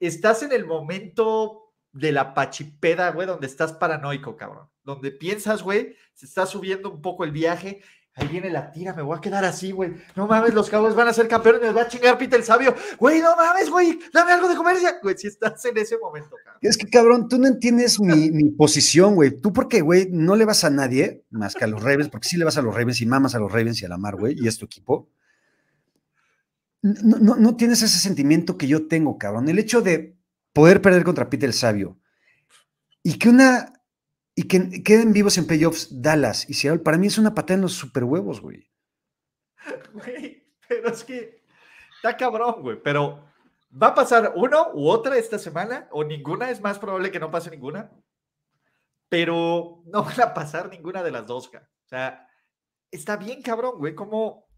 estás 0.00 0.42
en 0.42 0.52
el 0.52 0.66
momento 0.66 1.72
de 1.92 2.12
la 2.12 2.34
pachipeda, 2.34 3.10
güey, 3.10 3.26
donde 3.26 3.46
estás 3.46 3.72
paranoico, 3.72 4.36
cabrón. 4.36 4.68
Donde 4.82 5.10
piensas, 5.10 5.62
güey, 5.62 5.96
se 6.12 6.26
está 6.26 6.44
subiendo 6.44 6.90
un 6.90 7.00
poco 7.00 7.24
el 7.24 7.30
viaje. 7.30 7.82
Ahí 8.16 8.28
viene 8.28 8.48
la 8.48 8.70
tira, 8.70 8.94
me 8.94 9.02
voy 9.02 9.18
a 9.18 9.20
quedar 9.20 9.44
así, 9.44 9.72
güey. 9.72 9.92
No 10.14 10.28
mames, 10.28 10.54
los 10.54 10.70
cabos 10.70 10.94
van 10.94 11.08
a 11.08 11.12
ser 11.12 11.26
campeones, 11.26 11.74
va 11.76 11.82
a 11.82 11.88
chingar 11.88 12.16
Peter 12.16 12.38
el 12.38 12.44
sabio. 12.44 12.72
Güey, 12.96 13.20
no 13.20 13.34
mames, 13.34 13.68
güey, 13.68 13.98
dame 14.12 14.30
algo 14.30 14.48
de 14.48 14.54
comer. 14.54 14.76
Güey, 15.02 15.18
si 15.18 15.26
estás 15.26 15.64
en 15.64 15.76
ese 15.78 15.98
momento, 15.98 16.36
cabrón. 16.44 16.60
Es 16.62 16.76
que, 16.76 16.88
cabrón, 16.88 17.28
tú 17.28 17.38
no 17.38 17.48
entiendes 17.48 17.98
mi, 17.98 18.30
mi 18.30 18.50
posición, 18.50 19.16
güey. 19.16 19.32
Tú 19.40 19.52
porque, 19.52 19.80
güey, 19.80 20.08
no 20.12 20.36
le 20.36 20.44
vas 20.44 20.62
a 20.62 20.70
nadie 20.70 21.24
más 21.30 21.56
que 21.56 21.64
a 21.64 21.66
los 21.66 21.82
Ravens, 21.82 22.08
porque 22.08 22.28
sí 22.28 22.36
le 22.36 22.44
vas 22.44 22.56
a 22.56 22.62
los 22.62 22.72
Ravens 22.72 23.00
y 23.00 23.06
mamas 23.06 23.34
a 23.34 23.40
los 23.40 23.50
Ravens 23.50 23.82
y 23.82 23.84
a 23.84 23.88
la 23.88 23.98
mar, 23.98 24.14
güey, 24.14 24.36
y 24.38 24.46
es 24.46 24.58
tu 24.58 24.66
equipo. 24.66 25.08
No, 26.82 27.18
no, 27.18 27.34
no 27.34 27.56
tienes 27.56 27.82
ese 27.82 27.98
sentimiento 27.98 28.56
que 28.56 28.68
yo 28.68 28.86
tengo, 28.86 29.18
cabrón. 29.18 29.48
El 29.48 29.58
hecho 29.58 29.80
de 29.80 30.16
poder 30.52 30.80
perder 30.80 31.02
contra 31.02 31.28
Peter 31.28 31.48
el 31.48 31.54
sabio 31.54 31.98
y 33.02 33.18
que 33.18 33.28
una 33.28 33.72
y 34.34 34.48
que 34.48 34.82
queden 34.82 35.12
vivos 35.12 35.38
en 35.38 35.46
playoffs 35.46 36.02
Dallas 36.02 36.48
y 36.48 36.54
Seattle, 36.54 36.82
para 36.82 36.98
mí 36.98 37.06
es 37.06 37.18
una 37.18 37.34
patada 37.34 37.54
en 37.54 37.62
los 37.62 37.74
super 37.74 38.04
huevos, 38.04 38.40
güey. 38.40 38.68
Güey, 39.92 40.44
pero 40.68 40.88
es 40.88 41.04
que 41.04 41.40
está 41.96 42.16
cabrón, 42.16 42.62
güey. 42.62 42.82
Pero 42.82 43.24
va 43.70 43.88
a 43.88 43.94
pasar 43.94 44.32
uno 44.34 44.70
u 44.74 44.88
otra 44.88 45.16
esta 45.16 45.38
semana, 45.38 45.88
o 45.92 46.04
ninguna, 46.04 46.50
es 46.50 46.60
más 46.60 46.78
probable 46.78 47.10
que 47.10 47.20
no 47.20 47.30
pase 47.30 47.50
ninguna. 47.50 47.92
Pero 49.08 49.82
no 49.86 50.02
van 50.02 50.20
a 50.20 50.34
pasar 50.34 50.68
ninguna 50.68 51.02
de 51.02 51.12
las 51.12 51.26
dos, 51.26 51.48
güey. 51.50 51.62
O 51.62 51.88
sea, 51.88 52.28
está 52.90 53.16
bien 53.16 53.40
cabrón, 53.40 53.78
güey, 53.78 53.94
como, 53.94 54.48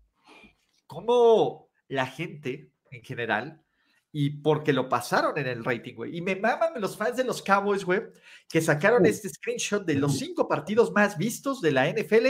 como 0.87 1.69
la 1.89 2.07
gente 2.07 2.73
en 2.91 3.03
general 3.03 3.63
y 4.19 4.31
porque 4.31 4.73
lo 4.73 4.89
pasaron 4.89 5.37
en 5.37 5.47
el 5.47 5.63
rating, 5.63 5.93
güey. 5.95 6.17
Y 6.17 6.23
me 6.23 6.37
maman 6.37 6.81
los 6.81 6.97
fans 6.97 7.19
de 7.19 7.25
los 7.25 7.43
Cowboys, 7.43 7.85
güey, 7.85 8.01
que 8.49 8.63
sacaron 8.63 9.05
este 9.05 9.29
screenshot 9.29 9.85
de 9.85 9.97
los 9.97 10.17
cinco 10.17 10.49
partidos 10.49 10.91
más 10.91 11.19
vistos 11.19 11.61
de 11.61 11.71
la 11.71 11.87
NFL, 11.87 12.27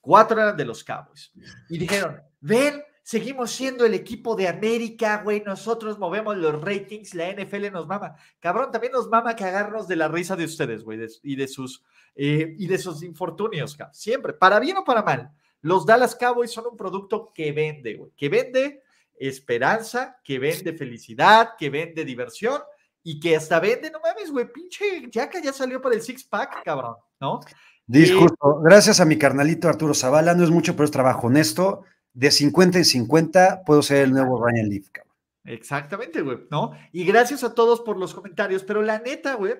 cuatro 0.00 0.40
eran 0.40 0.56
de 0.56 0.64
los 0.64 0.82
Cowboys. 0.82 1.30
Y 1.68 1.78
dijeron, 1.78 2.20
ven, 2.40 2.82
seguimos 3.04 3.52
siendo 3.52 3.86
el 3.86 3.94
equipo 3.94 4.34
de 4.34 4.48
América, 4.48 5.22
güey, 5.22 5.44
nosotros 5.46 5.96
movemos 5.96 6.36
los 6.38 6.60
ratings, 6.60 7.14
la 7.14 7.32
NFL 7.32 7.70
nos 7.70 7.86
mama. 7.86 8.16
Cabrón, 8.40 8.72
también 8.72 8.92
nos 8.92 9.08
mama 9.08 9.36
cagarnos 9.36 9.86
de 9.86 9.94
la 9.94 10.08
risa 10.08 10.34
de 10.34 10.46
ustedes, 10.46 10.82
güey, 10.82 11.06
y 11.22 11.36
de 11.36 11.46
sus 11.46 11.84
eh, 12.16 12.56
y 12.58 12.66
de 12.66 12.78
sus 12.78 13.00
infortunios, 13.04 13.76
cabrón. 13.76 13.94
siempre, 13.94 14.32
para 14.32 14.58
bien 14.58 14.78
o 14.78 14.84
para 14.84 15.04
mal. 15.04 15.30
Los 15.60 15.86
Dallas 15.86 16.16
Cowboys 16.16 16.50
son 16.50 16.66
un 16.66 16.76
producto 16.76 17.30
que 17.32 17.52
vende, 17.52 17.94
güey, 17.94 18.10
que 18.16 18.28
vende 18.28 18.82
esperanza, 19.28 20.20
que 20.24 20.38
vende 20.38 20.72
felicidad, 20.72 21.50
que 21.58 21.70
vende 21.70 22.04
diversión 22.04 22.60
y 23.02 23.20
que 23.20 23.36
hasta 23.36 23.60
vende, 23.60 23.90
no 23.90 24.00
mames, 24.00 24.30
güey, 24.30 24.52
pinche 24.52 25.08
Yaka 25.10 25.40
ya 25.40 25.52
salió 25.52 25.80
para 25.80 25.94
el 25.94 26.02
six 26.02 26.24
pack, 26.24 26.62
cabrón, 26.64 26.96
¿no? 27.20 27.40
Disculpo, 27.86 28.60
gracias 28.60 29.00
a 29.00 29.04
mi 29.04 29.18
carnalito 29.18 29.68
Arturo 29.68 29.94
Zavala, 29.94 30.34
no 30.34 30.44
es 30.44 30.50
mucho, 30.50 30.74
pero 30.74 30.84
es 30.84 30.90
trabajo 30.90 31.26
honesto. 31.26 31.84
De 32.12 32.30
50 32.30 32.78
en 32.78 32.84
50 32.84 33.62
puedo 33.64 33.82
ser 33.82 34.04
el 34.04 34.12
nuevo 34.12 34.44
Ryan 34.44 34.68
Leaf, 34.68 34.88
cabrón. 34.90 35.12
Exactamente, 35.44 36.22
güey, 36.22 36.38
¿no? 36.50 36.72
Y 36.92 37.04
gracias 37.04 37.42
a 37.42 37.54
todos 37.54 37.80
por 37.80 37.96
los 37.96 38.14
comentarios, 38.14 38.62
pero 38.62 38.82
la 38.82 39.00
neta, 39.00 39.34
güey, 39.34 39.54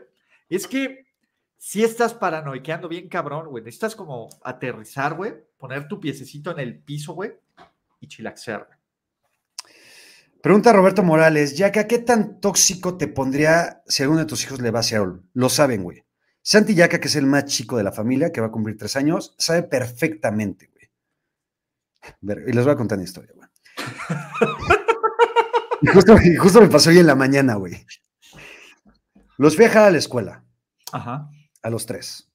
es 0.48 0.66
que 0.66 1.06
si 1.56 1.82
estás 1.82 2.14
paranoiqueando 2.14 2.88
bien 2.88 3.08
cabrón, 3.08 3.48
güey, 3.48 3.64
necesitas 3.64 3.96
como 3.96 4.28
aterrizar, 4.42 5.14
güey, 5.14 5.34
poner 5.58 5.88
tu 5.88 6.00
piececito 6.00 6.50
en 6.52 6.60
el 6.60 6.78
piso, 6.78 7.14
güey, 7.14 7.32
y 8.00 8.08
chilaxear, 8.08 8.66
güey. 8.66 8.81
Pregunta 10.42 10.72
Roberto 10.72 11.04
Morales, 11.04 11.56
Yaka, 11.56 11.86
¿qué 11.86 11.98
tan 12.00 12.40
tóxico 12.40 12.96
te 12.96 13.06
pondría 13.06 13.84
si 13.86 14.02
alguno 14.02 14.18
de 14.20 14.26
tus 14.26 14.42
hijos 14.42 14.60
le 14.60 14.72
va 14.72 14.80
a 14.80 14.82
Seattle? 14.82 15.20
Lo 15.34 15.48
saben, 15.48 15.84
güey. 15.84 16.04
Santi 16.42 16.74
Yaka, 16.74 16.98
que 16.98 17.06
es 17.06 17.14
el 17.14 17.26
más 17.26 17.44
chico 17.44 17.76
de 17.76 17.84
la 17.84 17.92
familia, 17.92 18.32
que 18.32 18.40
va 18.40 18.48
a 18.48 18.50
cumplir 18.50 18.76
tres 18.76 18.96
años, 18.96 19.36
sabe 19.38 19.62
perfectamente, 19.62 20.68
güey. 20.72 20.90
Y 22.48 22.52
les 22.52 22.64
voy 22.64 22.72
a 22.72 22.76
contar 22.76 22.98
una 22.98 23.04
historia, 23.04 23.30
güey. 23.36 23.48
y, 25.82 25.86
justo, 25.86 26.16
justo, 26.40 26.60
me 26.60 26.66
pasó 26.66 26.90
hoy 26.90 26.98
en 26.98 27.06
la 27.06 27.14
mañana, 27.14 27.54
güey. 27.54 27.86
Los 29.38 29.54
fui 29.54 29.64
a 29.64 29.68
dejar 29.68 29.84
a 29.84 29.90
la 29.92 29.98
escuela. 29.98 30.44
Ajá. 30.90 31.30
A 31.62 31.70
los 31.70 31.86
tres. 31.86 32.31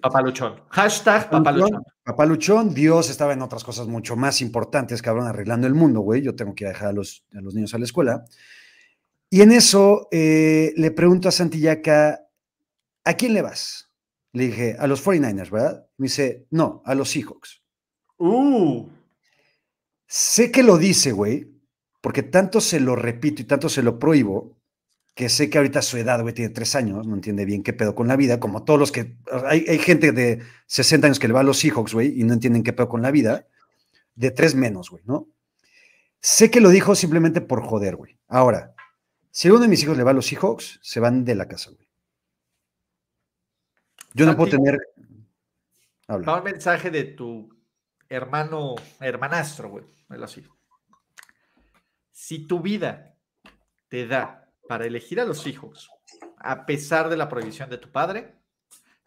Papaluchón. 0.00 0.62
Hashtag 0.68 1.30
papaluchón. 1.30 1.82
Papaluchón, 2.04 2.74
Dios 2.74 3.10
estaba 3.10 3.32
en 3.32 3.42
otras 3.42 3.64
cosas 3.64 3.88
mucho 3.88 4.14
más 4.14 4.40
importantes, 4.40 5.02
cabrón, 5.02 5.26
arreglando 5.26 5.66
el 5.66 5.74
mundo, 5.74 6.00
güey. 6.00 6.22
Yo 6.22 6.36
tengo 6.36 6.54
que 6.54 6.64
ir 6.64 6.68
a 6.68 6.72
dejar 6.72 6.88
a 6.88 6.92
los, 6.92 7.24
a 7.34 7.40
los 7.40 7.54
niños 7.54 7.74
a 7.74 7.78
la 7.78 7.84
escuela. 7.84 8.24
Y 9.30 9.42
en 9.42 9.52
eso 9.52 10.08
eh, 10.10 10.72
le 10.76 10.90
pregunto 10.92 11.28
a 11.28 11.32
Santillaca, 11.32 12.28
¿a 13.04 13.14
quién 13.14 13.34
le 13.34 13.42
vas? 13.42 13.90
Le 14.32 14.46
dije, 14.46 14.76
a 14.78 14.86
los 14.86 15.04
49ers, 15.04 15.50
¿verdad? 15.50 15.86
Me 15.96 16.06
dice, 16.06 16.46
no, 16.50 16.82
a 16.84 16.94
los 16.94 17.10
Seahawks. 17.10 17.62
Uh. 18.18 18.88
Sé 20.06 20.50
que 20.50 20.62
lo 20.62 20.78
dice, 20.78 21.12
güey, 21.12 21.50
porque 22.00 22.22
tanto 22.22 22.60
se 22.60 22.80
lo 22.80 22.96
repito 22.96 23.42
y 23.42 23.44
tanto 23.44 23.68
se 23.68 23.82
lo 23.82 23.98
prohíbo, 23.98 24.57
que 25.18 25.28
sé 25.28 25.50
que 25.50 25.58
ahorita 25.58 25.82
su 25.82 25.96
edad, 25.96 26.22
güey, 26.22 26.32
tiene 26.32 26.54
tres 26.54 26.76
años, 26.76 27.04
no 27.04 27.16
entiende 27.16 27.44
bien 27.44 27.64
qué 27.64 27.72
pedo 27.72 27.92
con 27.92 28.06
la 28.06 28.14
vida, 28.14 28.38
como 28.38 28.62
todos 28.62 28.78
los 28.78 28.92
que, 28.92 29.16
hay, 29.46 29.64
gente 29.80 30.12
de 30.12 30.44
60 30.66 31.08
años 31.08 31.18
que 31.18 31.26
le 31.26 31.34
va 31.34 31.40
a 31.40 31.42
los 31.42 31.58
Seahawks, 31.58 31.92
güey, 31.92 32.20
y 32.20 32.22
no 32.22 32.34
entienden 32.34 32.62
qué 32.62 32.72
pedo 32.72 32.88
con 32.88 33.02
la 33.02 33.10
vida, 33.10 33.44
de 34.14 34.30
tres 34.30 34.54
menos, 34.54 34.90
güey, 34.90 35.02
¿no? 35.06 35.26
Sé 36.20 36.52
que 36.52 36.60
lo 36.60 36.68
dijo 36.68 36.94
simplemente 36.94 37.40
por 37.40 37.64
joder, 37.64 37.96
güey. 37.96 38.16
Ahora, 38.28 38.76
si 39.32 39.50
uno 39.50 39.58
de 39.58 39.66
mis 39.66 39.82
hijos 39.82 39.96
le 39.96 40.04
va 40.04 40.12
a 40.12 40.14
los 40.14 40.24
Seahawks, 40.24 40.78
se 40.82 41.00
van 41.00 41.24
de 41.24 41.34
la 41.34 41.48
casa, 41.48 41.72
güey. 41.72 41.88
Yo 44.14 44.24
no 44.24 44.36
puedo 44.36 44.52
tener... 44.52 44.78
Habla. 46.06 46.36
un 46.36 46.44
mensaje 46.44 46.92
de 46.92 47.02
tu 47.02 47.52
hermano, 48.08 48.76
hermanastro, 49.00 49.68
güey, 49.68 49.84
así. 50.22 50.44
Si 52.12 52.46
tu 52.46 52.60
vida 52.60 53.16
te 53.88 54.06
da 54.06 54.47
para 54.68 54.86
elegir 54.86 55.20
a 55.20 55.24
los 55.24 55.46
hijos, 55.46 55.90
a 56.36 56.66
pesar 56.66 57.08
de 57.08 57.16
la 57.16 57.28
prohibición 57.28 57.70
de 57.70 57.78
tu 57.78 57.90
padre, 57.90 58.36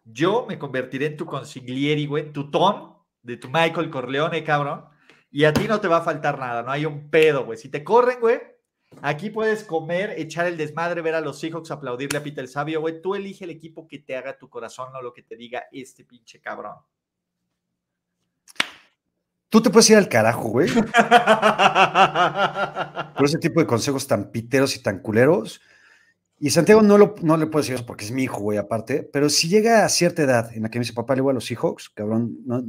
yo 0.04 0.44
me 0.46 0.58
convertiré 0.58 1.06
en 1.06 1.16
tu 1.16 1.24
consiglieri, 1.24 2.06
güey, 2.06 2.24
en 2.24 2.32
tu 2.32 2.50
Tom, 2.50 2.96
de 3.22 3.36
tu 3.36 3.48
Michael 3.48 3.90
Corleone, 3.90 4.42
cabrón, 4.42 4.84
y 5.30 5.44
a 5.44 5.52
ti 5.52 5.66
no 5.68 5.80
te 5.80 5.88
va 5.88 5.98
a 5.98 6.02
faltar 6.02 6.38
nada, 6.38 6.62
no 6.62 6.72
hay 6.72 6.84
un 6.84 7.08
pedo, 7.08 7.44
güey. 7.44 7.56
Si 7.56 7.68
te 7.68 7.84
corren, 7.84 8.20
güey, 8.20 8.40
aquí 9.00 9.30
puedes 9.30 9.64
comer, 9.64 10.14
echar 10.18 10.46
el 10.46 10.56
desmadre, 10.56 11.00
ver 11.00 11.14
a 11.14 11.20
los 11.20 11.42
hijos, 11.44 11.70
aplaudirle 11.70 12.18
a 12.18 12.22
Peter 12.22 12.42
el 12.42 12.50
Sabio, 12.50 12.80
güey. 12.80 13.00
Tú 13.00 13.14
elige 13.14 13.44
el 13.44 13.50
equipo 13.50 13.86
que 13.86 14.00
te 14.00 14.16
haga 14.16 14.36
tu 14.36 14.50
corazón, 14.50 14.92
no 14.92 15.00
lo 15.00 15.14
que 15.14 15.22
te 15.22 15.36
diga 15.36 15.64
este 15.70 16.04
pinche 16.04 16.40
cabrón. 16.40 16.74
Tú 19.48 19.62
te 19.62 19.70
puedes 19.70 19.88
ir 19.90 19.96
al 19.96 20.08
carajo, 20.08 20.48
güey. 20.48 20.68
Por 23.16 23.26
ese 23.26 23.38
tipo 23.38 23.60
de 23.60 23.66
consejos 23.66 24.06
tan 24.06 24.30
piteros 24.30 24.76
y 24.76 24.82
tan 24.82 25.00
culeros. 25.00 25.60
Y 26.38 26.50
Santiago 26.50 26.82
no, 26.82 26.98
lo, 26.98 27.14
no 27.22 27.36
le 27.36 27.46
puedo 27.46 27.62
decir 27.62 27.76
eso 27.76 27.86
porque 27.86 28.04
es 28.04 28.10
mi 28.10 28.24
hijo, 28.24 28.40
güey, 28.40 28.58
aparte. 28.58 29.08
Pero 29.12 29.28
si 29.28 29.48
llega 29.48 29.84
a 29.84 29.88
cierta 29.88 30.22
edad 30.22 30.52
en 30.52 30.62
la 30.62 30.70
que 30.70 30.78
me 30.78 30.84
dice, 30.84 30.92
papá, 30.92 31.14
le 31.14 31.22
voy 31.22 31.30
a 31.30 31.34
los 31.34 31.46
Seahawks, 31.46 31.90
cabrón, 31.90 32.38
no, 32.44 32.64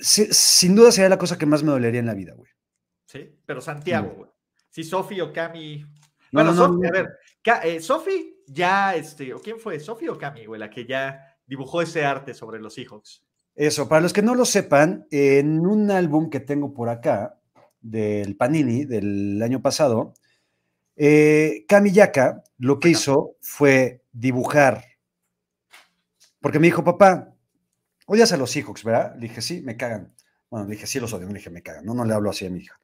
sin 0.00 0.74
duda 0.74 0.92
sería 0.92 1.08
la 1.08 1.18
cosa 1.18 1.38
que 1.38 1.46
más 1.46 1.62
me 1.62 1.70
dolería 1.70 2.00
en 2.00 2.06
la 2.06 2.14
vida, 2.14 2.34
güey. 2.34 2.50
Sí, 3.06 3.38
pero 3.44 3.60
Santiago, 3.60 4.14
güey. 4.16 4.30
Si 4.68 4.84
Sofi 4.84 5.20
o 5.20 5.32
Cami. 5.32 5.84
Bueno, 6.30 6.54
Sofi, 6.54 6.86
a 6.86 6.90
ver, 6.90 7.08
eh, 7.64 7.80
Sofi 7.80 8.42
ya, 8.46 8.94
este, 8.94 9.32
¿o 9.32 9.40
quién 9.40 9.58
fue? 9.58 9.80
¿Sofi 9.80 10.08
o 10.08 10.18
Cami, 10.18 10.46
güey, 10.46 10.60
la 10.60 10.70
que 10.70 10.86
ya 10.86 11.36
dibujó 11.46 11.80
ese 11.80 12.04
arte 12.04 12.34
sobre 12.34 12.60
los 12.60 12.74
Seahawks? 12.74 13.24
Eso, 13.54 13.88
para 13.88 14.02
los 14.02 14.12
que 14.12 14.22
no 14.22 14.34
lo 14.34 14.44
sepan, 14.44 15.06
en 15.10 15.66
un 15.66 15.90
álbum 15.90 16.30
que 16.30 16.40
tengo 16.40 16.72
por 16.72 16.88
acá, 16.88 17.37
del 17.80 18.36
Panini 18.36 18.84
del 18.84 19.40
año 19.42 19.62
pasado, 19.62 20.14
eh, 20.96 21.66
lo 22.58 22.80
que 22.80 22.88
hizo 22.88 23.36
fue 23.40 24.02
dibujar, 24.12 24.84
porque 26.40 26.58
me 26.58 26.66
dijo, 26.66 26.84
papá, 26.84 27.34
odias 28.06 28.32
a 28.32 28.36
los 28.36 28.50
Seahawks, 28.50 28.84
¿verdad? 28.84 29.14
Le 29.14 29.28
dije, 29.28 29.40
sí, 29.42 29.60
me 29.62 29.76
cagan. 29.76 30.14
Bueno, 30.50 30.66
le 30.66 30.74
dije, 30.74 30.86
sí 30.86 30.98
los 30.98 31.12
odio, 31.12 31.28
le 31.28 31.34
dije, 31.34 31.50
me 31.50 31.62
cagan, 31.62 31.84
no, 31.84 31.94
no 31.94 32.04
le 32.04 32.14
hablo 32.14 32.30
así 32.30 32.46
a 32.46 32.50
mi 32.50 32.60
hija. 32.60 32.80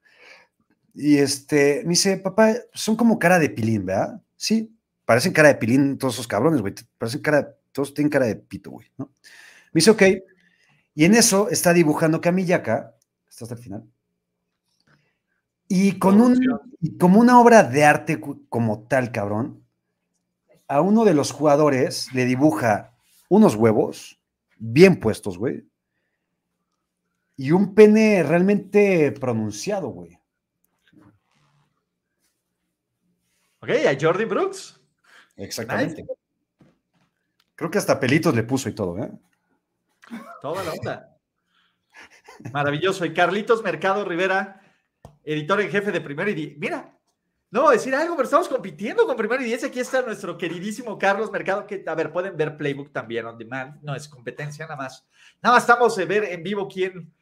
Y 0.95 1.19
este, 1.19 1.83
me 1.85 1.91
dice, 1.91 2.19
papá, 2.19 2.55
son 2.73 2.95
como 2.95 3.19
cara 3.19 3.39
de 3.39 3.51
pilín, 3.51 3.87
¿verdad? 3.87 4.23
Sí, 4.37 4.77
parecen 5.05 5.33
cara 5.33 5.49
de 5.49 5.55
pilín 5.57 5.99
todos 5.99 6.15
esos 6.15 6.29
cabrones, 6.29 6.61
güey, 6.61 6.75
parecen 6.99 7.21
cara, 7.21 7.57
todos 7.73 7.95
tienen 7.95 8.11
cara 8.11 8.27
de 8.27 8.37
pito, 8.37 8.71
güey, 8.71 8.87
¿no? 8.97 9.07
Me 9.73 9.81
dice, 9.81 9.91
ok, 9.91 10.03
y 10.95 11.05
en 11.05 11.15
eso 11.15 11.49
está 11.51 11.73
dibujando 11.73 12.21
Camillaka, 12.21 12.95
está 13.29 13.45
hasta 13.45 13.57
el 13.57 13.61
final, 13.61 13.91
y 15.69 15.99
con 15.99 16.21
un, 16.21 16.41
como 16.99 17.21
una 17.21 17.41
obra 17.41 17.63
de 17.63 17.85
arte 17.85 18.21
como 18.49 18.87
tal, 18.87 19.13
cabrón, 19.13 19.65
a 20.69 20.81
uno 20.81 21.05
de 21.05 21.15
los 21.15 21.33
jugadores 21.33 22.13
le 22.13 22.25
dibuja 22.25 22.95
unos 23.29 23.55
huevos 23.55 24.21
bien 24.59 25.01
puestos, 25.01 25.39
güey, 25.39 25.67
y 27.37 27.51
un 27.51 27.75
pene 27.75 28.23
realmente 28.23 29.13
pronunciado, 29.13 29.89
güey. 29.89 30.19
Ok, 33.61 33.71
a 33.71 33.97
Jordi 33.99 34.25
Brooks. 34.25 34.81
Exactamente. 35.37 36.07
Creo 37.55 37.71
que 37.71 37.79
hasta 37.79 37.99
pelitos 37.99 38.35
le 38.35 38.43
puso 38.43 38.69
y 38.69 38.75
todo, 38.75 38.99
¿eh? 38.99 39.11
Toda 40.43 40.63
la 40.63 40.73
onda. 40.73 41.17
Maravilloso. 42.53 43.05
Y 43.05 43.15
Carlitos 43.15 43.63
Mercado 43.63 44.05
Rivera, 44.05 44.61
editor 45.25 45.61
en 45.61 45.71
jefe 45.71 45.93
de 45.93 46.01
Primero 46.01 46.31
y 46.31 46.35
Diez. 46.35 46.59
Mira, 46.59 46.97
no 47.51 47.63
voy 47.63 47.71
a 47.71 47.77
decir 47.77 47.95
algo, 47.95 48.17
pero 48.17 48.25
estamos 48.25 48.49
compitiendo 48.49 49.07
con 49.07 49.17
Primero 49.17 49.43
y 49.43 49.47
Diez. 49.47 49.65
Aquí 49.65 49.81
está 49.81 50.03
nuestro 50.03 50.37
queridísimo 50.37 50.99
Carlos 50.99 51.31
Mercado, 51.31 51.67
que, 51.67 51.83
a 51.87 51.95
ver, 51.95 52.13
pueden 52.13 52.37
ver 52.37 52.57
Playbook 52.57 52.93
también 52.93 53.27
on 53.27 53.39
demand. 53.39 53.83
No 53.83 53.95
es 53.95 54.09
competencia, 54.09 54.67
nada 54.67 54.77
más. 54.77 55.07
Nada 55.43 55.57
más 55.57 55.63
estamos 55.63 55.97
de 55.97 56.05
ver 56.05 56.25
en 56.25 56.43
vivo 56.43 56.69
quién, 56.69 57.13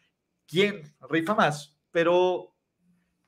quién 0.46 0.82
rifa 1.08 1.34
más. 1.34 1.76
Pero, 1.90 2.54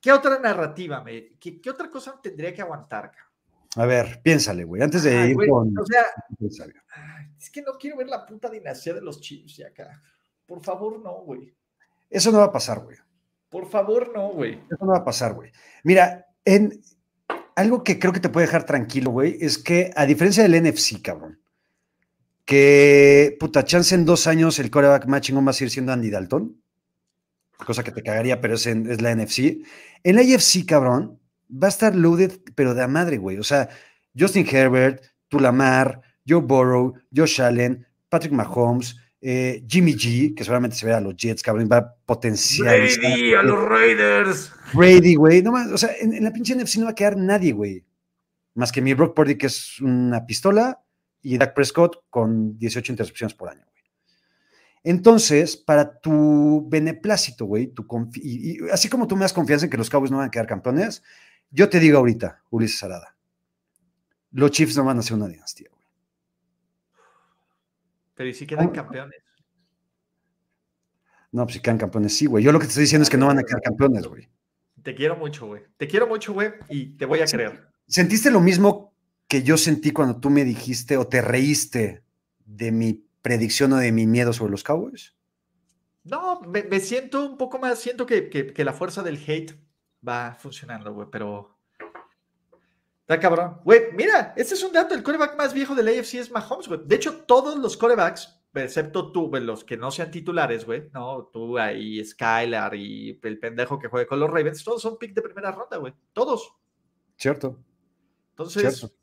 ¿qué 0.00 0.12
otra 0.12 0.38
narrativa, 0.38 1.02
me, 1.02 1.36
qué, 1.38 1.60
qué 1.60 1.70
otra 1.70 1.90
cosa 1.90 2.18
tendría 2.22 2.54
que 2.54 2.62
aguantar? 2.62 3.10
cabrón? 3.10 3.34
A 3.76 3.86
ver, 3.86 4.20
piénsale, 4.22 4.64
güey, 4.64 4.82
antes 4.82 5.02
de 5.02 5.16
Ay, 5.16 5.30
ir 5.30 5.34
güey, 5.34 5.48
con... 5.48 5.76
o 5.76 5.84
sea, 5.84 6.04
Es 7.38 7.50
que 7.50 7.60
no 7.60 7.72
quiero 7.72 7.96
ver 7.96 8.06
la 8.06 8.24
puta 8.24 8.48
dinastía 8.48 8.94
de 8.94 9.00
los 9.00 9.20
Chiefs 9.20 9.56
ya 9.56 9.68
acá. 9.68 10.00
Por 10.46 10.62
favor, 10.62 11.00
no, 11.00 11.12
güey. 11.22 11.52
Eso 12.08 12.30
no 12.30 12.38
va 12.38 12.44
a 12.44 12.52
pasar, 12.52 12.80
güey. 12.80 12.96
Por 13.54 13.68
favor, 13.70 14.10
no, 14.12 14.30
güey. 14.30 14.54
Eso 14.68 14.84
no 14.84 14.90
va 14.94 14.98
a 14.98 15.04
pasar, 15.04 15.32
güey. 15.34 15.52
Mira, 15.84 16.26
en 16.44 16.80
algo 17.54 17.84
que 17.84 18.00
creo 18.00 18.12
que 18.12 18.18
te 18.18 18.28
puede 18.28 18.46
dejar 18.48 18.66
tranquilo, 18.66 19.12
güey, 19.12 19.38
es 19.40 19.58
que 19.58 19.92
a 19.94 20.06
diferencia 20.06 20.42
del 20.42 20.60
NFC, 20.60 21.00
cabrón, 21.00 21.38
que 22.44 23.36
puta 23.38 23.64
chance 23.64 23.94
en 23.94 24.04
dos 24.04 24.26
años 24.26 24.58
el 24.58 24.72
coreback 24.72 25.06
más 25.06 25.20
chingón 25.20 25.46
va 25.46 25.50
a 25.50 25.52
seguir 25.54 25.70
siendo 25.70 25.92
Andy 25.92 26.10
Dalton, 26.10 26.60
cosa 27.64 27.84
que 27.84 27.92
te 27.92 28.02
cagaría, 28.02 28.40
pero 28.40 28.54
es, 28.56 28.66
en- 28.66 28.90
es 28.90 29.00
la 29.00 29.12
NFC. 29.14 29.62
En 30.02 30.16
la 30.16 30.22
AFC, 30.22 30.66
cabrón, 30.66 31.20
va 31.48 31.68
a 31.68 31.70
estar 31.70 31.94
loaded, 31.94 32.32
pero 32.56 32.74
de 32.74 32.82
a 32.82 32.88
madre, 32.88 33.18
güey. 33.18 33.38
O 33.38 33.44
sea, 33.44 33.68
Justin 34.18 34.48
Herbert, 34.50 35.00
Tulamar, 35.28 36.00
Joe 36.28 36.40
Burrow, 36.42 36.94
Josh 37.14 37.40
Allen, 37.40 37.86
Patrick 38.08 38.32
Mahomes, 38.32 38.96
eh, 39.26 39.64
Jimmy 39.66 39.94
G, 39.94 40.34
que 40.34 40.44
seguramente 40.44 40.76
se 40.76 40.84
verá 40.84 40.98
a 40.98 41.00
los 41.00 41.16
Jets, 41.16 41.42
cabrón, 41.42 41.66
va 41.72 41.78
a 41.78 41.94
potencializar. 41.94 43.38
a 43.38 43.42
los 43.42 43.58
Raiders. 43.58 44.52
Brady, 44.74 45.14
güey. 45.14 45.42
No 45.42 45.50
más, 45.50 45.72
o 45.72 45.78
sea, 45.78 45.92
en, 45.98 46.12
en 46.12 46.24
la 46.24 46.30
pinche 46.30 46.54
NFC 46.54 46.76
no 46.76 46.84
va 46.84 46.90
a 46.90 46.94
quedar 46.94 47.16
nadie, 47.16 47.52
güey. 47.52 47.82
Más 48.54 48.70
que 48.70 48.82
mi 48.82 48.92
Brock 48.92 49.16
Purdy, 49.16 49.38
que 49.38 49.46
es 49.46 49.80
una 49.80 50.26
pistola, 50.26 50.84
y 51.22 51.38
Dak 51.38 51.54
Prescott 51.54 52.04
con 52.10 52.58
18 52.58 52.92
intercepciones 52.92 53.32
por 53.34 53.48
año, 53.48 53.64
güey. 53.64 53.82
Entonces, 54.82 55.56
para 55.56 55.98
tu 55.98 56.68
beneplácito, 56.68 57.46
güey, 57.46 57.68
tu 57.68 57.86
y, 58.16 58.66
y 58.66 58.70
así 58.70 58.90
como 58.90 59.06
tú 59.06 59.16
me 59.16 59.22
das 59.22 59.32
confianza 59.32 59.64
en 59.64 59.70
que 59.70 59.78
los 59.78 59.88
Cowboys 59.88 60.10
no 60.10 60.18
van 60.18 60.28
a 60.28 60.30
quedar 60.30 60.46
campeones, 60.46 61.02
yo 61.50 61.70
te 61.70 61.80
digo 61.80 61.96
ahorita, 61.96 62.42
Ulises 62.50 62.82
Arada, 62.82 63.16
los 64.32 64.50
Chiefs 64.50 64.76
no 64.76 64.84
van 64.84 64.98
a 64.98 65.02
ser 65.02 65.14
una 65.14 65.28
dinastía, 65.28 65.68
güey. 65.70 65.83
Pero 68.14 68.28
¿y 68.28 68.34
si 68.34 68.46
quedan 68.46 68.70
campeones? 68.70 69.20
No, 71.32 71.44
pues 71.44 71.54
si 71.54 71.60
quedan 71.62 71.78
campeones, 71.78 72.16
sí, 72.16 72.26
güey. 72.26 72.44
Yo 72.44 72.52
lo 72.52 72.58
que 72.58 72.66
te 72.66 72.68
estoy 72.70 72.82
diciendo 72.82 73.02
es 73.02 73.10
que 73.10 73.16
no 73.16 73.26
van 73.26 73.38
a 73.38 73.42
quedar 73.42 73.60
campeones, 73.60 74.06
güey. 74.06 74.28
Te 74.82 74.94
quiero 74.94 75.16
mucho, 75.16 75.46
güey. 75.46 75.62
Te 75.76 75.88
quiero 75.88 76.06
mucho, 76.06 76.32
güey, 76.32 76.52
y 76.68 76.96
te 76.96 77.06
voy 77.06 77.20
a 77.20 77.26
creer. 77.26 77.68
¿Sentiste 77.88 78.30
lo 78.30 78.40
mismo 78.40 78.94
que 79.26 79.42
yo 79.42 79.56
sentí 79.56 79.90
cuando 79.90 80.20
tú 80.20 80.30
me 80.30 80.44
dijiste 80.44 80.96
o 80.96 81.06
te 81.08 81.22
reíste 81.22 82.04
de 82.44 82.70
mi 82.70 83.04
predicción 83.22 83.72
o 83.72 83.76
de 83.78 83.90
mi 83.90 84.06
miedo 84.06 84.32
sobre 84.32 84.52
los 84.52 84.62
Cowboys? 84.62 85.16
No, 86.04 86.40
me, 86.42 86.62
me 86.64 86.80
siento 86.80 87.26
un 87.28 87.38
poco 87.38 87.58
más, 87.58 87.78
siento 87.80 88.04
que, 88.06 88.28
que- 88.28 88.52
que 88.52 88.64
la 88.64 88.74
fuerza 88.74 89.02
del 89.02 89.16
hate 89.26 89.58
va 90.06 90.36
funcionando, 90.38 90.92
güey, 90.92 91.08
pero... 91.10 91.53
Está 93.04 93.20
cabrón. 93.20 93.60
Güey, 93.64 93.92
mira, 93.92 94.32
este 94.34 94.54
es 94.54 94.64
un 94.64 94.72
dato, 94.72 94.94
el 94.94 95.02
coreback 95.02 95.36
más 95.36 95.52
viejo 95.52 95.74
del 95.74 95.88
AFC 95.88 96.14
es 96.14 96.30
Mahomes, 96.30 96.68
güey. 96.68 96.80
De 96.86 96.96
hecho, 96.96 97.24
todos 97.26 97.58
los 97.58 97.76
corebacks, 97.76 98.40
excepto 98.54 99.12
tú, 99.12 99.28
güey, 99.28 99.44
los 99.44 99.62
que 99.62 99.76
no 99.76 99.90
sean 99.90 100.10
titulares, 100.10 100.64
güey, 100.64 100.88
no, 100.94 101.28
tú 101.30 101.58
ahí, 101.58 102.02
Skylar 102.02 102.74
y 102.74 103.20
el 103.22 103.38
pendejo 103.38 103.78
que 103.78 103.88
juegue 103.88 104.06
con 104.06 104.20
los 104.20 104.30
Ravens, 104.30 104.64
todos 104.64 104.80
son 104.80 104.96
pick 104.96 105.12
de 105.12 105.20
primera 105.20 105.52
ronda, 105.52 105.76
güey. 105.76 105.92
Todos. 106.14 106.54
Cierto, 107.18 107.58
Entonces... 108.30 108.78
cierto. 108.78 108.96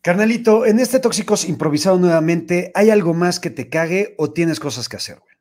Carnalito, 0.00 0.64
en 0.64 0.78
este 0.78 1.00
Tóxicos 1.00 1.46
improvisado 1.46 1.98
nuevamente, 1.98 2.70
¿hay 2.76 2.88
algo 2.90 3.14
más 3.14 3.40
que 3.40 3.50
te 3.50 3.68
cague 3.68 4.14
o 4.16 4.32
tienes 4.32 4.60
cosas 4.60 4.88
que 4.88 4.96
hacer, 4.96 5.18
güey? 5.18 5.34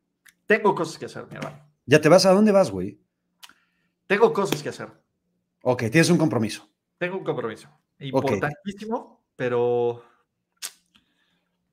Tengo 0.48 0.74
cosas 0.74 0.98
que 0.98 1.06
hacer, 1.06 1.28
mi 1.28 1.38
hermano. 1.38 1.64
¿Ya 1.86 2.02
te 2.02 2.10
vas? 2.10 2.26
¿A 2.26 2.34
dónde 2.34 2.52
vas, 2.52 2.72
güey? 2.72 3.00
Tengo 4.08 4.34
cosas 4.34 4.64
que 4.64 4.70
hacer. 4.70 4.90
Ok, 5.62 5.84
tienes 5.92 6.10
un 6.10 6.18
compromiso. 6.18 6.68
Tengo 7.00 7.18
un 7.18 7.24
compromiso. 7.24 7.68
Importantísimo, 8.00 9.24
pero 9.36 10.04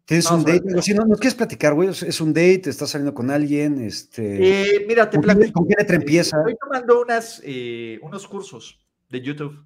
¿Tienes 0.04 0.24
Vamos 0.26 0.44
un 0.44 0.52
date? 0.52 0.68
Algo 0.68 0.78
así? 0.78 0.94
¿No 0.94 1.04
nos 1.04 1.18
quieres 1.18 1.34
platicar, 1.34 1.74
güey? 1.74 1.88
¿Es- 1.88 2.02
¿Es 2.04 2.20
un 2.20 2.32
date? 2.32 2.70
¿Estás 2.70 2.90
saliendo 2.90 3.12
con 3.12 3.28
alguien? 3.30 3.80
Este, 3.84 4.76
eh, 4.76 4.84
mira, 4.86 5.10
te 5.10 5.16
¿con, 5.16 5.22
qué, 5.26 5.34
platico. 5.34 5.60
con 5.60 5.68
qué 5.68 5.74
letra 5.78 5.96
empieza? 5.96 6.38
Estoy 6.38 6.56
tomando 6.60 7.02
unas, 7.02 7.42
eh, 7.44 7.98
unos 8.02 8.26
cursos 8.28 8.78
de 9.08 9.20
YouTube, 9.20 9.64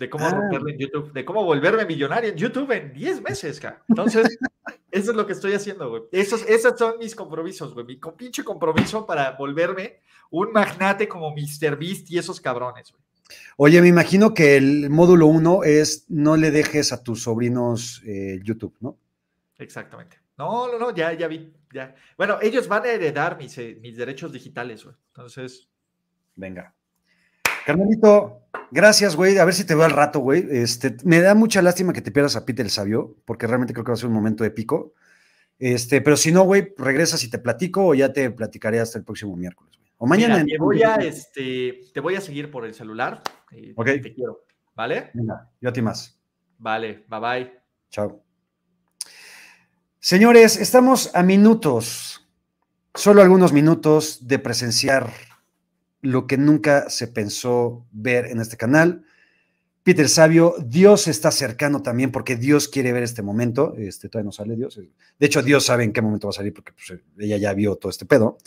de 0.00 0.10
cómo 0.10 0.26
Ah. 0.26 0.30
romperle 0.30 0.72
en 0.72 0.78
YouTube, 0.80 1.12
de 1.12 1.24
cómo 1.24 1.44
volverme 1.44 1.86
millonario 1.86 2.30
en 2.30 2.36
YouTube 2.36 2.72
en 2.72 2.92
10 2.92 3.22
meses, 3.22 3.60
cara. 3.60 3.84
Entonces, 3.88 4.36
eso 4.90 5.10
es 5.12 5.16
lo 5.16 5.24
que 5.28 5.32
estoy 5.34 5.52
haciendo, 5.52 5.88
güey. 5.90 6.02
Esos, 6.10 6.42
esos 6.48 6.76
son 6.76 6.98
mis 6.98 7.14
compromisos, 7.14 7.72
güey. 7.72 7.86
Mi 7.86 8.00
pinche 8.16 8.42
compromiso 8.42 9.06
para 9.06 9.30
volverme 9.36 10.00
un 10.30 10.50
magnate 10.50 11.06
como 11.06 11.30
Mr. 11.30 11.76
Beast 11.76 12.10
y 12.10 12.18
esos 12.18 12.40
cabrones, 12.40 12.90
güey. 12.90 13.00
Oye, 13.56 13.80
me 13.80 13.88
imagino 13.88 14.34
que 14.34 14.56
el 14.56 14.90
módulo 14.90 15.26
uno 15.26 15.64
es 15.64 16.06
no 16.08 16.36
le 16.36 16.50
dejes 16.50 16.92
a 16.92 17.02
tus 17.02 17.22
sobrinos 17.22 18.02
eh, 18.06 18.40
YouTube, 18.42 18.76
¿no? 18.80 18.98
Exactamente. 19.58 20.18
No, 20.36 20.70
no, 20.70 20.78
no, 20.78 20.94
ya, 20.94 21.12
ya 21.12 21.28
vi. 21.28 21.52
Ya. 21.72 21.94
Bueno, 22.16 22.38
ellos 22.42 22.68
van 22.68 22.84
a 22.84 22.88
heredar 22.88 23.38
mis, 23.38 23.56
eh, 23.58 23.78
mis 23.80 23.96
derechos 23.96 24.32
digitales, 24.32 24.84
güey. 24.84 24.96
Entonces, 25.08 25.68
Venga. 26.34 26.74
Carnalito, 27.66 28.48
gracias, 28.70 29.14
güey. 29.16 29.38
A 29.38 29.44
ver 29.44 29.54
si 29.54 29.64
te 29.64 29.74
veo 29.74 29.84
al 29.84 29.90
rato, 29.90 30.20
güey. 30.20 30.46
Este, 30.50 30.96
me 31.04 31.20
da 31.20 31.34
mucha 31.34 31.62
lástima 31.62 31.92
que 31.92 32.02
te 32.02 32.10
pierdas 32.10 32.36
a 32.36 32.44
Peter 32.44 32.64
el 32.64 32.70
Sabio, 32.70 33.16
porque 33.24 33.46
realmente 33.46 33.72
creo 33.72 33.84
que 33.84 33.92
va 33.92 33.94
a 33.94 33.98
ser 33.98 34.08
un 34.08 34.14
momento 34.14 34.44
épico. 34.44 34.94
Este, 35.58 36.00
pero 36.00 36.16
si 36.16 36.32
no, 36.32 36.42
güey, 36.42 36.74
regresas 36.76 37.22
y 37.22 37.30
te 37.30 37.38
platico 37.38 37.86
o 37.86 37.94
ya 37.94 38.12
te 38.12 38.30
platicaré 38.30 38.80
hasta 38.80 38.98
el 38.98 39.04
próximo 39.04 39.36
miércoles. 39.36 39.78
O 40.02 40.06
mañana. 40.06 40.34
Mira, 40.34 40.40
en- 40.40 40.46
te 40.48 40.58
voy 40.58 40.82
a, 40.82 40.96
este, 40.96 41.80
te 41.94 42.00
voy 42.00 42.16
a 42.16 42.20
seguir 42.20 42.50
por 42.50 42.64
el 42.64 42.74
celular. 42.74 43.22
eh, 43.52 43.72
Ok. 43.76 43.86
Te 43.86 44.12
quiero. 44.12 44.44
¿Vale? 44.74 45.10
Venga, 45.14 45.48
yo 45.60 45.68
a 45.68 45.72
ti 45.72 45.80
más. 45.80 46.18
Vale, 46.58 47.04
bye 47.08 47.20
bye. 47.20 47.52
Chao. 47.88 48.20
Señores, 50.00 50.56
estamos 50.56 51.14
a 51.14 51.22
minutos, 51.22 52.26
solo 52.94 53.22
algunos 53.22 53.52
minutos 53.52 54.26
de 54.26 54.40
presenciar 54.40 55.12
lo 56.00 56.26
que 56.26 56.36
nunca 56.36 56.90
se 56.90 57.06
pensó 57.06 57.86
ver 57.92 58.26
en 58.26 58.40
este 58.40 58.56
canal. 58.56 59.04
Peter 59.84 60.08
Sabio, 60.08 60.56
Dios 60.66 61.06
está 61.06 61.30
cercano 61.30 61.80
también 61.82 62.10
porque 62.10 62.34
Dios 62.34 62.66
quiere 62.66 62.92
ver 62.92 63.04
este 63.04 63.22
momento. 63.22 63.74
Este 63.76 64.08
todavía 64.08 64.26
no 64.26 64.32
sale 64.32 64.56
Dios. 64.56 64.76
De 65.18 65.26
hecho, 65.26 65.42
Dios 65.42 65.64
sabe 65.64 65.84
en 65.84 65.92
qué 65.92 66.02
momento 66.02 66.26
va 66.26 66.30
a 66.30 66.34
salir 66.34 66.52
porque 66.54 66.72
pues, 66.72 67.00
ella 67.18 67.36
ya 67.36 67.52
vio 67.54 67.76
todo 67.76 67.90
este 67.90 68.04
pedo. 68.06 68.38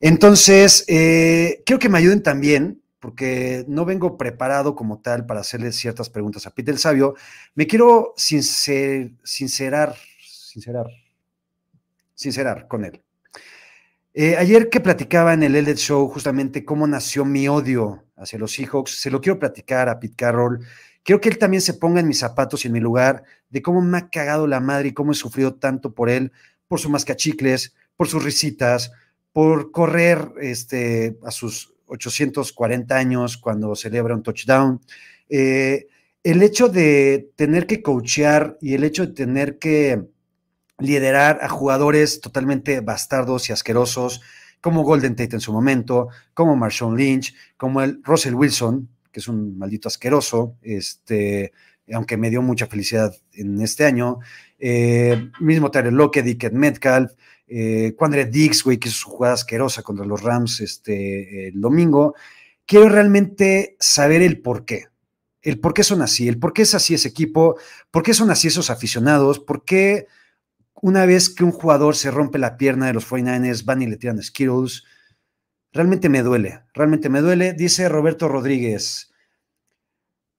Entonces, 0.00 0.84
eh, 0.88 1.62
quiero 1.66 1.78
que 1.80 1.88
me 1.88 1.98
ayuden 1.98 2.22
también, 2.22 2.82
porque 3.00 3.64
no 3.68 3.84
vengo 3.84 4.16
preparado 4.16 4.74
como 4.74 5.00
tal 5.00 5.26
para 5.26 5.40
hacerle 5.40 5.72
ciertas 5.72 6.10
preguntas 6.10 6.46
a 6.46 6.50
Peter 6.50 6.74
el 6.74 6.78
Sabio. 6.78 7.14
Me 7.54 7.66
quiero 7.66 8.14
sincer- 8.16 9.12
sincerar, 9.22 9.94
sincerar, 10.20 10.86
sincerar 12.14 12.66
con 12.68 12.84
él. 12.84 13.02
Eh, 14.14 14.36
ayer 14.36 14.68
que 14.68 14.80
platicaba 14.80 15.32
en 15.32 15.44
el 15.44 15.54
Elliot 15.54 15.76
Show 15.78 16.08
justamente 16.08 16.64
cómo 16.64 16.86
nació 16.88 17.24
mi 17.24 17.46
odio 17.46 18.04
hacia 18.16 18.38
los 18.38 18.52
Seahawks, 18.52 19.00
se 19.00 19.10
lo 19.10 19.20
quiero 19.20 19.38
platicar 19.38 19.88
a 19.88 20.00
Pete 20.00 20.16
Carroll. 20.16 20.58
Quiero 21.04 21.20
que 21.20 21.28
él 21.28 21.38
también 21.38 21.60
se 21.60 21.74
ponga 21.74 22.00
en 22.00 22.08
mis 22.08 22.18
zapatos 22.18 22.64
y 22.64 22.68
en 22.68 22.74
mi 22.74 22.80
lugar 22.80 23.22
de 23.48 23.62
cómo 23.62 23.80
me 23.80 23.96
ha 23.98 24.08
cagado 24.10 24.48
la 24.48 24.58
madre 24.58 24.88
y 24.88 24.92
cómo 24.92 25.12
he 25.12 25.14
sufrido 25.14 25.54
tanto 25.54 25.94
por 25.94 26.10
él, 26.10 26.32
por 26.66 26.80
su 26.80 26.90
mascachicles, 26.90 27.74
por 27.96 28.08
sus 28.08 28.24
risitas, 28.24 28.90
por 29.38 29.70
correr 29.70 30.32
este, 30.40 31.16
a 31.22 31.30
sus 31.30 31.72
840 31.86 32.96
años 32.96 33.36
cuando 33.36 33.76
celebra 33.76 34.16
un 34.16 34.24
touchdown. 34.24 34.80
Eh, 35.28 35.86
el 36.24 36.42
hecho 36.42 36.68
de 36.68 37.30
tener 37.36 37.68
que 37.68 37.80
coachear 37.80 38.58
y 38.60 38.74
el 38.74 38.82
hecho 38.82 39.06
de 39.06 39.12
tener 39.12 39.60
que 39.60 40.02
liderar 40.78 41.38
a 41.40 41.48
jugadores 41.48 42.20
totalmente 42.20 42.80
bastardos 42.80 43.48
y 43.48 43.52
asquerosos, 43.52 44.22
como 44.60 44.82
Golden 44.82 45.14
Tate 45.14 45.36
en 45.36 45.40
su 45.40 45.52
momento, 45.52 46.08
como 46.34 46.56
Marshawn 46.56 46.96
Lynch, 46.96 47.32
como 47.56 47.80
el 47.80 48.00
Russell 48.02 48.34
Wilson, 48.34 48.88
que 49.12 49.20
es 49.20 49.28
un 49.28 49.56
maldito 49.56 49.86
asqueroso, 49.86 50.56
este, 50.62 51.52
aunque 51.92 52.16
me 52.16 52.30
dio 52.30 52.42
mucha 52.42 52.66
felicidad 52.66 53.14
en 53.34 53.60
este 53.60 53.84
año, 53.84 54.18
eh, 54.58 55.30
mismo 55.38 55.70
Tyler 55.70 55.92
Lockett, 55.92 56.24
Dickett 56.24 56.54
Metcalf, 56.54 57.12
eh, 57.48 57.94
Quandre 57.96 58.26
Dix, 58.26 58.62
güey, 58.62 58.78
que 58.78 58.88
hizo 58.88 58.98
su 58.98 59.10
jugada 59.10 59.34
asquerosa 59.34 59.82
contra 59.82 60.04
los 60.04 60.22
Rams 60.22 60.60
este, 60.60 61.48
el 61.48 61.60
domingo. 61.60 62.14
Quiero 62.66 62.88
realmente 62.88 63.76
saber 63.80 64.22
el 64.22 64.40
por 64.40 64.64
qué. 64.64 64.86
El 65.40 65.60
por 65.60 65.72
qué 65.72 65.84
son 65.84 66.02
así, 66.02 66.28
el 66.28 66.38
por 66.38 66.52
qué 66.52 66.62
es 66.62 66.74
así 66.74 66.94
ese 66.94 67.08
equipo, 67.08 67.56
por 67.90 68.02
qué 68.02 68.12
son 68.12 68.30
así 68.30 68.48
esos 68.48 68.70
aficionados, 68.70 69.38
por 69.38 69.64
qué 69.64 70.06
una 70.80 71.06
vez 71.06 71.30
que 71.30 71.44
un 71.44 71.52
jugador 71.52 71.96
se 71.96 72.10
rompe 72.10 72.38
la 72.38 72.56
pierna 72.56 72.86
de 72.86 72.92
los 72.92 73.08
49ers, 73.08 73.64
van 73.64 73.82
y 73.82 73.86
le 73.86 73.96
tiran 73.96 74.22
Skittles. 74.22 74.84
Realmente 75.72 76.08
me 76.08 76.22
duele, 76.22 76.62
realmente 76.74 77.08
me 77.08 77.20
duele. 77.20 77.52
Dice 77.52 77.88
Roberto 77.88 78.28
Rodríguez. 78.28 79.12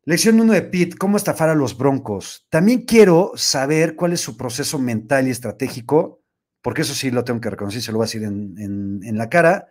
Lección 0.05 0.39
1 0.39 0.53
de 0.53 0.61
Pete, 0.63 0.97
¿cómo 0.97 1.17
estafar 1.17 1.49
a 1.49 1.55
los 1.55 1.77
Broncos? 1.77 2.47
También 2.49 2.81
quiero 2.81 3.33
saber 3.35 3.95
cuál 3.95 4.13
es 4.13 4.21
su 4.21 4.37
proceso 4.37 4.79
mental 4.79 5.27
y 5.27 5.31
estratégico, 5.31 6.18
porque 6.61 6.81
eso 6.81 6.93
sí 6.93 7.11
lo 7.11 7.23
tengo 7.23 7.41
que 7.41 7.49
reconocer, 7.49 7.81
se 7.81 7.91
lo 7.91 7.97
voy 7.97 8.05
a 8.05 8.07
decir 8.07 8.23
en, 8.23 9.01
en 9.03 9.17
la 9.17 9.29
cara. 9.29 9.67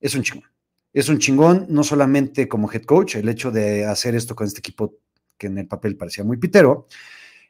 Es 0.00 0.14
un 0.14 0.22
chingón. 0.22 0.50
Es 0.92 1.08
un 1.10 1.18
chingón, 1.18 1.66
no 1.68 1.84
solamente 1.84 2.48
como 2.48 2.72
head 2.72 2.84
coach, 2.84 3.16
el 3.16 3.28
hecho 3.28 3.50
de 3.50 3.84
hacer 3.84 4.14
esto 4.14 4.34
con 4.34 4.46
este 4.46 4.60
equipo 4.60 4.94
que 5.36 5.46
en 5.48 5.58
el 5.58 5.66
papel 5.66 5.96
parecía 5.96 6.24
muy 6.24 6.38
pitero, 6.38 6.86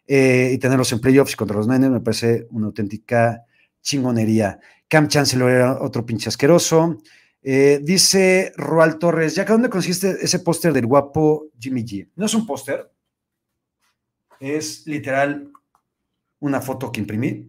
eh, 0.07 0.51
y 0.53 0.59
tenerlos 0.59 0.93
en 0.93 1.01
playoffs 1.01 1.37
contra 1.37 1.57
los 1.57 1.69
Niners 1.69 1.93
me 1.93 2.01
parece 2.01 2.47
una 2.51 2.67
auténtica 2.67 3.45
chingonería. 3.81 4.59
Cam 4.89 5.09
Chancellor 5.09 5.51
era 5.51 5.81
otro 5.81 6.05
pinche 6.05 6.29
asqueroso. 6.29 6.99
Eh, 7.43 7.81
dice 7.83 8.53
Roal 8.57 8.99
Torres, 8.99 9.35
¿ya 9.37 9.45
que 9.45 9.53
dónde 9.53 9.71
consiste 9.71 10.17
ese 10.21 10.41
póster 10.41 10.73
del 10.73 10.87
guapo 10.87 11.47
Jimmy 11.59 11.85
G? 11.85 12.09
No 12.17 12.27
es 12.27 12.35
un 12.35 12.47
póster, 12.47 12.91
es 14.41 14.87
literal 14.87 15.53
una 16.41 16.61
foto 16.61 16.91
que 16.91 17.01
imprimí. 17.01 17.49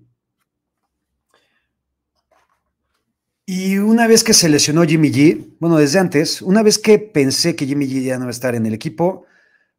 Y 3.50 3.78
una 3.78 4.08
vez 4.08 4.26
que 4.26 4.34
se 4.34 4.50
lesionó 4.50 4.84
Jimmy 4.84 5.10
G, 5.10 5.56
bueno, 5.62 5.78
desde 5.78 6.00
antes, 6.00 6.41
una 6.41 6.64
vez 6.64 6.78
que 6.78 7.00
pensé 7.00 7.56
que 7.56 7.66
Jimmy 7.66 7.88
G 7.88 8.04
ya 8.04 8.18
no 8.18 8.26
iba 8.26 8.28
a 8.28 8.32
estar 8.32 8.56
en 8.56 8.66
el 8.66 8.74
equipo, 8.74 9.26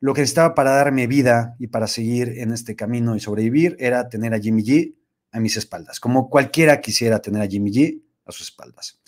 lo 0.00 0.14
que 0.14 0.22
necesitaba 0.22 0.54
para 0.54 0.70
darme 0.70 1.06
vida 1.06 1.54
y 1.58 1.66
para 1.66 1.86
seguir 1.86 2.38
en 2.38 2.52
este 2.52 2.74
camino 2.76 3.14
y 3.14 3.20
sobrevivir 3.20 3.76
era 3.78 4.08
tener 4.08 4.32
a 4.32 4.40
Jimmy 4.40 4.62
G 4.62 4.94
a 5.32 5.40
mis 5.40 5.58
espaldas, 5.58 6.00
como 6.00 6.30
cualquiera 6.30 6.80
quisiera 6.80 7.20
tener 7.20 7.42
a 7.42 7.46
Jimmy 7.46 7.70
G 7.70 8.02
a 8.24 8.32
sus 8.32 8.48
espaldas. 8.48 9.00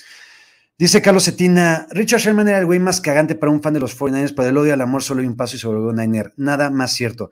Dice 0.76 1.00
Carlos 1.00 1.24
Cetina, 1.24 1.86
Richard 1.92 2.20
Sherman 2.20 2.48
era 2.48 2.58
el 2.58 2.66
güey 2.66 2.80
más 2.80 3.00
cagante 3.00 3.36
para 3.36 3.52
un 3.52 3.62
fan 3.62 3.72
de 3.72 3.80
los 3.80 3.98
49ers, 3.98 4.34
pero 4.36 4.50
el 4.50 4.58
odio 4.58 4.74
al 4.74 4.82
amor 4.82 5.02
solo 5.02 5.22
hay 5.22 5.26
un 5.26 5.36
paso 5.36 5.56
y 5.56 5.58
sobre 5.58 5.80
un 5.80 5.96
Niner. 5.96 6.34
Nada 6.36 6.68
más 6.68 6.92
cierto. 6.92 7.30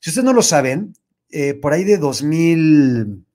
Si 0.00 0.08
ustedes 0.08 0.24
no 0.24 0.32
lo 0.32 0.40
saben, 0.40 0.94
eh, 1.28 1.52
por 1.52 1.74
ahí 1.74 1.84
de 1.84 1.98
2000, 1.98 3.26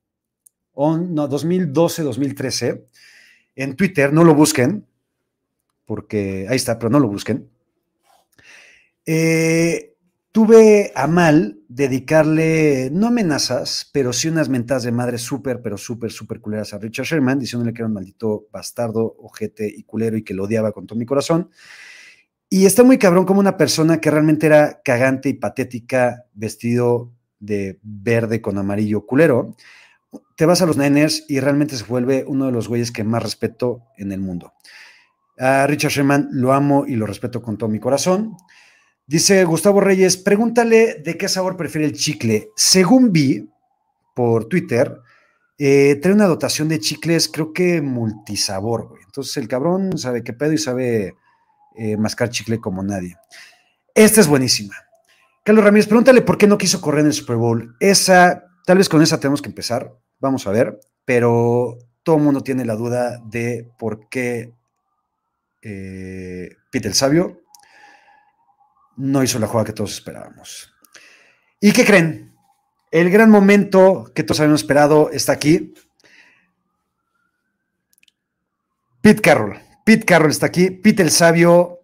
no, 0.75 1.27
2012, 1.27 2.01
2013, 2.01 2.87
en 3.55 3.75
Twitter, 3.75 4.11
no 4.13 4.23
lo 4.23 4.35
busquen, 4.35 4.85
porque 5.85 6.47
ahí 6.49 6.55
está, 6.55 6.77
pero 6.77 6.89
no 6.89 6.99
lo 6.99 7.07
busquen. 7.07 7.49
Eh, 9.05 9.95
tuve 10.31 10.91
a 10.95 11.07
mal 11.07 11.59
dedicarle, 11.67 12.89
no 12.91 13.07
amenazas, 13.07 13.89
pero 13.93 14.11
sí 14.11 14.27
unas 14.27 14.49
mentadas 14.49 14.83
de 14.83 14.91
madre 14.91 15.17
súper, 15.17 15.61
pero 15.61 15.77
súper, 15.77 16.11
súper 16.11 16.41
culeras 16.41 16.73
a 16.73 16.77
Richard 16.77 17.05
Sherman, 17.05 17.39
diciéndole 17.39 17.73
que 17.73 17.81
era 17.81 17.87
un 17.87 17.93
maldito 17.93 18.47
bastardo, 18.51 19.15
ojete 19.19 19.67
y 19.67 19.83
culero 19.83 20.17
y 20.17 20.23
que 20.23 20.33
lo 20.33 20.43
odiaba 20.43 20.71
con 20.71 20.87
todo 20.87 20.97
mi 20.99 21.05
corazón. 21.05 21.49
Y 22.49 22.65
está 22.65 22.83
muy 22.83 22.97
cabrón 22.97 23.25
como 23.25 23.39
una 23.39 23.57
persona 23.57 23.99
que 23.99 24.11
realmente 24.11 24.45
era 24.45 24.81
cagante 24.83 25.29
y 25.29 25.33
patética, 25.33 26.25
vestido 26.33 27.11
de 27.39 27.79
verde 27.81 28.41
con 28.41 28.57
amarillo 28.57 29.05
culero, 29.05 29.55
te 30.35 30.45
vas 30.45 30.61
a 30.61 30.65
los 30.65 30.77
Niners 30.77 31.25
y 31.27 31.39
realmente 31.39 31.75
se 31.75 31.83
vuelve 31.83 32.23
uno 32.27 32.45
de 32.45 32.51
los 32.51 32.67
güeyes 32.67 32.91
que 32.91 33.03
más 33.03 33.23
respeto 33.23 33.83
en 33.97 34.11
el 34.11 34.19
mundo. 34.19 34.53
A 35.37 35.67
Richard 35.67 35.91
Sherman 35.91 36.29
lo 36.31 36.53
amo 36.53 36.85
y 36.87 36.95
lo 36.95 37.05
respeto 37.05 37.41
con 37.41 37.57
todo 37.57 37.69
mi 37.69 37.79
corazón. 37.79 38.37
Dice 39.07 39.43
Gustavo 39.43 39.81
Reyes, 39.81 40.17
pregúntale 40.17 40.95
de 41.03 41.17
qué 41.17 41.27
sabor 41.27 41.57
prefiere 41.57 41.85
el 41.85 41.93
chicle. 41.93 42.49
Según 42.55 43.11
vi 43.11 43.49
por 44.15 44.45
Twitter, 44.45 44.99
eh, 45.57 45.99
trae 46.01 46.13
una 46.13 46.25
dotación 46.25 46.67
de 46.67 46.79
chicles, 46.79 47.29
creo 47.29 47.53
que 47.53 47.81
multisabor. 47.81 48.93
Entonces 49.05 49.37
el 49.37 49.47
cabrón 49.47 49.97
sabe 49.97 50.23
qué 50.23 50.33
pedo 50.33 50.53
y 50.53 50.57
sabe 50.57 51.15
eh, 51.75 51.97
mascar 51.97 52.29
chicle 52.29 52.59
como 52.59 52.83
nadie. 52.83 53.15
Esta 53.93 54.21
es 54.21 54.27
buenísima. 54.27 54.75
Carlos 55.43 55.63
Ramírez, 55.63 55.87
pregúntale 55.87 56.21
por 56.21 56.37
qué 56.37 56.47
no 56.47 56.57
quiso 56.57 56.81
correr 56.81 57.01
en 57.01 57.07
el 57.07 57.13
Super 57.13 57.35
Bowl. 57.35 57.75
Esa, 57.79 58.45
tal 58.65 58.79
vez 58.79 58.89
con 58.89 59.01
esa 59.01 59.19
tenemos 59.19 59.41
que 59.41 59.49
empezar, 59.49 59.95
vamos 60.19 60.47
a 60.47 60.51
ver, 60.51 60.79
pero 61.05 61.77
todo 62.03 62.17
el 62.17 62.23
mundo 62.23 62.41
tiene 62.41 62.65
la 62.65 62.75
duda 62.75 63.19
de 63.25 63.67
por 63.77 64.07
qué 64.09 64.53
eh, 65.61 66.49
Peter 66.71 66.91
el 66.91 66.95
Sabio 66.95 67.41
no 68.97 69.23
hizo 69.23 69.39
la 69.39 69.47
jugada 69.47 69.65
que 69.65 69.73
todos 69.73 69.93
esperábamos. 69.93 70.73
¿Y 71.59 71.73
qué 71.73 71.85
creen? 71.85 72.35
El 72.91 73.09
gran 73.09 73.29
momento 73.29 74.11
que 74.13 74.23
todos 74.23 74.39
habíamos 74.39 74.61
esperado 74.61 75.09
está 75.09 75.33
aquí. 75.33 75.73
Pete 79.01 79.21
Carroll. 79.21 79.59
Pete 79.83 80.05
Carroll 80.05 80.31
está 80.31 80.45
aquí. 80.45 80.69
Pete 80.69 81.03
el 81.03 81.11
sabio. 81.11 81.81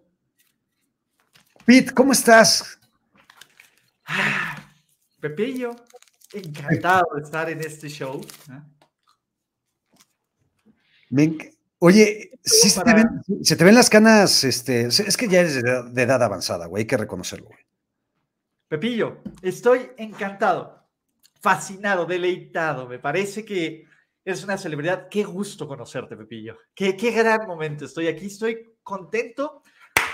Pete, 1.64 1.92
¿cómo 1.92 2.12
estás? 2.12 2.78
Ah, 4.06 4.56
Pepillo, 5.20 5.76
encantado 6.32 7.06
de 7.14 7.22
estar 7.22 7.50
en 7.50 7.60
este 7.60 7.88
show. 7.88 8.20
¿eh? 8.50 8.60
Oye, 11.78 12.30
sí 12.42 12.70
se, 12.70 13.56
te 13.56 13.64
ven, 13.64 13.74
las 13.74 13.90
canas, 13.90 14.44
este, 14.44 14.86
es 14.86 15.16
que 15.16 15.28
ya 15.28 15.40
eres 15.40 15.62
de 15.62 16.02
edad, 16.02 16.22
avanzada, 16.22 16.66
güey, 16.66 16.82
hay 16.82 16.86
que 16.86 16.96
reconocerlo, 16.96 17.48
güey. 17.48 17.60
Pepillo, 18.68 19.18
estoy 19.42 19.90
encantado, 19.98 20.86
fascinado, 21.40 22.06
deleitado. 22.06 22.88
Me 22.88 22.98
parece 22.98 23.44
que 23.44 23.84
eres 24.24 24.44
una 24.44 24.56
celebridad. 24.56 25.08
Qué 25.10 25.24
gusto 25.24 25.68
conocerte, 25.68 26.16
Pepillo. 26.16 26.56
Qué, 26.74 26.96
qué 26.96 27.10
gran 27.10 27.46
momento. 27.46 27.84
Estoy 27.84 28.06
aquí, 28.06 28.26
estoy 28.26 28.76
contento 28.82 29.61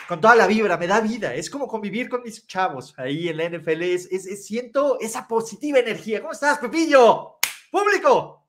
con 0.08 0.20
toda 0.22 0.34
la 0.34 0.46
vibra, 0.46 0.78
me 0.78 0.86
da 0.86 1.02
vida. 1.02 1.34
Es 1.34 1.50
como 1.50 1.68
convivir 1.68 2.08
con 2.08 2.22
mis 2.22 2.46
chavos 2.46 2.94
ahí 2.96 3.28
en 3.28 3.36
la 3.36 3.50
NFL. 3.50 3.82
es, 3.82 4.46
siento 4.46 4.98
esa 5.00 5.28
positiva 5.28 5.80
energía. 5.80 6.22
¿Cómo 6.22 6.32
estás, 6.32 6.56
Pepillo? 6.58 7.38
¡Público! 7.70 8.48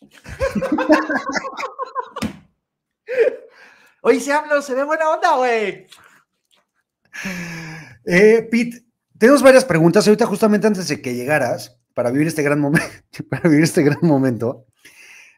Oye, 4.00 4.20
se 4.20 4.32
habla, 4.32 4.62
se 4.62 4.74
ve 4.74 4.84
buena 4.84 5.10
onda, 5.10 5.36
güey. 5.36 5.86
Eh, 8.06 8.48
Pete, 8.50 8.86
tenemos 9.18 9.42
varias 9.42 9.66
preguntas. 9.66 10.08
Ahorita, 10.08 10.24
justamente 10.24 10.66
antes 10.66 10.88
de 10.88 11.02
que 11.02 11.14
llegaras, 11.14 11.78
para 11.92 12.10
vivir 12.10 12.28
este 12.28 12.42
gran 12.42 12.58
momento, 12.58 12.88
para 13.28 13.50
vivir 13.50 13.64
este 13.64 13.82
gran 13.82 13.98
momento, 14.00 14.64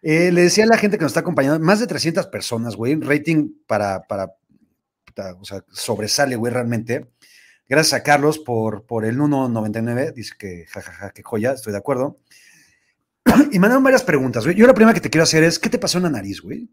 eh, 0.03 0.31
le 0.31 0.43
decía 0.43 0.63
a 0.63 0.69
la 0.69 0.79
gente 0.79 0.99
que 0.99 1.03
nos 1.03 1.11
está 1.11 1.19
acompañando, 1.21 1.59
más 1.59 1.81
de 1.81 1.89
300 1.89 2.29
personas, 2.29 2.77
güey, 2.77 2.95
rating 2.95 3.51
para, 3.67 4.03
para, 4.03 4.37
o 5.39 5.45
sea, 5.45 5.65
sobresale, 5.73 6.37
güey, 6.37 6.53
realmente. 6.53 7.11
Gracias 7.69 8.01
a 8.01 8.03
Carlos 8.03 8.39
por, 8.39 8.87
por 8.87 9.05
el 9.05 9.19
1.99, 9.19 10.15
dice 10.15 10.35
que 10.39 10.67
jajaja, 10.67 11.11
que 11.11 11.23
joya, 11.23 11.53
estoy 11.53 11.73
de 11.73 11.79
acuerdo. 11.79 12.21
y 13.53 13.59
mandaron 13.59 13.85
varias 13.85 14.03
preguntas, 14.03 14.45
güey. 14.45 14.57
Yo 14.57 14.67
la 14.67 14.75
primera 14.75 14.95
que 14.95 15.01
te 15.01 15.11
quiero 15.11 15.25
hacer 15.25 15.45
es, 15.45 15.59
¿qué 15.59 15.69
te 15.69 15.79
pasó 15.79 15.99
en 15.99 16.05
la 16.05 16.11
nariz, 16.11 16.41
güey? 16.41 16.71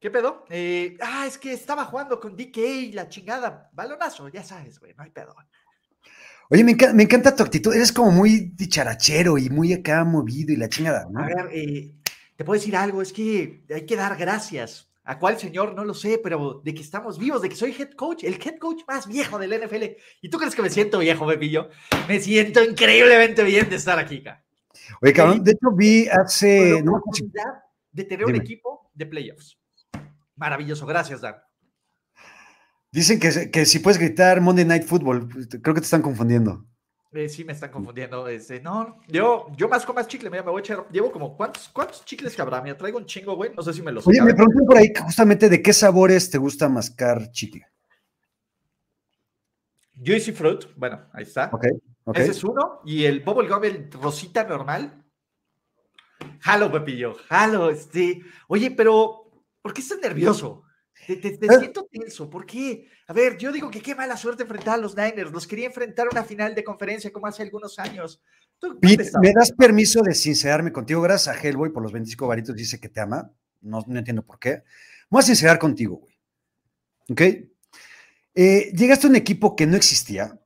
¿Qué 0.00 0.10
pedo? 0.10 0.44
Eh, 0.48 0.96
ah, 1.00 1.26
es 1.26 1.38
que 1.38 1.52
estaba 1.52 1.84
jugando 1.84 2.20
con 2.20 2.36
DK, 2.36 2.94
la 2.94 3.08
chingada. 3.08 3.68
Balonazo, 3.72 4.28
ya 4.28 4.44
sabes, 4.44 4.78
güey, 4.78 4.94
no 4.94 5.02
hay 5.02 5.10
pedo. 5.10 5.34
Oye, 6.50 6.64
me, 6.64 6.72
encanta, 6.72 7.34
tu 7.34 7.42
actitud. 7.42 7.74
Eres 7.74 7.92
como 7.92 8.10
muy 8.10 8.52
dicharachero 8.54 9.36
y 9.36 9.50
muy 9.50 9.72
acá 9.72 10.04
movido 10.04 10.52
y 10.52 10.56
la 10.56 10.68
chingada, 10.68 11.06
¿no? 11.10 11.20
A 11.20 11.26
ver, 11.26 11.50
eh, 11.52 11.94
te 12.36 12.44
puedo 12.44 12.58
decir 12.58 12.76
algo, 12.76 13.02
es 13.02 13.12
que 13.12 13.64
hay 13.74 13.84
que 13.84 13.96
dar 13.96 14.16
gracias. 14.16 14.87
¿A 15.08 15.18
cuál 15.18 15.38
señor? 15.38 15.74
No 15.74 15.86
lo 15.86 15.94
sé, 15.94 16.20
pero 16.22 16.60
de 16.62 16.74
que 16.74 16.82
estamos 16.82 17.18
vivos, 17.18 17.40
de 17.40 17.48
que 17.48 17.56
soy 17.56 17.74
head 17.78 17.92
coach, 17.92 18.24
el 18.24 18.34
head 18.34 18.58
coach 18.58 18.82
más 18.86 19.06
viejo 19.08 19.38
del 19.38 19.58
NFL. 19.58 19.84
¿Y 20.20 20.28
tú 20.28 20.36
crees 20.36 20.54
que 20.54 20.60
me 20.60 20.68
siento 20.68 20.98
viejo, 20.98 21.26
Pepillo? 21.26 21.70
Me 22.06 22.20
siento 22.20 22.62
increíblemente 22.62 23.42
bien 23.42 23.70
de 23.70 23.76
estar 23.76 23.98
aquí, 23.98 24.22
cara. 24.22 24.44
Oye, 25.00 25.14
cabrón, 25.14 25.42
de 25.42 25.52
hecho 25.52 25.70
vi 25.74 26.06
hace. 26.08 26.82
No, 26.82 27.02
de 27.90 28.04
tener 28.04 28.26
un 28.26 28.36
equipo 28.36 28.90
de 28.92 29.06
playoffs. 29.06 29.58
Maravilloso, 30.36 30.84
gracias, 30.84 31.22
Dan. 31.22 31.36
Dicen 32.92 33.18
que, 33.18 33.50
que, 33.50 33.64
si 33.64 33.78
puedes 33.78 33.98
gritar 33.98 34.42
Monday 34.42 34.66
Night 34.66 34.84
Football, 34.84 35.26
creo 35.62 35.74
que 35.74 35.80
te 35.80 35.86
están 35.86 36.02
confundiendo. 36.02 36.66
Eh, 37.12 37.28
sí, 37.28 37.42
me 37.44 37.54
están 37.54 37.70
confundiendo. 37.70 38.28
Este, 38.28 38.60
no, 38.60 39.00
yo, 39.08 39.46
yo 39.56 39.68
más 39.68 39.86
con 39.86 39.94
más 39.94 40.06
chicle, 40.06 40.28
mira, 40.28 40.42
me 40.42 40.50
voy 40.50 40.60
a 40.60 40.62
echar. 40.62 40.86
Llevo 40.90 41.10
como, 41.10 41.36
¿cuántos, 41.36 41.68
cuántos 41.68 42.04
chicles 42.04 42.36
que 42.36 42.42
habrá? 42.42 42.60
Mira, 42.60 42.76
traigo 42.76 42.98
un 42.98 43.06
chingo, 43.06 43.34
güey. 43.34 43.50
No 43.54 43.62
sé 43.62 43.72
si 43.72 43.80
me 43.80 43.90
los. 43.90 44.06
Oye, 44.06 44.20
me 44.20 44.34
pregunté 44.34 44.62
por 44.66 44.76
ahí 44.76 44.92
justamente 44.94 45.48
de 45.48 45.62
qué 45.62 45.72
sabores 45.72 46.28
te 46.28 46.36
gusta 46.36 46.68
mascar 46.68 47.30
chicle. 47.30 47.66
Juicy 50.04 50.32
Fruit, 50.32 50.66
bueno, 50.76 51.06
ahí 51.12 51.24
está. 51.24 51.50
Ok. 51.52 51.64
Ese 52.14 52.30
es 52.30 52.44
uno. 52.44 52.80
Y 52.84 53.04
el 53.04 53.20
Bubblegum, 53.20 53.64
el 53.64 53.90
rosita 53.90 54.44
normal. 54.44 55.04
Jalo, 56.40 56.70
Pepillo, 56.70 57.16
jalo. 57.26 57.70
Este. 57.70 58.22
Oye, 58.48 58.70
pero, 58.70 59.30
¿por 59.62 59.72
qué 59.72 59.80
estás 59.80 59.98
nervioso? 59.98 60.64
Te, 61.08 61.16
te- 61.16 61.38
te 61.38 61.58
siento 61.58 61.88
tenso. 61.90 62.28
¿Por 62.28 62.44
qué? 62.44 62.86
A 63.06 63.14
ver, 63.14 63.38
yo 63.38 63.50
digo 63.50 63.70
que 63.70 63.80
qué 63.80 63.94
mala 63.94 64.14
suerte 64.14 64.42
enfrentar 64.42 64.74
a 64.74 64.76
los 64.76 64.94
Niners. 64.94 65.32
Los 65.32 65.46
quería 65.46 65.64
enfrentar 65.66 66.06
a 66.06 66.10
una 66.12 66.22
final 66.22 66.54
de 66.54 66.62
conferencia 66.62 67.10
como 67.10 67.26
hace 67.26 67.42
algunos 67.42 67.78
años. 67.78 68.20
¿Tú 68.58 68.66
dónde 68.68 68.96
Pete? 68.98 69.10
¿me 69.22 69.32
das 69.32 69.50
permiso 69.52 70.02
de 70.02 70.14
sincerarme 70.14 70.70
contigo? 70.70 71.00
Gracias 71.00 71.34
a 71.34 71.40
Hellboy 71.40 71.70
por 71.72 71.82
los 71.82 71.92
25 71.92 72.26
varitos, 72.26 72.54
dice 72.54 72.78
que 72.78 72.90
te 72.90 73.00
ama. 73.00 73.32
No, 73.62 73.82
no 73.86 73.98
entiendo 73.98 74.22
por 74.22 74.38
qué. 74.38 74.64
Voy 75.08 75.20
a 75.20 75.22
sincerar 75.22 75.58
contigo, 75.58 75.96
güey. 75.96 76.14
¿Ok? 77.08 77.20
Eh, 78.34 78.70
llegaste 78.76 79.06
a 79.06 79.10
un 79.10 79.16
equipo 79.16 79.56
que 79.56 79.66
no 79.66 79.78
existía. 79.78 80.38